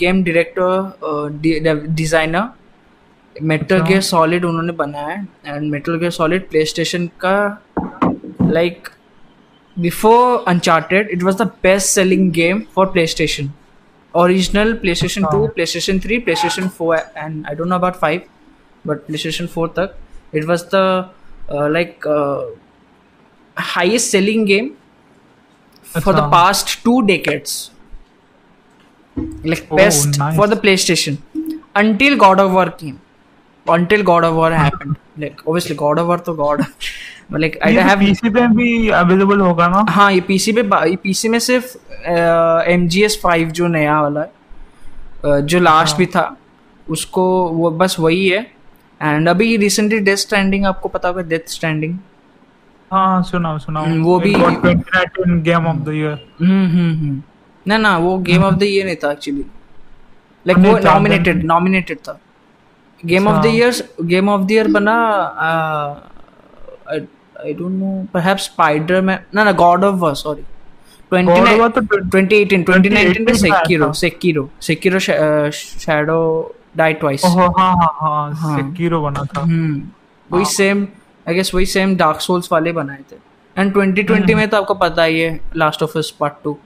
[0.00, 2.48] game director designer
[3.42, 7.36] Metal Gear Solid उन्होंने बनाया है and Metal Gear Solid PlayStation का
[8.42, 8.88] like
[9.78, 13.50] before Uncharted it was the best selling game for PlayStation
[14.14, 18.22] original PlayStation 2, PlayStation 3, PlayStation 4, and I don't know about 5,
[18.84, 19.94] but PlayStation 4 tak,
[20.32, 21.08] it was the
[21.50, 22.46] uh, like uh,
[23.56, 24.76] highest selling game
[25.84, 27.70] for the past two decades.
[29.16, 30.36] Like oh, best nice.
[30.36, 31.18] for the PlayStation
[31.74, 33.00] until God of War came.
[33.66, 34.96] Until God of War happened.
[35.16, 36.66] like obviously God of War to God.
[37.32, 41.28] Like I have PC पे भी available होगा ना हाँ ये PC पे ये PC
[41.28, 41.76] में सिर्फ़
[42.08, 45.98] एस फाइव जो नया वाला है जो लास्ट हाँ.
[45.98, 46.36] भी था
[46.90, 48.40] उसको वो बस वही है
[49.02, 51.98] एंड अभी रिसेंटली डेथ स्टैंडिंग आपको पता होगा डेथ स्टैंडिंग
[52.94, 57.22] हाँ सुनाओ सुनाओ। हम्म, वो भी game of the year hmm hmm
[57.66, 59.44] ना ना वो गेम ऑफ़ द ईयर नहीं था एक्चुअली
[60.46, 62.18] लाइक वो नॉमिनेटेड नॉमिनेटेड था।
[63.00, 63.82] Game of the year
[64.14, 64.96] game of the year बना
[67.58, 68.08] don't know.
[68.12, 69.24] Perhaps Spider Man.
[69.36, 70.14] No, no, God of War.
[70.16, 70.44] Sorry.
[71.10, 75.00] 2018 2019 में Sekiro Sekiro Sekiro
[75.82, 76.20] Shadow
[76.80, 79.42] Die Twice हाँ हाँ हाँ Sekiro बना था।
[80.28, 80.86] वही सेम
[81.26, 83.16] आई गेस वही सेम डार्क सोल्स वाले बनाए थे।
[83.56, 86.56] एंड 2020 में तो आपको पता ही है Last of Us part two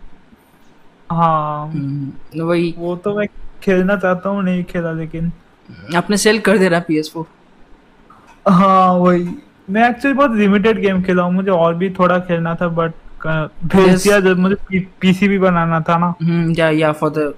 [1.11, 1.67] हाँ।
[2.37, 3.27] वही। वो तो मैं
[3.63, 5.31] खेलना चाहता हूँ नहीं खेला लेकिन।
[5.97, 7.27] आपने सेल कर दे रहा पी एस फोर
[8.47, 9.29] हाँ वही।
[9.71, 12.93] मैं एक्चुअली बहुत लिमिटेड गेम खेला हूँ मुझे और भी थोड़ा खेलना था बट
[13.27, 16.15] भेज दिया जब मुझे पीसी भी बनाना था ना।
[16.59, 17.33] या या for the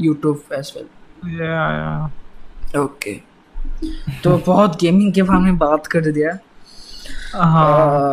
[0.00, 3.12] YouTube as well या या ओके
[4.24, 6.38] तो बहुत गेमिंग के बारे में बात कर दिया।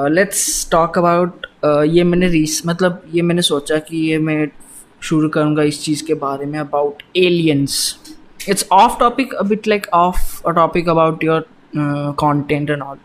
[0.09, 1.45] लेट्स टॉक अबाउट
[1.87, 4.47] ये मैंने रीस मतलब ये मैंने सोचा कि ये मैं
[5.01, 7.73] शुरू करूँगा इस चीज़ के बारे में about aliens
[8.49, 11.47] it's off topic a bit like off a topic about your
[12.19, 12.97] content and all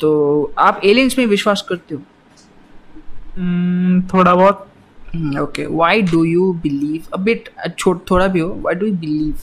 [0.00, 0.10] तो
[0.58, 2.00] आप एलियंस में विश्वास करते हो?
[3.38, 4.66] Hmm, थोड़ा बहुत।
[5.40, 7.48] Okay why do you believe a bit
[7.78, 9.34] छोट थोड़ा भी हो। Why do you believe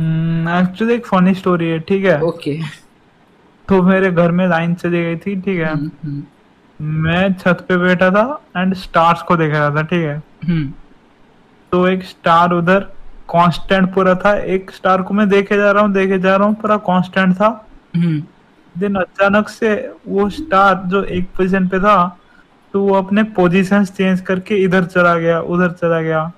[0.00, 2.20] actually एक फनी स्टोरी है ठीक है?
[2.22, 2.58] ओके
[3.68, 5.72] तो मेरे घर में लाइन चली गई थी ठीक है?
[5.72, 6.20] Hmm, hmm.
[6.80, 8.22] मैं छत पे बैठा था
[8.56, 10.22] एंड स्टार्स को देख रहा था ठीक है?
[11.72, 12.80] तो एक स्टार उधर
[13.30, 16.54] कांस्टेंट पूरा था एक स्टार को मैं देखे जा रहा हूँ देखे जा रहा हूँ
[16.54, 17.48] पूरा कांस्टेंट था।
[17.96, 19.74] देन अचानक से
[20.08, 21.96] वो स्टार जो एक पोजीशन पे था
[22.72, 26.32] तो वो अपने पोजीशन चेंज करके इधर चला गया उधर चला गया।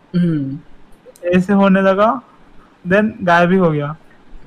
[1.25, 2.11] ऐसे होने लगा
[2.87, 3.97] देन गायब ही हो गया।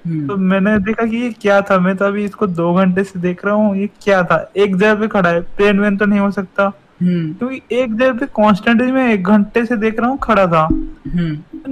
[0.05, 1.79] हम्म। तो मैंने देखा कि ये क्या था?
[1.79, 4.51] मैं तो अभी इसको दो घंटे से देख रहा हूँ ये क्या था?
[4.57, 6.71] एक जगह पे खड़ा है प्लेन वेन तो नहीं हो सकता।
[7.01, 10.45] हम्म। क्योंकि तो एक जगह पे कॉन्स्टेंटली मैं एक घंटे से देख रहा हूँ खड़ा
[10.47, 10.65] था।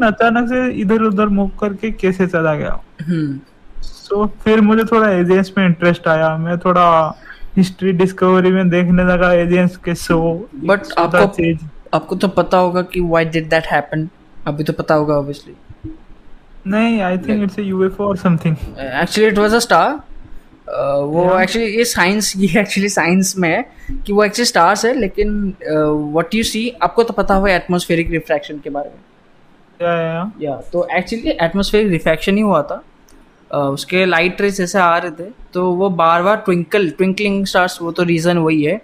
[0.07, 2.79] अचानक से इधर उधर मूव करके कैसे चला गया?
[3.81, 7.15] सो so, फिर मुझे थोड़ा एजेंस में इंटरेस्ट आया। मैं थोड़ा
[7.57, 11.53] हिस्ट्री डिस्कवरी में देखने लगा एजेंस के शो बट आपको
[11.93, 14.07] आपको तो पता होगा कि व्हाई डिड दैट हैपन
[14.47, 15.53] अभी तो पता होगा ऑब्वियसली
[16.67, 20.01] नहीं I think it's a UFO और something actually it was a star
[21.05, 23.65] वो एक्चुअली ये साइंस ये एक्चुअली साइंस में है
[24.05, 28.59] कि वो एक्चुअली स्टार्स है लेकिन व्हाट यू सी आपको तो पता होगा एटमॉस्फेरिक रिफ्रैक्शन
[28.59, 29.01] के बारे में।
[30.41, 32.83] या तो एक्चुअली एटमॉस्फेरिक रिफ्रैक्शन ही हुआ था।
[33.51, 37.91] उसके लाइट रेस जैसे आ रहे थे तो वो बार बार ट्विंकल ट्विंकलिंग स्टार्स वो
[37.91, 38.81] तो रीज़न वही है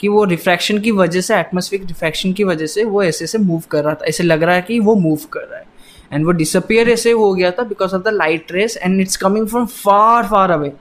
[0.00, 3.62] कि वो रिफ्रैक्शन की वजह से एटमोसफिक रिफ्रैक्शन की वजह से वो ऐसे ऐसे मूव
[3.70, 5.64] कर रहा था। ऐसे लग रहा है कि वो मूव कर रहा है।
[6.12, 9.46] एंड वो डिसअपियर ऐसे हो गया था because of the light rays and it's coming
[9.48, 10.72] from far far away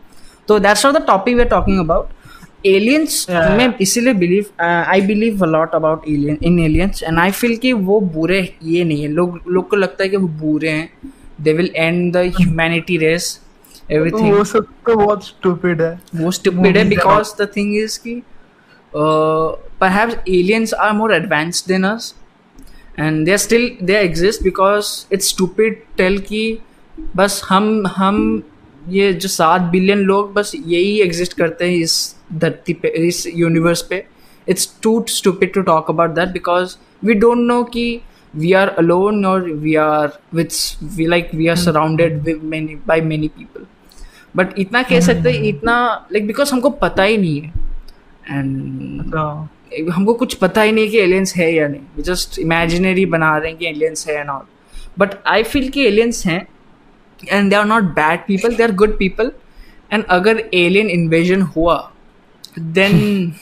[0.48, 5.44] तो that's not the topic we are talking about aliens मैं इसीलिए believe I believe
[5.44, 9.40] a lot about alien in aliens and I feel कि वो बुरे ये नहीं है। लोग
[9.48, 13.30] लोग को लगता है कि वो बुरे हैं। They will end the humanity race
[13.94, 14.34] everything.
[14.34, 18.22] वो सब तो बहुत stupid है। वो stupid है because the thing is कि
[18.94, 19.50] uh,
[19.82, 22.14] perhaps aliens are more advanced than us.
[22.98, 26.60] And they are still, they exist because it's stupid tell कि
[27.16, 28.44] बस हम हम,
[28.90, 33.82] ये जो सात बिलियन लोग बस यही एग्जिस्ट करते हैं इस धरती पे, इस यूनिवर्स
[33.82, 34.04] पे।
[34.48, 38.02] It's too stupid to talk about that because we don't know कि
[38.36, 43.28] वी आर अलोन और we are with we like we are surrounded many by many
[43.28, 43.66] people
[44.36, 47.52] but इतना कह सकते इतना लाइक बिकॉज़ हमको पता ही नहीं है।
[48.30, 49.02] एंड
[49.92, 53.58] हमको कुछ पता ही नहीं कि एलियंस है या नहीं। जस्ट इमेजिनरी बना रहे हैं
[53.60, 54.46] कि एलियंस है and all
[55.00, 56.42] but I feel कि एलियंस हैं
[57.20, 59.32] and they are not bad people they are good people
[59.94, 61.78] and अगर एलियन इन्वेजन हुआ
[62.60, 63.34] then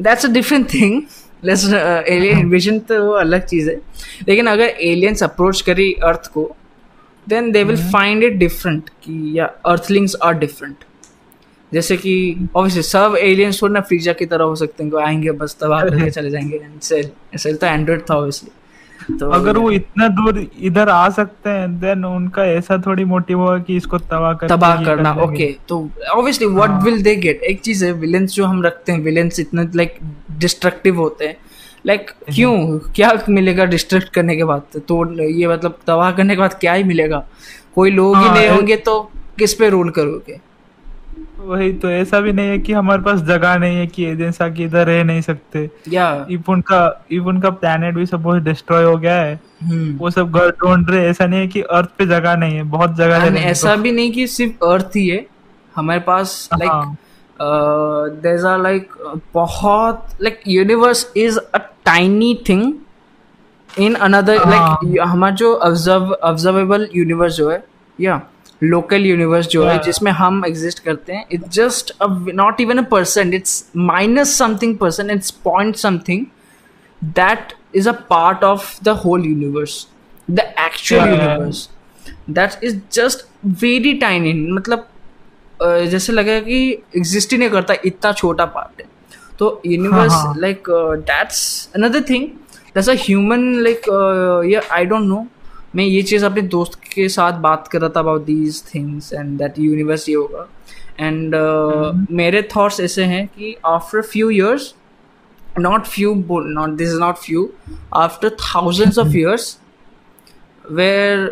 [0.00, 1.02] that's a different thing
[1.44, 3.76] let's alien invasion तो वो अलग चीज़ है।
[4.28, 6.50] लेकिन अगर एलियंस अप्रोच करी अर्थ को
[7.26, 10.84] then they will find it different कि या अर्थलिंग्स आर डिफरेंट
[11.72, 15.56] जैसे कि ऑब्वियसली सब एलियंस थोड़ा ना फ्रीजा की तरह हो सकते हैं आएँगे बस
[15.60, 20.38] तबाह करके चले जाएँगे। सेल सेल तो एंड्रॉइड था ऑब्वियसली तो अगर वो इतना दूर
[20.60, 24.84] इधर आ सकते हैं देन उनका ऐसा थोड़ी मोटिव होगा कि इसको तबाह कर तबाह
[24.84, 25.78] करना ओके तो
[26.10, 29.66] obviously what will they get एक चीज़ है विलेंस जो हम रखते हैं विलेंस इतने
[29.76, 29.98] लाइक
[30.38, 31.36] डिस्ट्रक्टिव होते हैं।
[31.86, 32.78] लाइक like, क्यों?
[32.94, 34.62] क्या मिलेगा डिस्ट्रक्ट करने के बाद?
[34.78, 37.24] तो ये मतलब तबाह करने के बाद क्या ही मिलेगा?
[37.74, 39.00] कोई लोग ही हाँ, नहीं होंगे तो
[39.38, 40.40] किस पे रूल करोगे?
[41.44, 44.62] वही तो ऐसा भी नहीं है कि हमारे पास जगह नहीं है कि एजेंस आके
[44.62, 49.14] इधर रह नहीं सकते। या। इफ़ उनका इफ़ उनका प्लेनेट भी सब डिस्ट्रॉय हो गया
[49.14, 50.00] है hmm.
[50.00, 52.96] वो सब घर ढूंढ रहे ऐसा नहीं है कि अर्थ पे जगह नहीं है बहुत
[52.96, 55.26] जगह है ऐसा भी नहीं कि सिर्फ़ अर्थ ही है
[55.76, 56.96] हमारे पास लाइक
[58.22, 58.92] देर आर लाइक
[59.34, 62.74] बहुत like universe is a tiny thing
[63.78, 67.64] in another like हमारा जो ऑब्ज़र्व ऑब्जर्वेबल यूनिवर्स जो है
[68.00, 68.31] या। yeah,
[68.62, 71.92] लोकल यूनिवर्स जो है जिसमें हम एग्जिस्ट करते हैं it's just
[72.34, 76.26] not even a person it's minus something person it's point something
[77.04, 79.86] that is a part of the whole universe
[80.30, 81.68] the actual universe
[82.30, 83.26] that is just
[83.62, 84.88] very tiny मतलब
[85.62, 86.62] जैसे लगा कि
[86.96, 88.86] एग्जिस्ट ही नहीं करता इतना छोटा पार्ट है।
[89.38, 90.64] तो universe like
[91.10, 92.26] that's another thing
[92.74, 93.88] that's a human like
[94.72, 95.26] I don't know
[95.74, 99.38] मैं ये चीज़ अपने दोस्त के साथ बात कर रहा था about these things and
[99.38, 100.48] that universe ये होगा
[101.00, 101.34] एंड
[102.10, 104.74] मेरे थॉट्स ऐसे हैं कि after few years
[105.58, 107.48] not few not this is not few
[107.94, 109.58] after thousands of years
[110.64, 111.26] where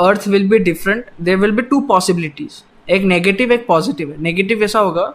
[0.00, 4.62] earth will will different there will will two possibilities एक negative एक positive है negative
[4.64, 5.06] ऐसा होगा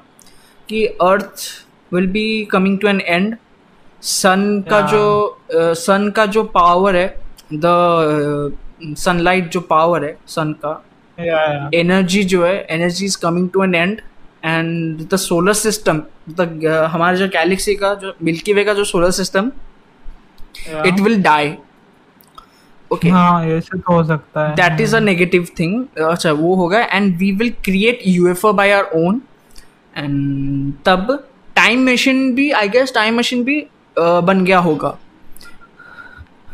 [0.70, 1.50] कि earth
[1.92, 3.36] will be coming to an end
[4.04, 7.08] sun का जो सन uh, का जो पावर है
[7.54, 8.56] द
[8.98, 10.82] सनलाइट जो पावर है सन का
[11.74, 14.00] एनर्जी जो है energy is coming to an end
[14.46, 19.12] and the solar system the हमारे जो गैलेक्सी का जो मिल्की वे का जो solar
[19.12, 19.52] system
[20.86, 21.56] it will die
[22.94, 26.82] okay हाँ ऐसे तो हो सकता है। That is a negative thing अच्छा वो होगा
[26.82, 29.22] and we will create UFO by our own
[29.98, 34.98] and तब टाइम मशीन भी आई गेस टाइम मशीन भी uh, बन गया होगा।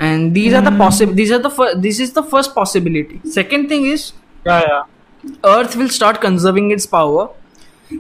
[0.09, 0.57] And these mm.
[0.59, 4.05] are the possible these are the fir- this is the first possibility second thing is
[4.45, 7.25] yeah yeah earth will start conserving its power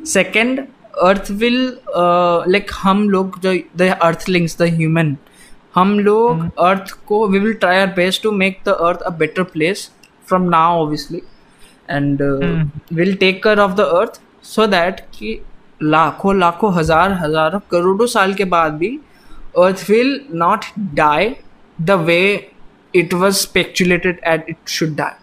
[0.03, 0.67] second
[1.09, 1.61] earth will
[2.03, 5.15] uh, like हम लोग जो the earthlings the human
[5.75, 6.49] हम लोग mm.
[6.69, 9.85] earth को we will try our best to make the earth a better place
[10.31, 11.21] from now obviously
[11.99, 12.67] and uh, mm.
[12.99, 14.19] we'll take care of the earth
[14.55, 15.39] so that कि
[15.83, 18.91] लाखों लाखों हज़ार हज़ारों करोड़ों साल के बाद भी
[19.59, 20.11] earth will
[20.41, 20.67] not
[20.99, 21.35] die
[21.85, 22.49] the way
[22.93, 25.15] it was speculated and it should die.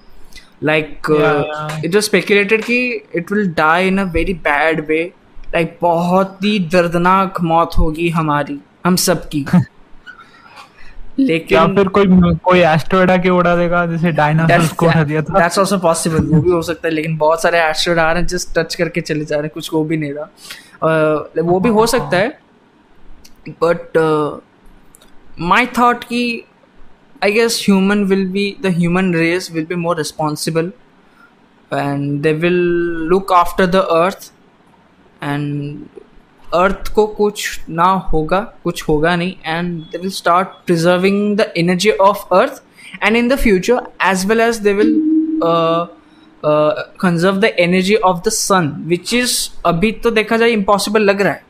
[0.60, 1.80] Like uh, yeah, yeah.
[1.85, 5.12] it was speculated कि it will die in a very bad way.
[5.55, 9.47] Like बहुत ही दर्दनाक मौत होगी हमारी हम सब की
[11.18, 15.40] लेकिन या फिर कोई कोई एस्ट्रॉइड आके उड़ा देगा जैसे डायनासोर्स को उड़ा दिया था।
[15.40, 18.26] दैट्स आल्सो पॉसिबल वो भी हो सकता है लेकिन बहुत सारे एस्ट्रॉइड आ रहे हैं
[18.26, 20.30] जस्ट टच करके चले जा रहे हैं कुछ को भी नहीं रहा।
[21.35, 22.40] uh, वो भी हो सकता है
[23.48, 23.98] बट
[25.40, 26.44] माय थॉट की
[27.23, 30.70] I guess human will be, the human race will be more responsible.
[31.70, 32.62] And they will
[33.12, 34.31] look after the earth.
[35.20, 35.89] And
[36.55, 39.35] earth को कुछ ना होगा, कुछ होगा नहीं.
[39.45, 42.62] And they will start preserving the energy of earth
[43.03, 43.81] and in the future
[44.11, 44.95] as well as they will
[46.45, 49.36] conserve the energy of the sun which is
[49.66, 51.43] अभी तो देखा जाए इम्पॉसिबल लग रहा है.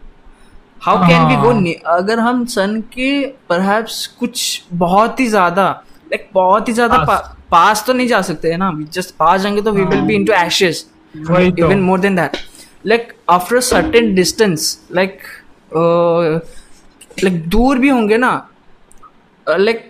[0.82, 1.50] हाउ कैन वी गो
[1.90, 3.10] अगर हम सन के
[3.48, 5.68] परहैप्स कुछ बहुत ही ज़्यादा
[6.12, 6.98] लाइक बहुत ही ज़्यादा
[7.50, 8.70] पास तो नहीं जा सकते है ना?
[8.92, 10.86] जस्ट पास जाएँगे तो we will be into ashes
[11.16, 12.36] even more than that
[12.86, 15.18] like after a certain distance like
[17.24, 18.32] like दूर भी होंगे ना
[19.46, 19.88] like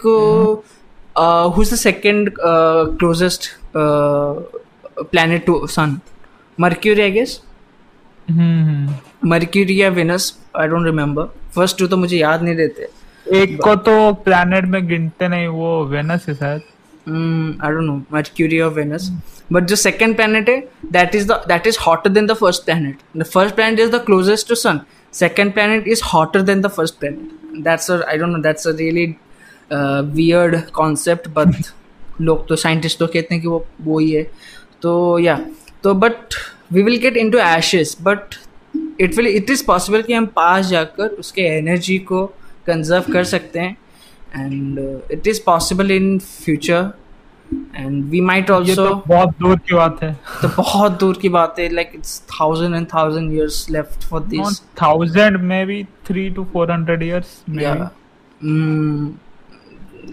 [1.56, 5.98] who is the second closest planet to sun
[6.60, 7.40] Mercury I guess
[9.24, 11.24] Mercury या Venus I don't remember
[11.55, 12.89] first two तो मुझे याद नहीं रहते।
[13.43, 16.61] एक को तो प्लैनेट में गिनते नहीं वो वेनस है शायद।
[17.65, 19.11] आई डोंट नो मर्क्यूरी और वेनस।
[19.53, 20.61] बट जो सेकंड प्लैनेट है
[20.93, 24.05] that is the that is hotter than the first planet the first planet is the
[24.07, 24.81] closest to sun
[25.12, 27.28] second planet is hotter than the first planet.
[27.66, 29.05] That's a i don't know that's a really
[29.70, 31.70] uh, weird concept but
[32.20, 34.23] लोग तो scientist तो कहते हैं कि वो वो ही है।
[34.82, 35.39] तो या
[35.82, 36.35] तो but
[36.73, 38.35] we will get in to ashes but
[39.01, 42.25] it will it is possible कि हम पास जाकर उसके एनर्जी को
[42.66, 43.77] कंजर्व कर सकते हैं।
[44.37, 44.79] And
[45.12, 46.91] it is possible in future
[47.75, 50.12] and we might also बहुत दूर की बात है।
[50.43, 54.61] तो बहुत दूर की बात है। Like it's thousand and thousand years left for this
[54.83, 57.43] thousand maybe three two four hundred years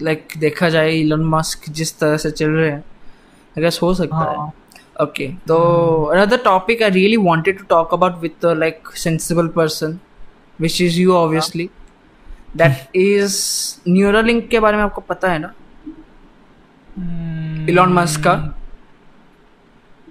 [0.02, 4.16] like देखा जाए इलन मस्क जिस तरह से चल रहे हैं। आई गेस हो सकता
[4.16, 4.46] हाँ.
[4.46, 4.52] है।
[5.00, 6.12] Okay so mm.
[6.14, 10.00] another topic i really wanted to talk about with the like sensible person
[10.58, 11.72] which is you obviously yeah.
[12.54, 13.34] that is
[13.86, 15.52] neuralink के बारे में आपको पता है ना
[17.68, 17.98] इलॉन hmm.
[17.98, 18.34] मस्क का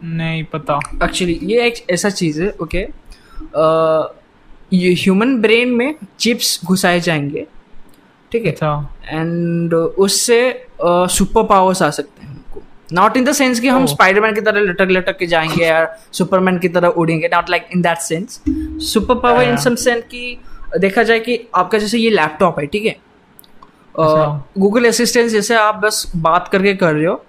[0.03, 2.87] नहीं पता एक्चुअली ये एक ऐसा चीज़ है ओके
[3.57, 4.15] uh,
[4.73, 7.47] ये ह्यूमन ब्रेन में चिप्स घुसाए जाएँगे
[8.31, 12.34] ठीक है एंड अच्छा। उससे सुपर uh, पावर्स आ सकते हैं
[12.93, 14.35] नॉट इन द सेंस कि हम स्पाइडरमैन oh.
[14.35, 17.97] की तरह लटक लटक के जाएँगे या सुपरमैन की तरह उड़ेंगे not like in that
[17.97, 18.41] sense
[18.91, 20.39] super power in some sense कि
[20.79, 22.95] देखा जाए कि आपका जैसे ये लैपटॉप है ठीक है?
[24.57, 27.25] गूगल असिस्टेंस जैसे आप बस बात करके कर रहे हो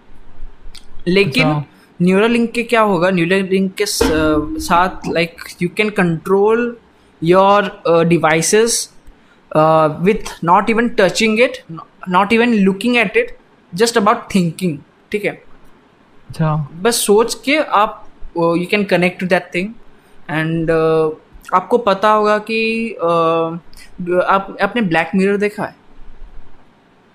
[1.09, 1.65] लेकिन
[2.03, 3.11] न्यूरल लिंक के क्या होगा?
[3.11, 6.77] न्यूरल लिंक के साथ like you can control
[7.23, 8.91] your devices
[10.03, 11.59] with not even touching it
[12.09, 13.37] not even looking at it
[13.75, 14.79] just about thinking
[15.13, 15.46] ठीक है?
[16.29, 19.73] अच्छा। बस सोच के आप you can connect to that thing
[20.31, 20.71] and
[21.55, 23.59] आपको पता होगा कि uh,
[24.23, 25.75] आप आपने ब्लैक मिरर देखा है?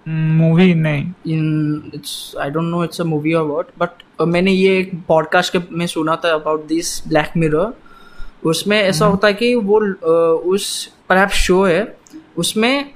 [0.08, 4.78] मूवी नहीं। In it's I don't know it's a movie और व्हाट बट मैंने ये
[4.80, 7.74] एक पॉडकास्ट के में सुना था अबाउट दिस ब्लैक मिरर
[8.44, 9.80] उसमें ऐसा हम्म। होता है कि वो
[10.54, 11.98] उस पर शो है
[12.38, 12.92] उसमें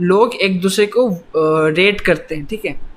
[0.00, 1.08] लोग एक दूसरे को
[1.76, 2.91] रेट करते हैं ठीक है?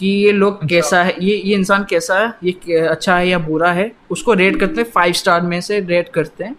[0.00, 3.38] कि ये लोग अच्छा। कैसा है ये ये इंसान कैसा है ये अच्छा है या
[3.38, 6.56] बुरा है उसको रेट करते हैं फाइव स्टार में से रेट करते हैं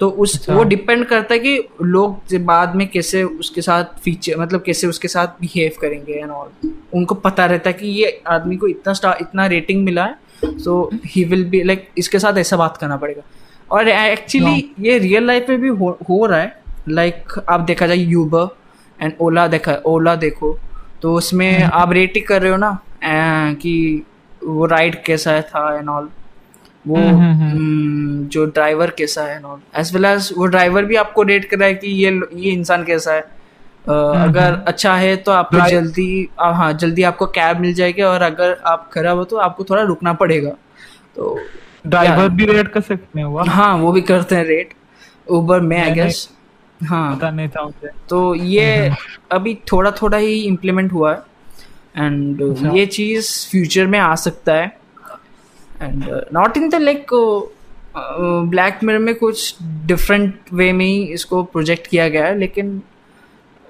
[0.00, 4.36] तो उस अच्छा। वो डिपेंड करता है कि लोग बाद में कैसे उसके साथ फीचर
[4.36, 8.56] मतलब कैसे उसके साथ बिहेव करेंगे एंड ऑल उनको पता रहता है कि ये आदमी
[8.56, 12.56] को इतना स्टार इतना रेटिंग मिला है so he will be like इसके साथ ऐसा
[12.56, 13.22] बात करना पड़ेगा
[13.70, 17.60] और एक्चुअली हाँ। ये रियल लाइफ में भी हो, हो रहा है लाइक like, आप
[17.60, 18.48] देखा जाए यूबर
[18.98, 20.58] एंड ओला देखा ओला देखो
[21.04, 22.78] तो उसमें हम्म। आप रेटिंग कर रहे हो ना
[23.54, 24.02] कि
[24.44, 26.08] वो राइड कैसा था एंड ऑल
[26.86, 30.96] वो हम्म, हम्म, जो ड्राइवर कैसा है and all as well as वो ड्राइवर भी
[30.96, 33.20] आपको रेट कर रहा है कि ये ये इंसान कैसा है।
[33.86, 38.90] अगर अच्छा है तो आपको जल्दी हाँ जल्दी आपको कैब मिल जाएगी और अगर आप
[38.92, 40.50] खराब हो तो आपको थोड़ा रुकना पड़ेगा।
[41.16, 41.38] तो
[41.86, 44.74] ड्राइवर भी रेट कर सकते हैं हाँ वो भी करते हैं रेट
[45.30, 46.28] ऊबर में आई गेस
[46.84, 48.90] हाँ। पता नहीं था मुझे। तो ये
[49.32, 51.22] अभी थोड़ा थोड़ा ही इम्प्लीमेंट हुआ है।
[51.96, 54.66] एंड अच्छा। ये चीज़ फ्यूचर में आ सकता है।
[55.82, 57.06] And not in the like
[58.50, 59.56] Black Mirror में कुछ
[59.86, 62.80] डिफरेंट वे में ही इसको प्रोजेक्ट किया गया है लेकिन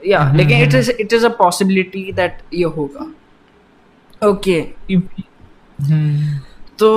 [0.06, 3.06] या हम्म, लेकिन it is it is a possibility that ये होगा।
[4.28, 4.58] Okay
[5.82, 6.38] hmm.
[6.78, 6.90] तो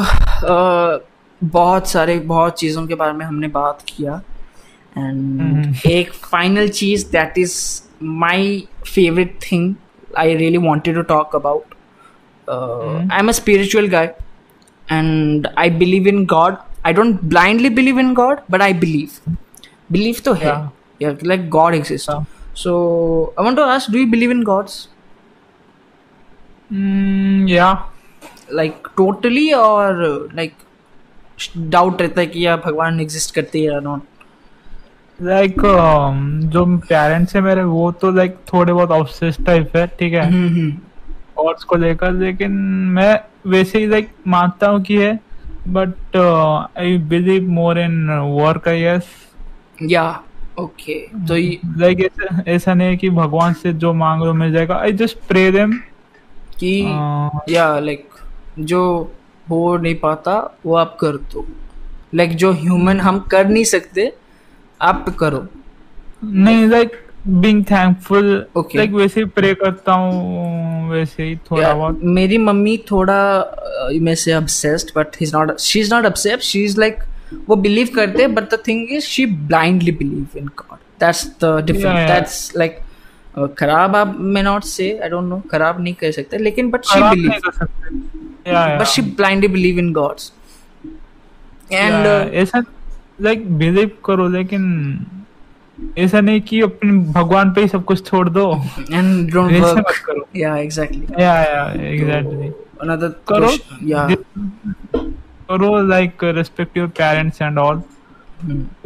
[0.00, 0.98] uh,
[1.42, 4.20] बहुत सारे बहुत चीज़ों के बारे में हमने बात किया।
[4.96, 5.86] And mm-hmm.
[5.86, 7.56] एक final cheese that is
[8.02, 9.74] my favourite thing
[10.18, 11.74] I really wanted to talk about
[12.48, 14.14] I am a spiritual guy
[14.84, 16.56] and I believe in God
[16.86, 19.32] I don't blindly believe in God but I believe
[19.92, 20.54] believe तो है
[21.02, 22.10] like God exist
[22.56, 22.74] so
[23.38, 24.88] I want to ask do you believe in gods
[27.50, 27.72] या
[28.52, 30.02] like totally और
[30.34, 30.52] like
[31.58, 34.02] doubt रहता है कि या भगवान exist करते हैं या नॉट
[35.22, 39.76] लाइक like, um, जो पेरेंट्स है मेरे वो तो लाइक like, थोड़े बहुत ऑब्सेस टाइप
[39.76, 40.26] है ठीक है?
[40.32, 40.78] हम्म, हम्म।
[41.38, 42.52] और उसको लेकर लेकिन
[42.96, 45.20] मैं वैसे ही लाइक मानता हूँ कि है
[45.68, 46.16] but
[46.78, 49.08] I believe more in work I guess
[49.82, 50.22] yeah
[50.60, 51.36] okay तो
[51.80, 55.18] लाइक ऐसा ऐसा नहीं है कि भगवान से जो मांग लो मिल जाएगा। आई जस्ट
[55.28, 55.72] प्रे देम
[56.58, 56.82] कि
[57.54, 58.08] या लाइक
[58.58, 58.82] जो
[59.50, 61.46] हो नहीं पाता वो आप कर दो।
[62.14, 64.12] लाइक जो ह्यूमन हम कर नहीं सकते
[64.80, 65.46] आप करो।
[66.24, 68.46] नहीं लाइक बीइंग थैंकफुल
[68.76, 73.18] लाइक वैसे ही प्रे करता हूँ वैसे ही थोड़ा बहुत। मेरी मम्मी थोड़ा
[74.02, 77.02] मैं से obsessed but he is not she is not obsessed she is like
[77.48, 82.10] वो बिलीव करते but the thing is she blindly believe in God that's the difference
[82.10, 82.78] that's like
[83.58, 87.00] खराब आप मैं नॉट से आई डोंट नो खराब नहीं कह सकते लेकिन but she
[87.10, 87.50] believe
[88.48, 90.32] but she blindly believe in gods
[91.72, 92.62] and ऐसा
[93.18, 94.64] लाइक बिलीव करो लेकिन
[95.98, 98.44] ऐसा नहीं कि अपने भगवान पे ही सब कुछ छोड़ दो।
[98.92, 102.48] एंड डोंट वर्क करो। या एग्जैक्टली या या एग्जैक्टली
[102.82, 103.50] अनदर करो
[103.86, 104.06] या
[105.48, 107.82] करो like respect your parents and all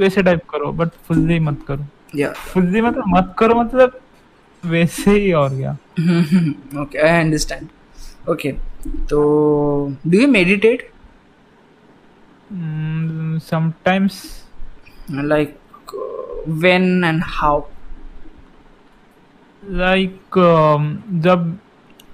[0.00, 1.84] वैसे टाइप करो बट फुल्ली मत करो।
[2.16, 3.98] या फुल्ली मतलब मत करो मतलब
[4.62, 5.72] वैसे ही और क्या।
[6.82, 7.68] ओके आई अंडरस्टैंड
[8.30, 8.52] ओके
[9.10, 9.18] तो
[10.06, 10.90] do you meditate
[13.38, 14.44] sometimes
[15.10, 15.58] like
[16.48, 17.62] when and how?
[19.70, 21.58] like um, जब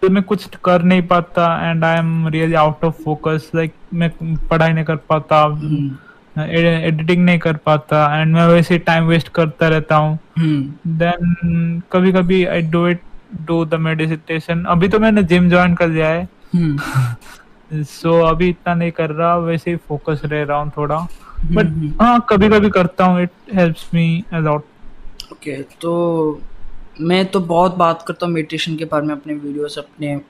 [0.02, 4.10] तो मैं कुछ कर नहीं पाता and I am really out of focus like मैं
[4.36, 5.44] पढ़ाई नहीं कर पाता
[6.38, 7.26] एडिटिंग hmm.
[7.26, 10.18] नहीं कर पाता एंड मैं वैसे टाइम वेस्ट करता रहता हूँ।
[10.86, 11.92] Then hmm.
[11.92, 13.00] कभी कभी I do it
[13.46, 16.28] do the meditation अभी तो मैंने जिम ज्वाइन कर लिया है।
[17.72, 20.96] सो so, अभी इतना नहीं कर रहा वैसे ही फोकस रह रहा हूँ थोड़ा।
[21.52, 24.64] बट हाँ कभी कभी करता हूँ it helps me a lot
[25.32, 25.92] okay तो
[27.00, 30.20] मैं तो बहुत बात करता हूँ मेडिटेशन के बारे में अपने वीडियोस अपने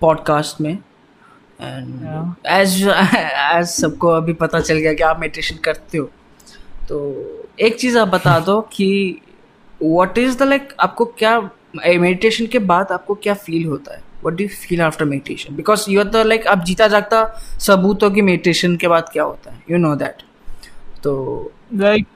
[0.00, 0.72] पॉडकास्ट में।
[1.60, 6.10] एंड एज एज सबको अभी पता चल गया कि आप मेडिटेशन करते हो
[6.88, 6.98] तो
[7.60, 9.20] एक चीज़ आप बता दो कि
[9.82, 11.38] व्हाट इज़ द लाइक आपको क्या
[11.76, 14.02] मेडिटेशन के बाद आपको क्या फील होता है?
[14.24, 17.24] What do feel after meditation because you are the like आप जीता जागता
[17.60, 19.62] सबूत हो कि मेडिटेशन के बाद क्या होता है?
[19.70, 20.22] यू नो दैट
[21.02, 22.06] तो लाइक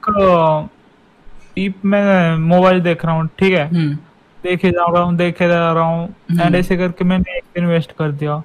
[1.55, 3.69] टीप में मोबाइल देख रहा हूँ ठीक है?
[3.69, 3.95] hmm.
[4.43, 6.55] देखे जा रहा हूँ देखे जा रहा हूँ एंड hmm.
[6.55, 8.41] ऐसे करके मैंने एक दिन वेस्ट कर दिया।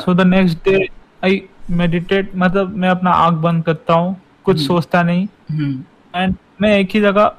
[0.00, 0.88] So the next day
[1.24, 4.66] I meditate मतलब मैं अपना आँख बंद करता हूँ कुछ hmm.
[4.66, 5.26] सोचता नहीं।
[6.16, 7.32] एंड मैं एक ही जगह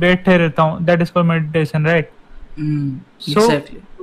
[0.00, 2.10] बैठे रहता हूँ that is for meditation right
[3.20, 3.48] so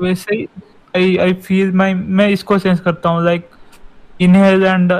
[0.01, 0.47] वैसे ही
[0.95, 3.49] आई आई फील माई मैं इसको सेंस करता हूँ लाइक
[4.21, 4.91] इनहेल एंड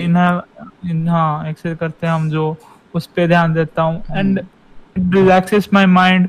[0.00, 2.56] इनहेल हाँ एक्सेल करते हैं हम जो
[2.94, 4.02] उस पे ध्यान देता हूँ.
[4.10, 4.40] एंड
[5.14, 6.28] रिलैक्सेस माई माइंड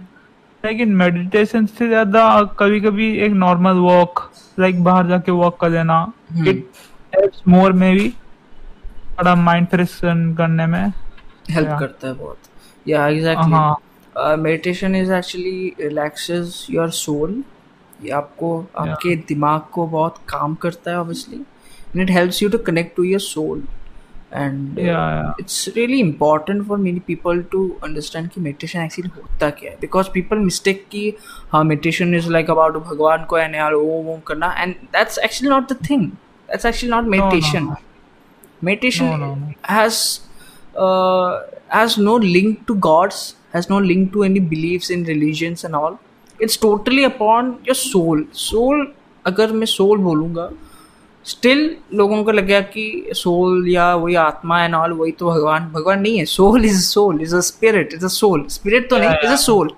[0.64, 2.22] लेकिन मेडिटेशन से ज़्यादा
[2.60, 4.20] कभी कभी एक नॉर्मल वॉक
[4.60, 6.00] लाइक बाहर जाके वॉक कर लेना
[6.48, 6.66] it
[7.16, 10.92] helps more maybe थोड़ा माइंड फ्रेश करने में.
[11.50, 12.38] हेल्प करता है बहुत.
[12.86, 13.62] Yeah exactly
[14.18, 17.44] meditation is actually relaxes your soul
[18.04, 18.50] ये आपको
[18.80, 23.04] आपके दिमाग को बहुत काम करता है obviously and it helps you to connect to
[23.04, 23.64] your soul
[24.34, 29.78] and it's really important for many people to understand कि मेडिटेशन एक्चुअली होता क्या है.
[29.82, 31.14] बिकॉज़ पीपल मिस्टेक की
[31.52, 34.54] हाँ मेडिटेशन इज़ लाइक अबाउट भगवान को एंड यार ओम ओम करना.
[34.58, 37.76] And that's actually not the thing that's actually not meditation
[38.62, 39.54] meditation.
[39.64, 39.98] has
[40.76, 43.20] uh, has no link to gods.
[43.54, 45.98] Has no link to any beliefs in religions and all.
[46.40, 48.88] It's totally upon your soul soul
[49.26, 50.50] अगर मैं soul बोलूँगा
[51.26, 55.66] still लोगों को लग गया कि soul या वही आत्मा एंड ऑल वही तो भगवान
[55.72, 59.10] भगवान नहीं है soul is soul is a spirit is a soul spirit तो नहीं
[59.24, 59.72] इज़ अ सोल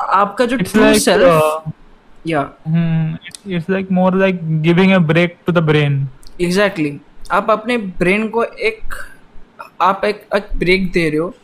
[0.00, 1.72] आपका जो ट्रू सेल्फ
[2.26, 2.42] या
[3.48, 6.06] it's like more like giving a break to the brain
[6.40, 6.98] exactly
[7.32, 8.94] आप अपने ब्रेन को एक
[9.80, 11.34] आप एक, एक ब्रेक दे रहे हो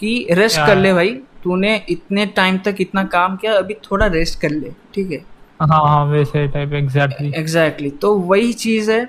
[0.00, 1.10] कि रेस्ट कर ले भाई।
[1.42, 5.24] तूने इतने टाइम तक इतना काम किया अभी थोड़ा रेस्ट कर ले ठीक है?
[5.60, 9.02] हाँ हाँ वैसे टाइप एग्जैक्टली एग्जैक्टली तो वही चीज़ है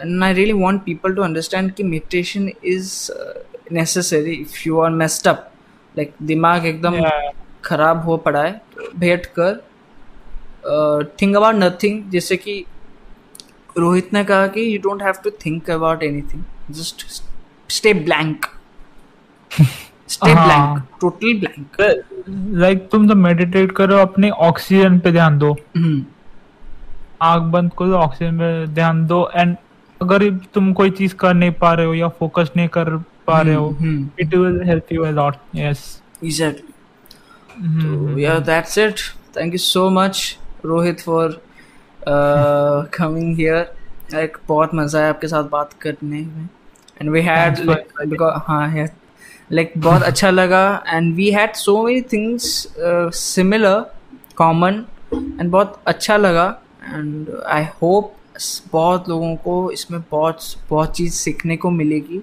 [0.00, 2.92] and I really want people to understand कि meditation is
[3.72, 5.50] necessary if you are messed up
[5.94, 7.00] like दिमाग एकदम
[7.64, 9.60] खराब हो पड़ा है तो बैठ कर
[11.22, 12.64] थिंक अबाउट नथिंग जैसे कि
[13.78, 17.06] रोहित ने कहा कि you don't have to think about anything just
[17.72, 18.46] stay blank
[20.12, 21.80] stay blank totally blank
[22.60, 26.04] like तुम तो मेडिटेट करो अपने ऑक्सीजन पे ध्यान दो। हम्म।
[27.22, 29.56] आग बंद करो ऑक्सीजन पे ध्यान दो। एंड
[30.00, 33.54] अगर तुम कोई चीज़ कर नहीं पा रहे हो या फोकस नहीं कर पा रहे
[33.54, 33.68] हो
[34.20, 36.72] it will help you a lot yes exactly
[37.82, 39.00] तो yeah that's it
[39.36, 41.40] thank you so much Rohit for
[42.94, 43.72] coming here
[44.12, 46.48] like बहुत मज़ा आया आपके साथ बात करने में।
[47.00, 47.60] एंड वी हैड
[48.08, 48.68] बिकॉज़ हाँ
[49.56, 52.74] लाइक बहुत अच्छा लगा and we had so many things
[53.14, 53.80] similar
[54.36, 54.84] common
[55.14, 58.14] and बहुत अच्छा लगा एंड आई होप
[58.72, 60.38] बहुत लोगों को इसमें बहुत
[60.70, 62.16] बहुत चीज़ सीखने को मिलेगी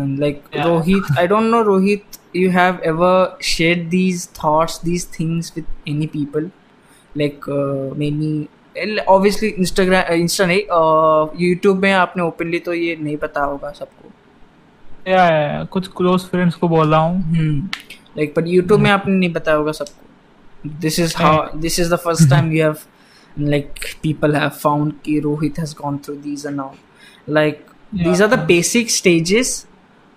[0.00, 2.04] and like Rohit I don't know Rohit
[2.36, 6.50] you have ever share these thoughts these things with any people
[7.16, 8.46] like uh, maybe
[9.08, 10.62] obviously Instagram Insta नहीं
[11.48, 14.11] यूट्यूब में आपने ओपनली तो ये नहीं पता होगा सबको।
[15.08, 17.68] या, या, कुछ क्लोज फ्रेंड्स को बोल रहा हूँ।
[18.18, 21.96] लाइक पर यूट्यूब में आपने नहीं पता होगा सबको। This is how this is the
[21.96, 22.76] first time you have
[23.36, 26.74] like people have found ki Rohit has gone through these and all.
[27.36, 27.62] Like
[27.92, 28.02] yeah.
[28.04, 29.52] these are the basic stages.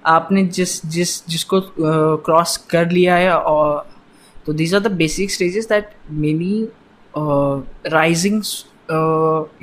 [0.05, 1.61] आपने जिस जिस जिसको
[2.25, 3.87] क्रॉस uh, कर लिया है और
[4.45, 5.95] तो these are the basic stages that
[6.33, 6.67] maybe
[7.89, 8.43] rising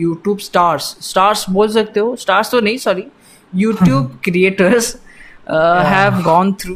[0.00, 2.16] YouTube stars stars बोल सकते हो?
[2.16, 3.04] स्टार्स तो नहीं sorry
[3.54, 4.96] YouTube creators
[5.52, 6.74] have gone through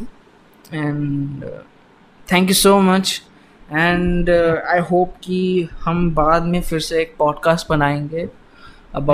[0.73, 1.43] and
[2.31, 3.21] thank you so much
[3.71, 8.27] and I hope कि हम बाद में फिर से एक पॉडकास्ट बनाएँगे
[8.95, 9.09] अब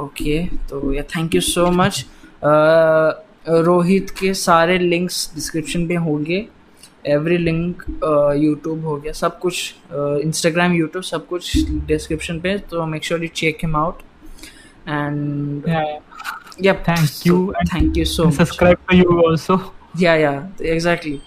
[0.00, 2.04] ओके तो yeah thank you so much
[3.48, 6.46] Rohit के सारे लिंक्स डिस्क्रिप्शन पे होंगे.
[7.06, 7.82] एवरी लिंक
[8.38, 9.12] यूट्यूब हो गया.
[9.12, 13.76] सब कुछ इंस्टाग्राम uh, यूट्यूब सब कुछ डिस्क्रिप्शन पे तो make sure you check him
[13.76, 13.98] out
[14.88, 15.62] and
[16.64, 19.58] yeah thank you thank you so subscribe to you also
[20.00, 20.32] yeah yeah
[20.74, 21.20] exactly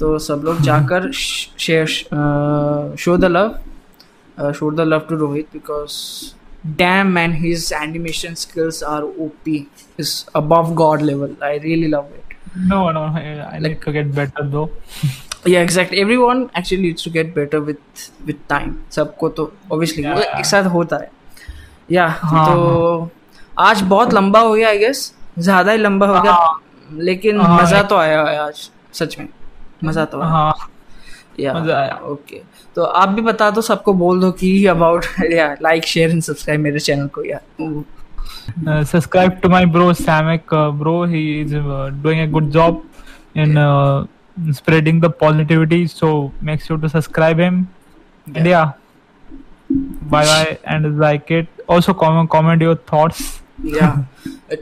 [0.00, 1.86] तो सब लोग जाकर share
[3.04, 5.96] show the love show the love to Rohit because
[6.64, 9.48] damn man his animation skills are op
[9.98, 10.10] is
[10.40, 12.34] above god level i really love it
[12.72, 13.22] no no i,
[13.54, 14.70] I like, to get better though
[15.46, 20.38] yeah exactly everyone actually needs to get better with with time सबको तो obviously yeah,
[20.38, 21.10] एक साथ होता है
[21.90, 23.19] yeah, हाँ, तो हाँ.
[23.60, 26.60] आज बहुत लंबा हो गया आई गेस ज़्यादा ही लंबा हो गया हाँ,
[26.92, 29.28] लेकिन हाँ, मज़ा तो आया है आज सच में।
[29.84, 30.54] मज़ा तो आया। हाँ,
[31.40, 32.40] या मज़ा आया। ओके
[32.76, 36.60] तो आप भी बता दो सबको बोल दो कि about yeah like share and subscribe
[36.60, 37.40] मेरे चैनल को yeah
[38.82, 41.54] subscribe to my bro Samik bro he is
[42.02, 42.82] doing a good job
[43.36, 43.54] in
[44.56, 46.08] spreading the positivity so
[46.48, 47.56] make sure to subscribe him.
[48.26, 48.36] Yeah.
[48.36, 48.68] and yeah
[50.12, 51.48] bye bye and like it.
[51.74, 53.39] Also comment comment your thoughts.
[53.66, 53.88] Yeah.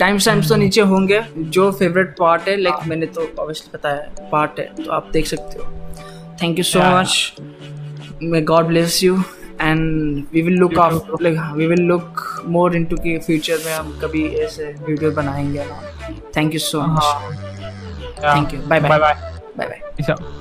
[0.01, 4.59] Time times तो नीचे होंगे जो favourite part है like मैंने तो obviously बताया part
[4.59, 5.65] है तो आप देख सकते हो।
[6.43, 7.33] Thank you so much
[8.23, 9.19] may God bless you
[9.66, 12.25] and we will look after like we will look
[12.57, 15.65] more into कि future में हम कभी ऐसे वीडियो बनाएँगे
[16.37, 17.15] thank you so much
[18.25, 19.15] thank you bye bye bye
[19.59, 20.38] bye